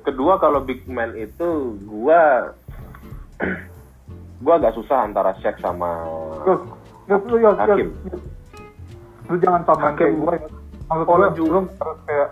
kedua 0.04 0.36
kalau 0.38 0.60
big 0.60 0.84
man 0.86 1.16
itu 1.16 1.78
gua 1.88 2.52
gua 4.44 4.54
agak 4.60 4.76
susah 4.76 5.08
antara 5.08 5.32
Shaq 5.40 5.58
sama 5.58 5.90
lu 7.08 7.36
Hakim. 7.56 7.88
Lu 9.28 9.36
jangan 9.40 9.62
samain 9.64 9.92
Hakim. 9.92 9.98
kayak 9.98 10.14
gue 10.20 10.34
ya. 10.36 10.48
Maksud 10.84 11.06
Oh, 11.08 11.16
gue, 11.32 11.48
lu 11.48 11.60
kayak, 12.04 12.28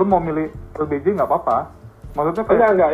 lu 0.00 0.04
mau 0.08 0.20
milih 0.24 0.48
LBJ 0.80 1.20
nggak 1.20 1.28
apa-apa. 1.28 1.68
Maksudnya 2.16 2.42
kayak, 2.48 2.56
enggak 2.56 2.70
enggak 2.72 2.90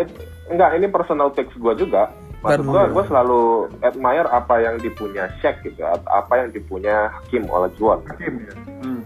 enggak 0.51 0.71
ini 0.75 0.87
personal 0.91 1.29
takes 1.31 1.55
gua 1.63 1.79
juga. 1.79 2.11
Maksud 2.43 2.67
gua 2.67 2.91
gua 2.91 3.05
selalu 3.07 3.71
admire 3.87 4.29
apa 4.35 4.55
yang 4.59 4.77
dipunya 4.83 5.31
Shaq 5.39 5.63
gitu, 5.63 5.87
apa 5.87 6.33
yang 6.37 6.51
dipunya 6.51 7.11
Hakim 7.15 7.47
Olajuwon. 7.47 8.03
Hakim 8.11 8.35
ya. 8.45 8.55
Hmm. 8.83 9.01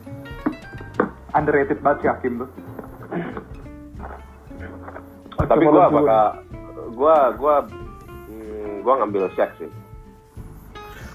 Underrated 1.31 1.79
banget 1.81 1.99
si 2.03 2.07
Hakim 2.11 2.33
tuh. 2.43 2.49
Tapi 5.41 5.65
gua 5.65 5.87
bakal 5.89 6.27
gua 6.95 7.17
gua 7.39 7.55
hmm, 8.29 8.85
gua 8.85 8.95
ngambil 9.03 9.31
Shaq 9.35 9.51
sih. 9.59 9.71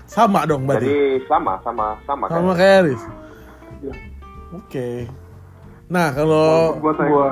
Sama 0.06 0.48
dong 0.48 0.66
berarti. 0.66 0.88
Jadi 0.88 1.00
sama 1.28 1.60
sama 1.62 2.00
sama 2.08 2.26
Sama 2.32 2.52
kayak 2.56 2.76
Aris. 2.86 3.02
Oke. 4.56 4.88
Nah 5.92 6.10
kalau 6.16 6.80
Gua 6.80 6.94
saya 6.96 7.10
Gua. 7.12 7.28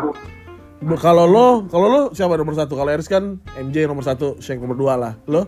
Bu- 0.83 0.99
Kalau 0.99 1.23
lo, 1.23 1.63
kalau 1.71 1.87
lo 1.87 2.01
siapa 2.11 2.35
nomor 2.35 2.59
satu? 2.59 2.75
Kalau 2.75 2.91
Eris 2.91 3.07
kan 3.07 3.39
MJ 3.55 3.87
nomor 3.87 4.03
satu, 4.03 4.35
Shaq 4.43 4.59
nomor 4.59 4.75
dua 4.75 4.93
lah. 4.99 5.13
Lo? 5.31 5.47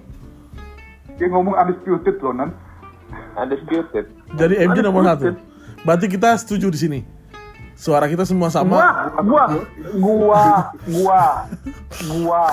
dia 1.16 1.28
ngomong 1.32 1.56
undisputed 1.56 2.20
loh, 2.20 2.36
Nan. 2.36 2.52
undisputed. 3.36 4.04
Jadi 4.36 4.56
MJ 4.64 4.80
nomor 4.80 5.04
satu. 5.04 5.36
Berarti 5.84 6.08
kita 6.08 6.40
setuju 6.40 6.68
di 6.72 6.80
sini. 6.80 7.00
Suara 7.76 8.07
kita 8.07 8.23
semua 8.23 8.47
sama. 8.47 8.80
Gua, 9.19 9.43
gua, 9.43 9.43
gua, 9.99 10.45
gua, 10.88 11.23
gua, 12.07 12.43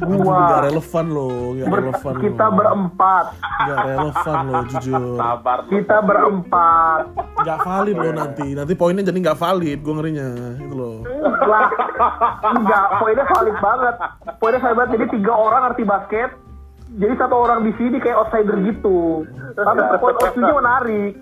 gua. 0.00 0.40
Gak 0.46 0.62
relevan 0.64 1.06
lo, 1.06 1.28
gak 1.54 1.68
Ber- 1.68 1.80
relevan 1.84 2.14
kita 2.18 2.44
lo. 2.44 2.54
berempat, 2.54 3.26
Gak 3.62 3.78
relevan 3.86 4.36
lo, 4.42 4.60
jujur. 4.66 5.04
Sabar. 5.14 5.58
kita 5.68 5.96
berempat. 6.00 7.02
Gak 7.38 7.58
valid 7.60 7.94
lo 7.94 8.10
nanti. 8.10 8.46
Nanti 8.52 8.72
poinnya 8.72 9.04
jadi 9.04 9.18
gak 9.22 9.38
valid, 9.38 9.78
gue 9.78 9.94
ngerinya. 9.94 10.28
Itu 10.58 10.74
lo. 10.74 10.92
Lah, 11.44 11.68
enggak, 12.50 12.84
poinnya 12.98 13.24
valid 13.26 13.56
banget. 13.58 13.94
Poinnya 14.38 14.60
valid 14.60 14.76
banget. 14.76 14.90
Jadi 14.94 15.06
tiga 15.12 15.32
orang 15.32 15.62
arti 15.66 15.84
basket. 15.84 16.30
Jadi 16.94 17.14
satu 17.14 17.36
orang 17.36 17.60
di 17.62 17.72
sini 17.74 17.98
kayak 17.98 18.16
outsider 18.16 18.56
gitu. 18.64 19.28
Tapi 19.52 19.78
poin 19.98 20.14
outsidernya 20.16 20.54
menarik. 20.56 21.12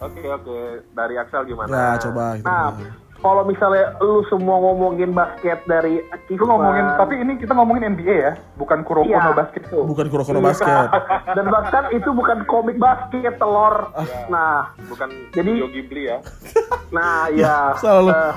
Oke 0.00 0.24
oke, 0.24 0.58
dari 0.90 1.14
Axel 1.14 1.44
gimana? 1.44 1.68
Ya, 1.68 1.88
coba 2.00 2.32
kita. 2.34 2.48
Nah, 2.48 2.72
kalau 3.20 3.44
misalnya 3.44 4.00
lu 4.00 4.24
semua 4.26 4.56
ngomongin 4.58 5.12
basket 5.12 5.60
dari 5.68 6.00
achievement, 6.08 6.56
ngomongin, 6.56 6.84
tapi 6.96 7.14
ini 7.16 7.32
kita 7.36 7.52
ngomongin 7.52 7.92
NBA 7.92 8.16
ya, 8.16 8.32
bukan 8.56 8.80
Kuroko 8.80 9.04
Iya. 9.06 9.20
no 9.22 9.36
basket 9.36 9.62
tuh. 9.68 9.84
Bukan 9.84 10.08
Kuroko 10.08 10.32
basket. 10.40 10.88
dan 11.36 11.44
bahkan 11.46 11.84
itu 11.92 12.08
bukan 12.10 12.48
komik 12.48 12.80
basket 12.80 13.36
telur. 13.36 13.92
Nah, 14.26 14.72
Bukan 14.88 15.08
Jadi- 15.36 15.68
Ghibli 15.68 16.08
ya. 16.08 16.18
Nah, 16.96 17.28
ya. 17.36 17.76
Salah 17.76 18.00
lu. 18.00 18.10
Eh, 18.10 18.34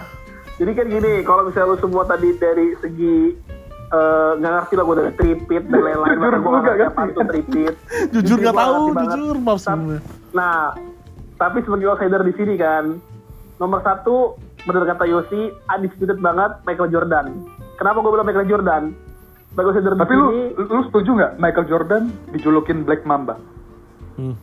jadi 0.60 0.72
kan 0.76 0.86
gini, 0.86 1.12
kalau 1.24 1.48
misalnya 1.48 1.74
lu 1.74 1.80
semua 1.80 2.04
tadi 2.04 2.36
dari 2.36 2.76
segi 2.78 3.40
eh, 3.90 4.32
nggak 4.36 4.52
ngerti 4.54 4.74
lah 4.76 4.84
gue 4.84 4.96
dari 5.00 5.12
tripit 5.16 5.64
dan 5.64 5.80
lain-lain, 5.80 6.18
Jujur, 6.18 6.34
gue 6.34 6.52
nggak 6.52 6.60
nggak 6.60 6.76
ngerti 6.76 6.84
apa 6.84 7.00
ngerti. 7.00 7.14
itu 7.14 7.22
tripit. 7.24 7.74
Jujur 8.12 8.38
gak 8.38 8.52
gua 8.52 8.60
tahu, 8.60 8.84
jujur 8.92 9.36
maaf 9.40 9.60
sebenarnya. 9.60 10.02
Nah, 10.34 10.60
tapi 11.40 11.62
sebagai 11.66 11.92
outsider 11.92 12.22
di 12.24 12.34
sini 12.36 12.54
kan, 12.56 12.98
nomor 13.58 13.80
satu, 13.82 14.38
benar 14.64 14.88
kata 14.88 15.06
Yosi, 15.08 15.52
undisputed 15.70 16.20
banget 16.20 16.52
Michael 16.64 16.92
Jordan. 16.94 17.28
Kenapa 17.78 18.00
gue 18.02 18.12
bilang 18.14 18.28
Michael 18.28 18.50
Jordan? 18.50 18.84
Sebagai 19.54 19.70
outsider 19.74 19.94
Tapi 19.98 20.14
di 20.14 20.20
lu, 20.20 20.26
sini, 20.30 20.44
lu 20.58 20.82
setuju 20.90 21.10
nggak 21.14 21.34
Michael 21.38 21.68
Jordan 21.70 22.04
dijulukin 22.34 22.78
Black 22.86 23.04
Mamba? 23.04 23.38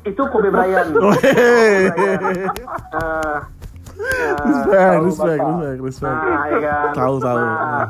itu 0.03 0.23
Kobe 0.35 0.51
Bryant. 0.51 0.91
Oh. 0.99 1.15
Eh, 1.15 1.87
eh, 1.87 3.39
Respect, 4.01 4.97
respect, 5.05 5.41
respect, 5.45 5.81
respect. 5.85 6.17
Nah, 6.17 6.45
ya 6.49 6.59
kan. 6.65 6.93
Tahu, 6.97 7.15
tahu. 7.21 7.37
Nah, 7.37 7.87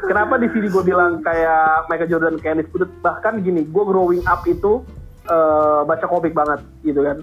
kenapa 0.00 0.34
di 0.40 0.48
sini 0.56 0.66
gue 0.72 0.82
bilang 0.86 1.20
kayak 1.20 1.90
Michael 1.92 2.10
Jordan 2.10 2.34
kayak 2.40 2.54
Undisputed 2.62 2.90
bahkan 3.04 3.44
gini 3.44 3.66
gue 3.66 3.84
growing 3.84 4.24
up 4.24 4.40
itu 4.48 4.80
eh, 5.28 5.80
baca 5.84 6.06
komik 6.08 6.32
banget 6.32 6.64
gitu 6.80 7.04
kan 7.04 7.20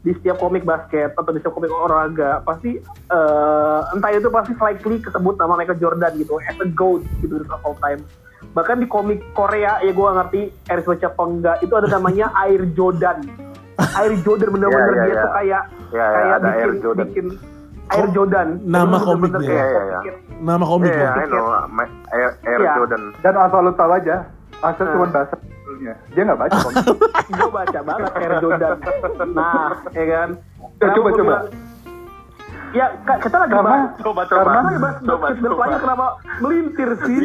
di 0.00 0.12
setiap 0.12 0.36
komik 0.38 0.62
basket 0.62 1.12
atau 1.12 1.28
di 1.28 1.38
setiap 1.38 1.52
komik 1.52 1.68
olahraga 1.68 2.40
pasti 2.40 2.80
eh, 3.06 3.80
entah 3.90 4.10
itu 4.10 4.28
pasti 4.28 4.52
slightly 4.54 4.96
kesebut 4.98 5.36
nama 5.36 5.54
Michael 5.54 5.76
Jordan 5.76 6.12
gitu 6.14 6.40
as 6.42 6.56
a 6.56 6.68
goat 6.70 7.04
gitu 7.20 7.36
of 7.42 7.60
all 7.62 7.76
time 7.78 8.00
bahkan 8.50 8.76
di 8.76 8.86
komik 8.86 9.20
Korea 9.30 9.76
ya 9.78 9.90
gue 9.90 10.08
ngerti 10.10 10.40
Eris 10.66 10.84
baca 10.84 11.06
apa 11.06 11.22
enggak 11.22 11.56
itu 11.60 11.72
ada 11.72 11.88
namanya 11.90 12.32
Air 12.42 12.64
Jordan 12.72 13.20
Air 13.94 14.12
Jordan 14.18 14.48
bener-bener 14.50 14.80
Iya, 14.86 14.88
iya, 14.90 15.02
dia 15.02 15.10
iya. 15.10 15.20
tuh 15.20 15.30
kayak 15.30 15.62
Iya, 15.90 16.00
iya, 16.00 16.06
kayak 16.10 16.32
ada 16.32 16.48
bikin 16.48 16.56
Air 16.58 16.72
Jordan. 16.78 17.06
bikin 17.06 17.26
Air 17.90 18.08
Jordan 18.10 18.48
Nama 18.62 18.96
komiknya. 18.98 19.40
iya, 19.42 19.64
iya. 19.66 19.98
bikin 19.98 20.14
Nama 20.40 20.64
komik 20.64 20.88
Iya, 20.88 20.96
lo. 20.96 21.12
I 21.12 21.24
know. 21.26 21.44
Ma- 21.68 21.94
Air, 22.08 22.30
Air 22.42 22.60
Iya. 22.62 22.72
Jordan. 22.74 23.02
Dan 23.20 23.34
asal 23.36 23.60
lu 23.60 23.72
tahu 23.74 23.90
aja, 23.92 24.16
Asal 24.60 24.84
Hmm. 24.84 24.92
cuma 24.94 25.06
bahasa 25.10 25.34
sebetulnya. 25.80 25.94
Dia 26.12 26.22
nggak 26.22 26.38
baca 26.38 26.56
komik. 26.64 26.84
gue 27.30 27.48
baca 27.50 27.78
banget 27.82 28.12
Air 28.14 28.32
Jordan. 28.38 28.76
Nah, 29.30 29.68
ya 29.90 30.04
kan. 30.06 30.28
Ya, 30.80 30.88
coba, 30.90 31.08
coba. 31.10 31.22
bilang, 31.22 31.46
Ya, 32.70 32.86
Kak, 33.02 33.18
kita 33.20 33.34
lagi 33.36 33.50
Karena- 33.50 33.66
bahas. 33.66 33.90
coba, 33.98 34.22
Karena 34.22 34.38
coba. 34.46 34.60
lagi 34.62 34.78
bahas 34.78 34.96
Coba, 35.00 35.26
dan 35.26 35.36
coba. 35.42 35.54
pelannya 35.58 35.78
kenapa 35.80 36.06
melintir 36.38 36.90
sih? 37.02 37.18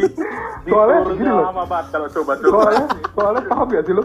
Soalnya 0.66 1.00
gini 1.08 1.30
loh. 1.30 1.44
lama 1.46 1.64
banget 1.64 1.86
kalau 1.94 2.08
coba 2.10 2.32
Soalnya, 2.42 2.86
soalnya 3.14 3.42
paham 3.46 3.68
gak 3.70 3.84
sih 3.86 3.94
lu? 3.94 4.04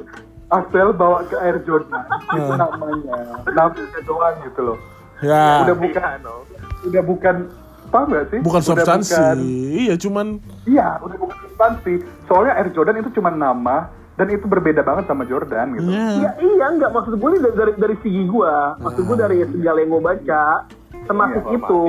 Axel 0.50 0.88
bawa 0.92 1.18
ke 1.24 1.36
Air 1.38 1.56
Jordan. 1.64 2.02
Itu 2.28 2.44
Hmm. 2.44 2.60
namanya. 2.60 3.16
Namanya 3.46 4.00
doang 4.04 4.36
gitu 4.44 4.60
loh. 4.62 4.78
Ya, 5.20 5.64
Udah 5.64 5.76
bukan. 5.78 6.18
Udah 6.84 7.02
bukan. 7.02 7.36
Paham 7.88 8.06
gak 8.12 8.26
sih? 8.28 8.38
bukan 8.38 8.60
Udah 8.60 8.68
substansi. 8.70 9.14
bukan- 9.16 9.40
Iya, 9.80 9.94
cuman 9.96 10.26
Iya, 10.62 10.88
udah 11.00 11.16
bukan 11.16 11.36
substansi. 11.40 11.92
Soalnya 12.28 12.52
Air 12.54 12.68
Jordan 12.70 13.00
itu 13.00 13.10
cuma 13.10 13.32
nama 13.32 13.88
dan 14.20 14.28
itu 14.28 14.44
berbeda 14.44 14.84
banget 14.84 15.08
sama 15.08 15.24
Jordan 15.24 15.80
gitu. 15.80 15.88
ya. 15.88 15.96
Iya, 16.12 16.30
iya, 16.36 16.64
enggak. 16.68 16.92
Maksud 16.92 17.16
gue 17.16 17.28
ini 17.32 17.40
dari, 17.40 17.54
dari, 17.56 17.72
dari 17.80 17.96
segi 18.04 18.22
gue. 18.28 18.54
Maksud 18.76 19.02
gue 19.08 19.16
dari 19.16 19.36
segala 19.48 19.78
yang 19.80 19.90
gue 19.90 20.02
baca. 20.04 20.44
Semasif 21.08 21.42
Iya, 21.42 21.56
itu. 21.56 21.80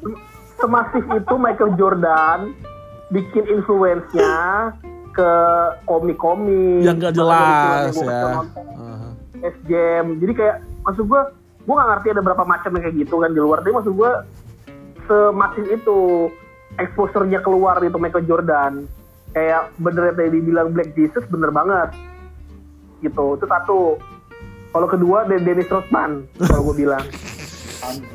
sem- 0.00 0.20
Semasif 0.56 1.04
itu 1.04 1.34
Michael 1.36 1.72
Jordan 1.76 2.38
bikin 3.08 3.44
influence-nya 3.44 4.32
ke 5.10 5.32
komik-komik. 5.84 6.80
yang 6.80 6.96
nggak 6.96 7.12
film 7.12 7.28
jelas 7.28 7.92
yang 7.92 8.08
ya. 8.08 8.24
S 9.40 9.56
Jam. 9.64 10.04
Jadi 10.16 10.32
kayak 10.32 10.56
maksud 10.84 11.04
gua 11.04 11.32
gua 11.64 11.74
nggak 11.76 11.88
ngerti 11.90 12.08
ada 12.12 12.22
berapa 12.22 12.44
macam 12.44 12.70
yang 12.76 12.82
kayak 12.84 12.96
gitu 12.98 13.14
kan 13.18 13.30
di 13.32 13.40
luar. 13.40 13.60
Tapi 13.60 13.72
maksud 13.72 13.92
gua 13.92 14.24
semasif 15.04 15.64
itu 15.66 15.98
exposure-nya 16.76 17.40
keluar 17.40 17.80
itu 17.80 17.96
Michael 17.96 18.24
Jordan. 18.24 18.72
Kayak 19.30 19.70
bener 19.76 20.02
yang 20.04 20.16
tadi 20.16 20.30
dibilang 20.32 20.68
Black 20.70 20.90
Jesus 20.92 21.24
bener 21.26 21.48
banget. 21.48 21.94
Gitu. 23.00 23.26
Itu 23.34 23.46
satu. 23.46 23.78
Kalau 24.70 24.86
kedua 24.86 25.24
dari 25.24 25.42
Dennis 25.42 25.66
Rodman 25.66 26.30
kalau 26.38 26.62
gua 26.64 26.76
bilang. 26.76 27.04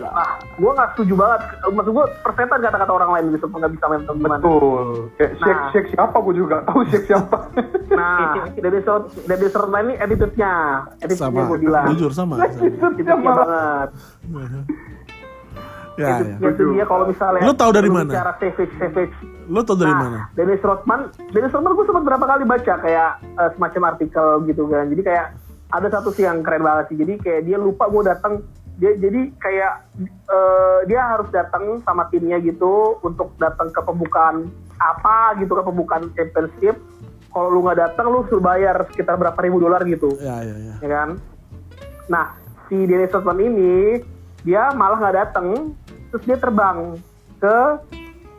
Ah, 0.05 0.38
gua 0.55 0.72
nggak 0.72 0.89
setuju 0.93 1.13
banget. 1.16 1.41
Maksud 1.66 1.91
gua 1.91 2.05
persetan 2.22 2.59
kata-kata 2.61 2.91
orang 2.93 3.11
lain 3.11 3.26
gitu 3.34 3.45
nggak 3.49 3.74
bisa 3.74 3.86
main 3.88 4.01
gimana. 4.05 4.38
Betul. 4.38 5.09
Kayak 5.18 5.32
Nah. 5.41 5.68
Shake 5.70 5.89
siapa 5.89 6.18
gue 6.18 6.34
juga 6.34 6.55
tahu 6.63 6.80
Shake 6.88 7.07
siapa. 7.07 7.38
Nah, 7.86 8.49
Dennis 8.51 8.84
Rod- 8.84 9.13
Dennis 9.24 9.53
Rodman 9.53 9.88
ini 9.88 9.95
attitude-nya, 9.95 10.53
gua 11.47 11.55
bilang. 11.55 11.86
Jujur 11.93 12.11
sama. 12.11 12.36
sama. 12.36 12.43
Attitude-nya 12.43 13.16
banget. 13.16 13.89
Ya, 15.95 16.19
ya. 16.19 16.35
Ya, 16.43 16.49
itu 16.51 16.63
dia 16.75 16.83
kalau 16.83 17.07
misalnya 17.07 17.41
Lu 17.47 17.55
tahu 17.55 17.71
dari 17.71 17.87
lu 17.87 17.95
mana? 17.95 18.11
bicara 18.11 18.33
savage 18.35 18.73
savage 18.75 19.15
Lo 19.47 19.61
tau 19.63 19.77
dari 19.77 19.93
nah, 19.95 20.01
mana? 20.03 20.19
Dennis 20.35 20.59
Rodman 20.59 21.07
Dennis 21.31 21.53
Rodman 21.55 21.71
gue 21.73 21.85
sempat 21.87 22.03
berapa 22.03 22.25
kali 22.25 22.43
baca 22.43 22.73
kayak 22.83 23.09
eh, 23.23 23.49
semacam 23.55 23.81
artikel 23.95 24.27
gitu 24.45 24.63
kan 24.67 24.85
jadi 24.91 25.01
kayak 25.01 25.25
ada 25.71 25.87
satu 25.89 26.11
sih 26.11 26.27
yang 26.27 26.43
keren 26.43 26.61
banget 26.61 26.85
sih 26.91 26.97
jadi 26.99 27.13
kayak 27.19 27.41
dia 27.45 27.57
lupa 27.57 27.87
gue 27.87 28.03
datang 28.03 28.33
dia 28.75 28.91
jadi 28.99 29.31
kayak 29.39 29.73
eh, 30.27 30.79
dia 30.85 31.01
harus 31.01 31.31
datang 31.31 31.79
sama 31.87 32.11
timnya 32.11 32.43
gitu 32.43 32.99
untuk 32.99 33.31
datang 33.39 33.71
ke 33.71 33.79
pembukaan 33.79 34.51
apa 34.75 35.39
gitu 35.39 35.55
ke 35.55 35.63
pembukaan 35.63 36.11
championship 36.11 36.75
kalau 37.31 37.51
lu 37.51 37.63
nggak 37.63 37.79
datang 37.79 38.11
lu 38.11 38.23
suruh 38.27 38.39
bayar 38.39 38.83
sekitar 38.91 39.15
berapa 39.15 39.35
ribu 39.39 39.59
dolar 39.59 39.83
gitu 39.83 40.15
Ya, 40.19 40.39
ya, 40.39 40.55
ya. 40.55 40.75
ya 40.79 40.89
kan? 40.89 41.09
Nah, 42.07 42.31
si 42.67 42.87
Dennis 42.87 43.11
Rodman 43.11 43.39
ini 43.39 43.99
dia 44.45 44.71
malah 44.71 45.01
nggak 45.01 45.15
datang, 45.19 45.73
terus 46.16 46.24
dia 46.24 46.39
terbang 46.39 46.95
ke 47.38 47.57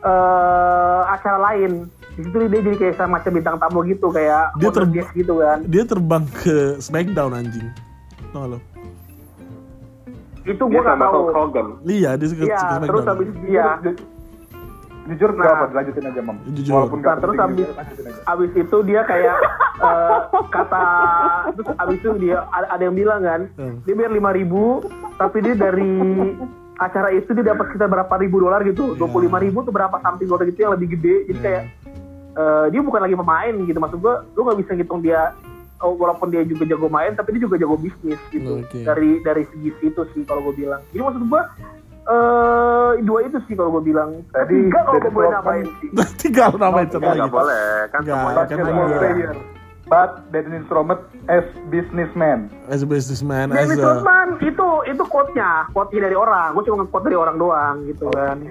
eh, 0.01 1.01
acara 1.07 1.37
lain. 1.47 1.85
Di 2.09 2.25
situ 2.25 2.33
dia 2.41 2.61
jadi 2.65 2.73
kayak 2.75 2.95
semacam 2.97 3.31
bintang 3.31 3.55
tamu 3.61 3.79
gitu, 3.85 4.09
kayak 4.09 4.49
Dia 4.55 4.65
honor 4.65 4.73
terb- 4.73 4.89
guest 4.91 5.11
gitu 5.13 5.33
kan. 5.37 5.57
Dia 5.63 5.83
terbang 5.85 6.23
ke 6.33 6.57
Smackdown 6.79 7.31
anjing. 7.31 7.69
Tau 8.27 8.39
gak 8.39 8.49
lo? 8.49 8.59
Itu 10.43 10.63
gue 10.63 10.73
nggak 10.75 10.97
sama 10.97 11.05
tahu. 11.05 11.21
Hogan. 11.29 11.67
Iya, 11.83 12.09
dia 12.15 12.25
ke, 12.25 12.35
ke 12.35 12.45
Iya, 12.47 12.61
terus 12.81 13.03
habis 13.05 13.29
dia 13.43 13.65
Ju- 13.79 13.99
Jujur 15.07 15.29
Nah. 15.29 15.37
nggak 15.37 15.53
apa, 15.53 15.65
lanjutin 15.71 16.03
aja 16.03 16.21
mam. 16.21 16.37
Jujur. 16.49 16.73
Walaupun 16.73 16.99
Nah, 16.99 17.15
terus 17.15 17.35
lanjutin 17.37 17.75
aja. 17.77 18.21
abis 18.27 18.51
itu 18.57 18.77
dia 18.81 19.01
kayak 19.03 19.37
eh, 19.77 20.19
kata 20.49 20.83
terus 21.53 21.67
abis 21.77 21.97
itu 21.97 22.09
dia 22.17 22.37
ada, 22.49 22.67
ada 22.73 22.81
yang 22.81 22.95
bilang 22.95 23.21
kan 23.21 23.41
Hmm. 23.53 23.77
dia 23.83 23.93
bayar 23.93 24.11
lima 24.11 24.31
ribu 24.31 24.83
tapi 25.15 25.37
dia 25.39 25.53
dari 25.53 25.93
acara 26.77 27.09
itu 27.09 27.29
dia 27.31 27.45
dapat 27.47 27.65
sekitar 27.67 27.87
berapa 27.87 28.13
ribu 28.15 28.39
dolar 28.39 28.61
gitu 28.61 28.83
Iya. 28.87 28.97
dua 28.97 29.07
puluh 29.07 29.25
lima 29.25 29.37
ribu 29.37 29.61
tuh 29.61 29.71
berapa 29.71 29.97
something 29.99 30.25
dolar 30.25 30.45
gitu 30.45 30.59
yang 30.59 30.71
lebih 30.71 30.93
gede 30.93 31.15
jadi 31.27 31.39
kayak 31.39 31.63
eh, 32.33 32.65
dia 32.69 32.79
bukan 32.79 33.01
lagi 33.01 33.15
pemain 33.15 33.53
gitu 33.59 33.77
maksud 33.77 33.97
gua 33.97 34.21
lu 34.29 34.41
nggak 34.43 34.57
bisa 34.59 34.71
ngitung 34.73 35.01
dia 35.01 35.33
oh, 35.77 35.93
walaupun 35.93 36.27
dia 36.27 36.41
juga 36.41 36.63
jago 36.65 36.87
main 36.87 37.13
tapi 37.13 37.33
dia 37.33 37.41
juga 37.43 37.57
jago 37.57 37.75
bisnis 37.75 38.21
gitu 38.27 38.61
Oke. 38.61 38.81
dari 38.81 39.21
dari 39.21 39.43
segi 39.47 39.69
situ 39.75 40.01
sih 40.11 40.21
kalau 40.23 40.41
gue 40.43 40.57
bilang 40.59 40.81
jadi 40.87 41.01
maksud 41.03 41.23
gua 41.25 41.41
eh 42.05 42.91
dua 43.01 43.19
itu 43.21 43.37
sih 43.43 43.53
kalau 43.53 43.73
gue 43.73 43.83
bilang 43.85 44.23
Tadi 44.29 44.53
tiga 44.63 44.79
kalau 44.81 44.97
gue 44.97 45.11
boleh 45.11 45.27
Rodman- 45.27 45.43
nambahin 45.59 45.67
sih 45.77 45.89
Tinggal 46.17 46.49
namanya 46.55 46.87
satu 46.89 47.03
lagi. 47.03 47.27
boleh 47.27 47.67
kan 47.87 48.01
semuanya 48.01 48.23
kan 48.23 48.35
Basketball 48.39 48.87
iya. 48.87 48.97
player. 48.97 49.29
But 49.87 50.27
Dennis 50.35 50.67
Rodman 50.67 50.99
as 51.31 51.47
businessman. 51.71 52.51
As 52.67 52.83
a 52.83 52.87
businessman, 52.87 53.55
as 53.55 53.71
Dennis 53.71 53.79
a... 53.79 54.03
Itu 54.43 54.83
itu 54.83 55.03
quote-nya, 55.07 55.71
quote 55.71 55.95
dari 55.95 56.11
orang. 56.11 56.59
Gue 56.59 56.67
cuma 56.67 56.83
nge-quote 56.83 57.07
dari 57.07 57.17
orang 57.17 57.35
doang 57.39 57.75
gitu 57.87 58.11
kan. 58.11 58.43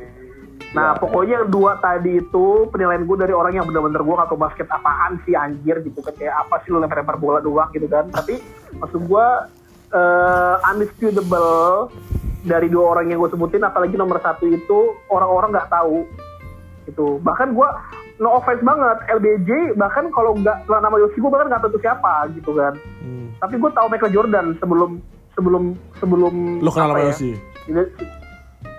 Nah, 0.73 0.97
pokoknya 0.97 1.45
yang 1.45 1.49
dua 1.53 1.77
tadi 1.81 2.21
itu 2.21 2.69
penilaian 2.73 3.05
gue 3.05 3.17
dari 3.17 3.33
orang 3.37 3.53
yang 3.57 3.65
bener-bener 3.69 4.01
gue 4.01 4.15
gak 4.17 4.29
tau 4.29 4.41
basket 4.41 4.69
apaan 4.69 5.21
sih 5.25 5.37
anjir 5.37 5.81
gitu 5.85 6.01
kan 6.05 6.13
kayak 6.17 6.37
apa 6.37 6.61
sih 6.65 6.73
lu 6.73 6.81
lempar-lempar 6.81 7.21
bola 7.21 7.45
doang 7.45 7.69
gitu 7.77 7.89
kan. 7.89 8.09
Tapi 8.09 8.41
maksud 8.81 9.05
gue 9.05 9.27
eh 9.87 10.57
undisputable 10.73 11.95
dari 12.43 12.67
dua 12.67 12.99
orang 12.99 13.13
yang 13.15 13.23
gue 13.23 13.31
sebutin 13.31 13.63
apalagi 13.63 13.95
nomor 13.95 14.19
satu 14.19 14.51
itu 14.51 14.99
orang-orang 15.11 15.55
nggak 15.55 15.71
tahu 15.71 16.03
itu 16.91 17.19
bahkan 17.23 17.55
gue 17.55 17.69
no 18.17 18.33
offense 18.33 18.61
banget 18.61 18.97
LBJ 19.11 19.51
bahkan 19.75 20.09
kalau 20.09 20.33
nggak 20.35 20.57
nama 20.67 20.97
Yoshi 20.97 21.19
gue 21.19 21.29
bahkan 21.29 21.47
nggak 21.47 21.61
tahu 21.61 21.71
itu 21.71 21.81
siapa 21.81 22.13
gitu 22.33 22.51
kan 22.53 22.75
Hmm. 22.99 23.29
tapi 23.39 23.55
gue 23.55 23.71
tahu 23.71 23.87
Michael 23.87 24.13
Jordan 24.13 24.47
sebelum 24.57 24.91
sebelum 25.33 25.63
sebelum 25.97 26.35
Lo 26.59 26.71
kenal 26.71 26.91
sama 26.91 27.01
ya? 27.01 27.07
Yoshi? 27.09 27.33
Ini- 27.67 27.93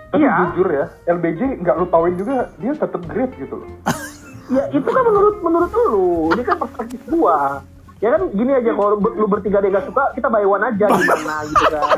Tapi 0.08 0.24
Iya. 0.24 0.34
jujur 0.48 0.68
ya, 0.70 0.86
LBJ 1.10 1.42
nggak 1.60 1.76
lu 1.76 1.86
tauin 1.86 2.16
juga 2.16 2.36
dia 2.56 2.72
tetap 2.72 3.02
great 3.06 3.28
gitu 3.36 3.56
loh. 3.56 3.68
ya 4.56 4.64
itu 4.70 4.88
kan 4.88 5.04
menurut 5.04 5.36
menurut 5.38 5.72
lu 5.86 6.00
ini 6.32 6.42
kan 6.42 6.56
perspektif 6.58 7.00
gua 7.06 7.60
ya 7.98 8.14
kan 8.14 8.22
gini 8.30 8.52
aja 8.54 8.72
kalau 8.78 9.02
lu 9.02 9.26
bertiga 9.26 9.58
dia 9.58 9.74
gak 9.74 9.90
suka 9.90 10.04
kita 10.14 10.28
buy 10.30 10.46
one 10.46 10.62
aja 10.62 10.86
gimana 10.86 11.36
gitu 11.50 11.66
kan. 11.74 11.98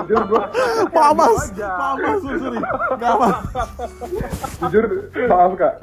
Jujur 0.00 0.22
gua, 0.26 0.42
Maaf 0.90 1.12
mas, 1.14 1.52
aja. 1.52 1.70
maaf 1.76 1.96
mas, 2.00 2.18
sorry. 2.24 2.58
Gak 2.96 3.14
mas. 3.20 3.36
jujur 4.64 4.84
maaf 5.28 5.52
kak. 5.54 5.74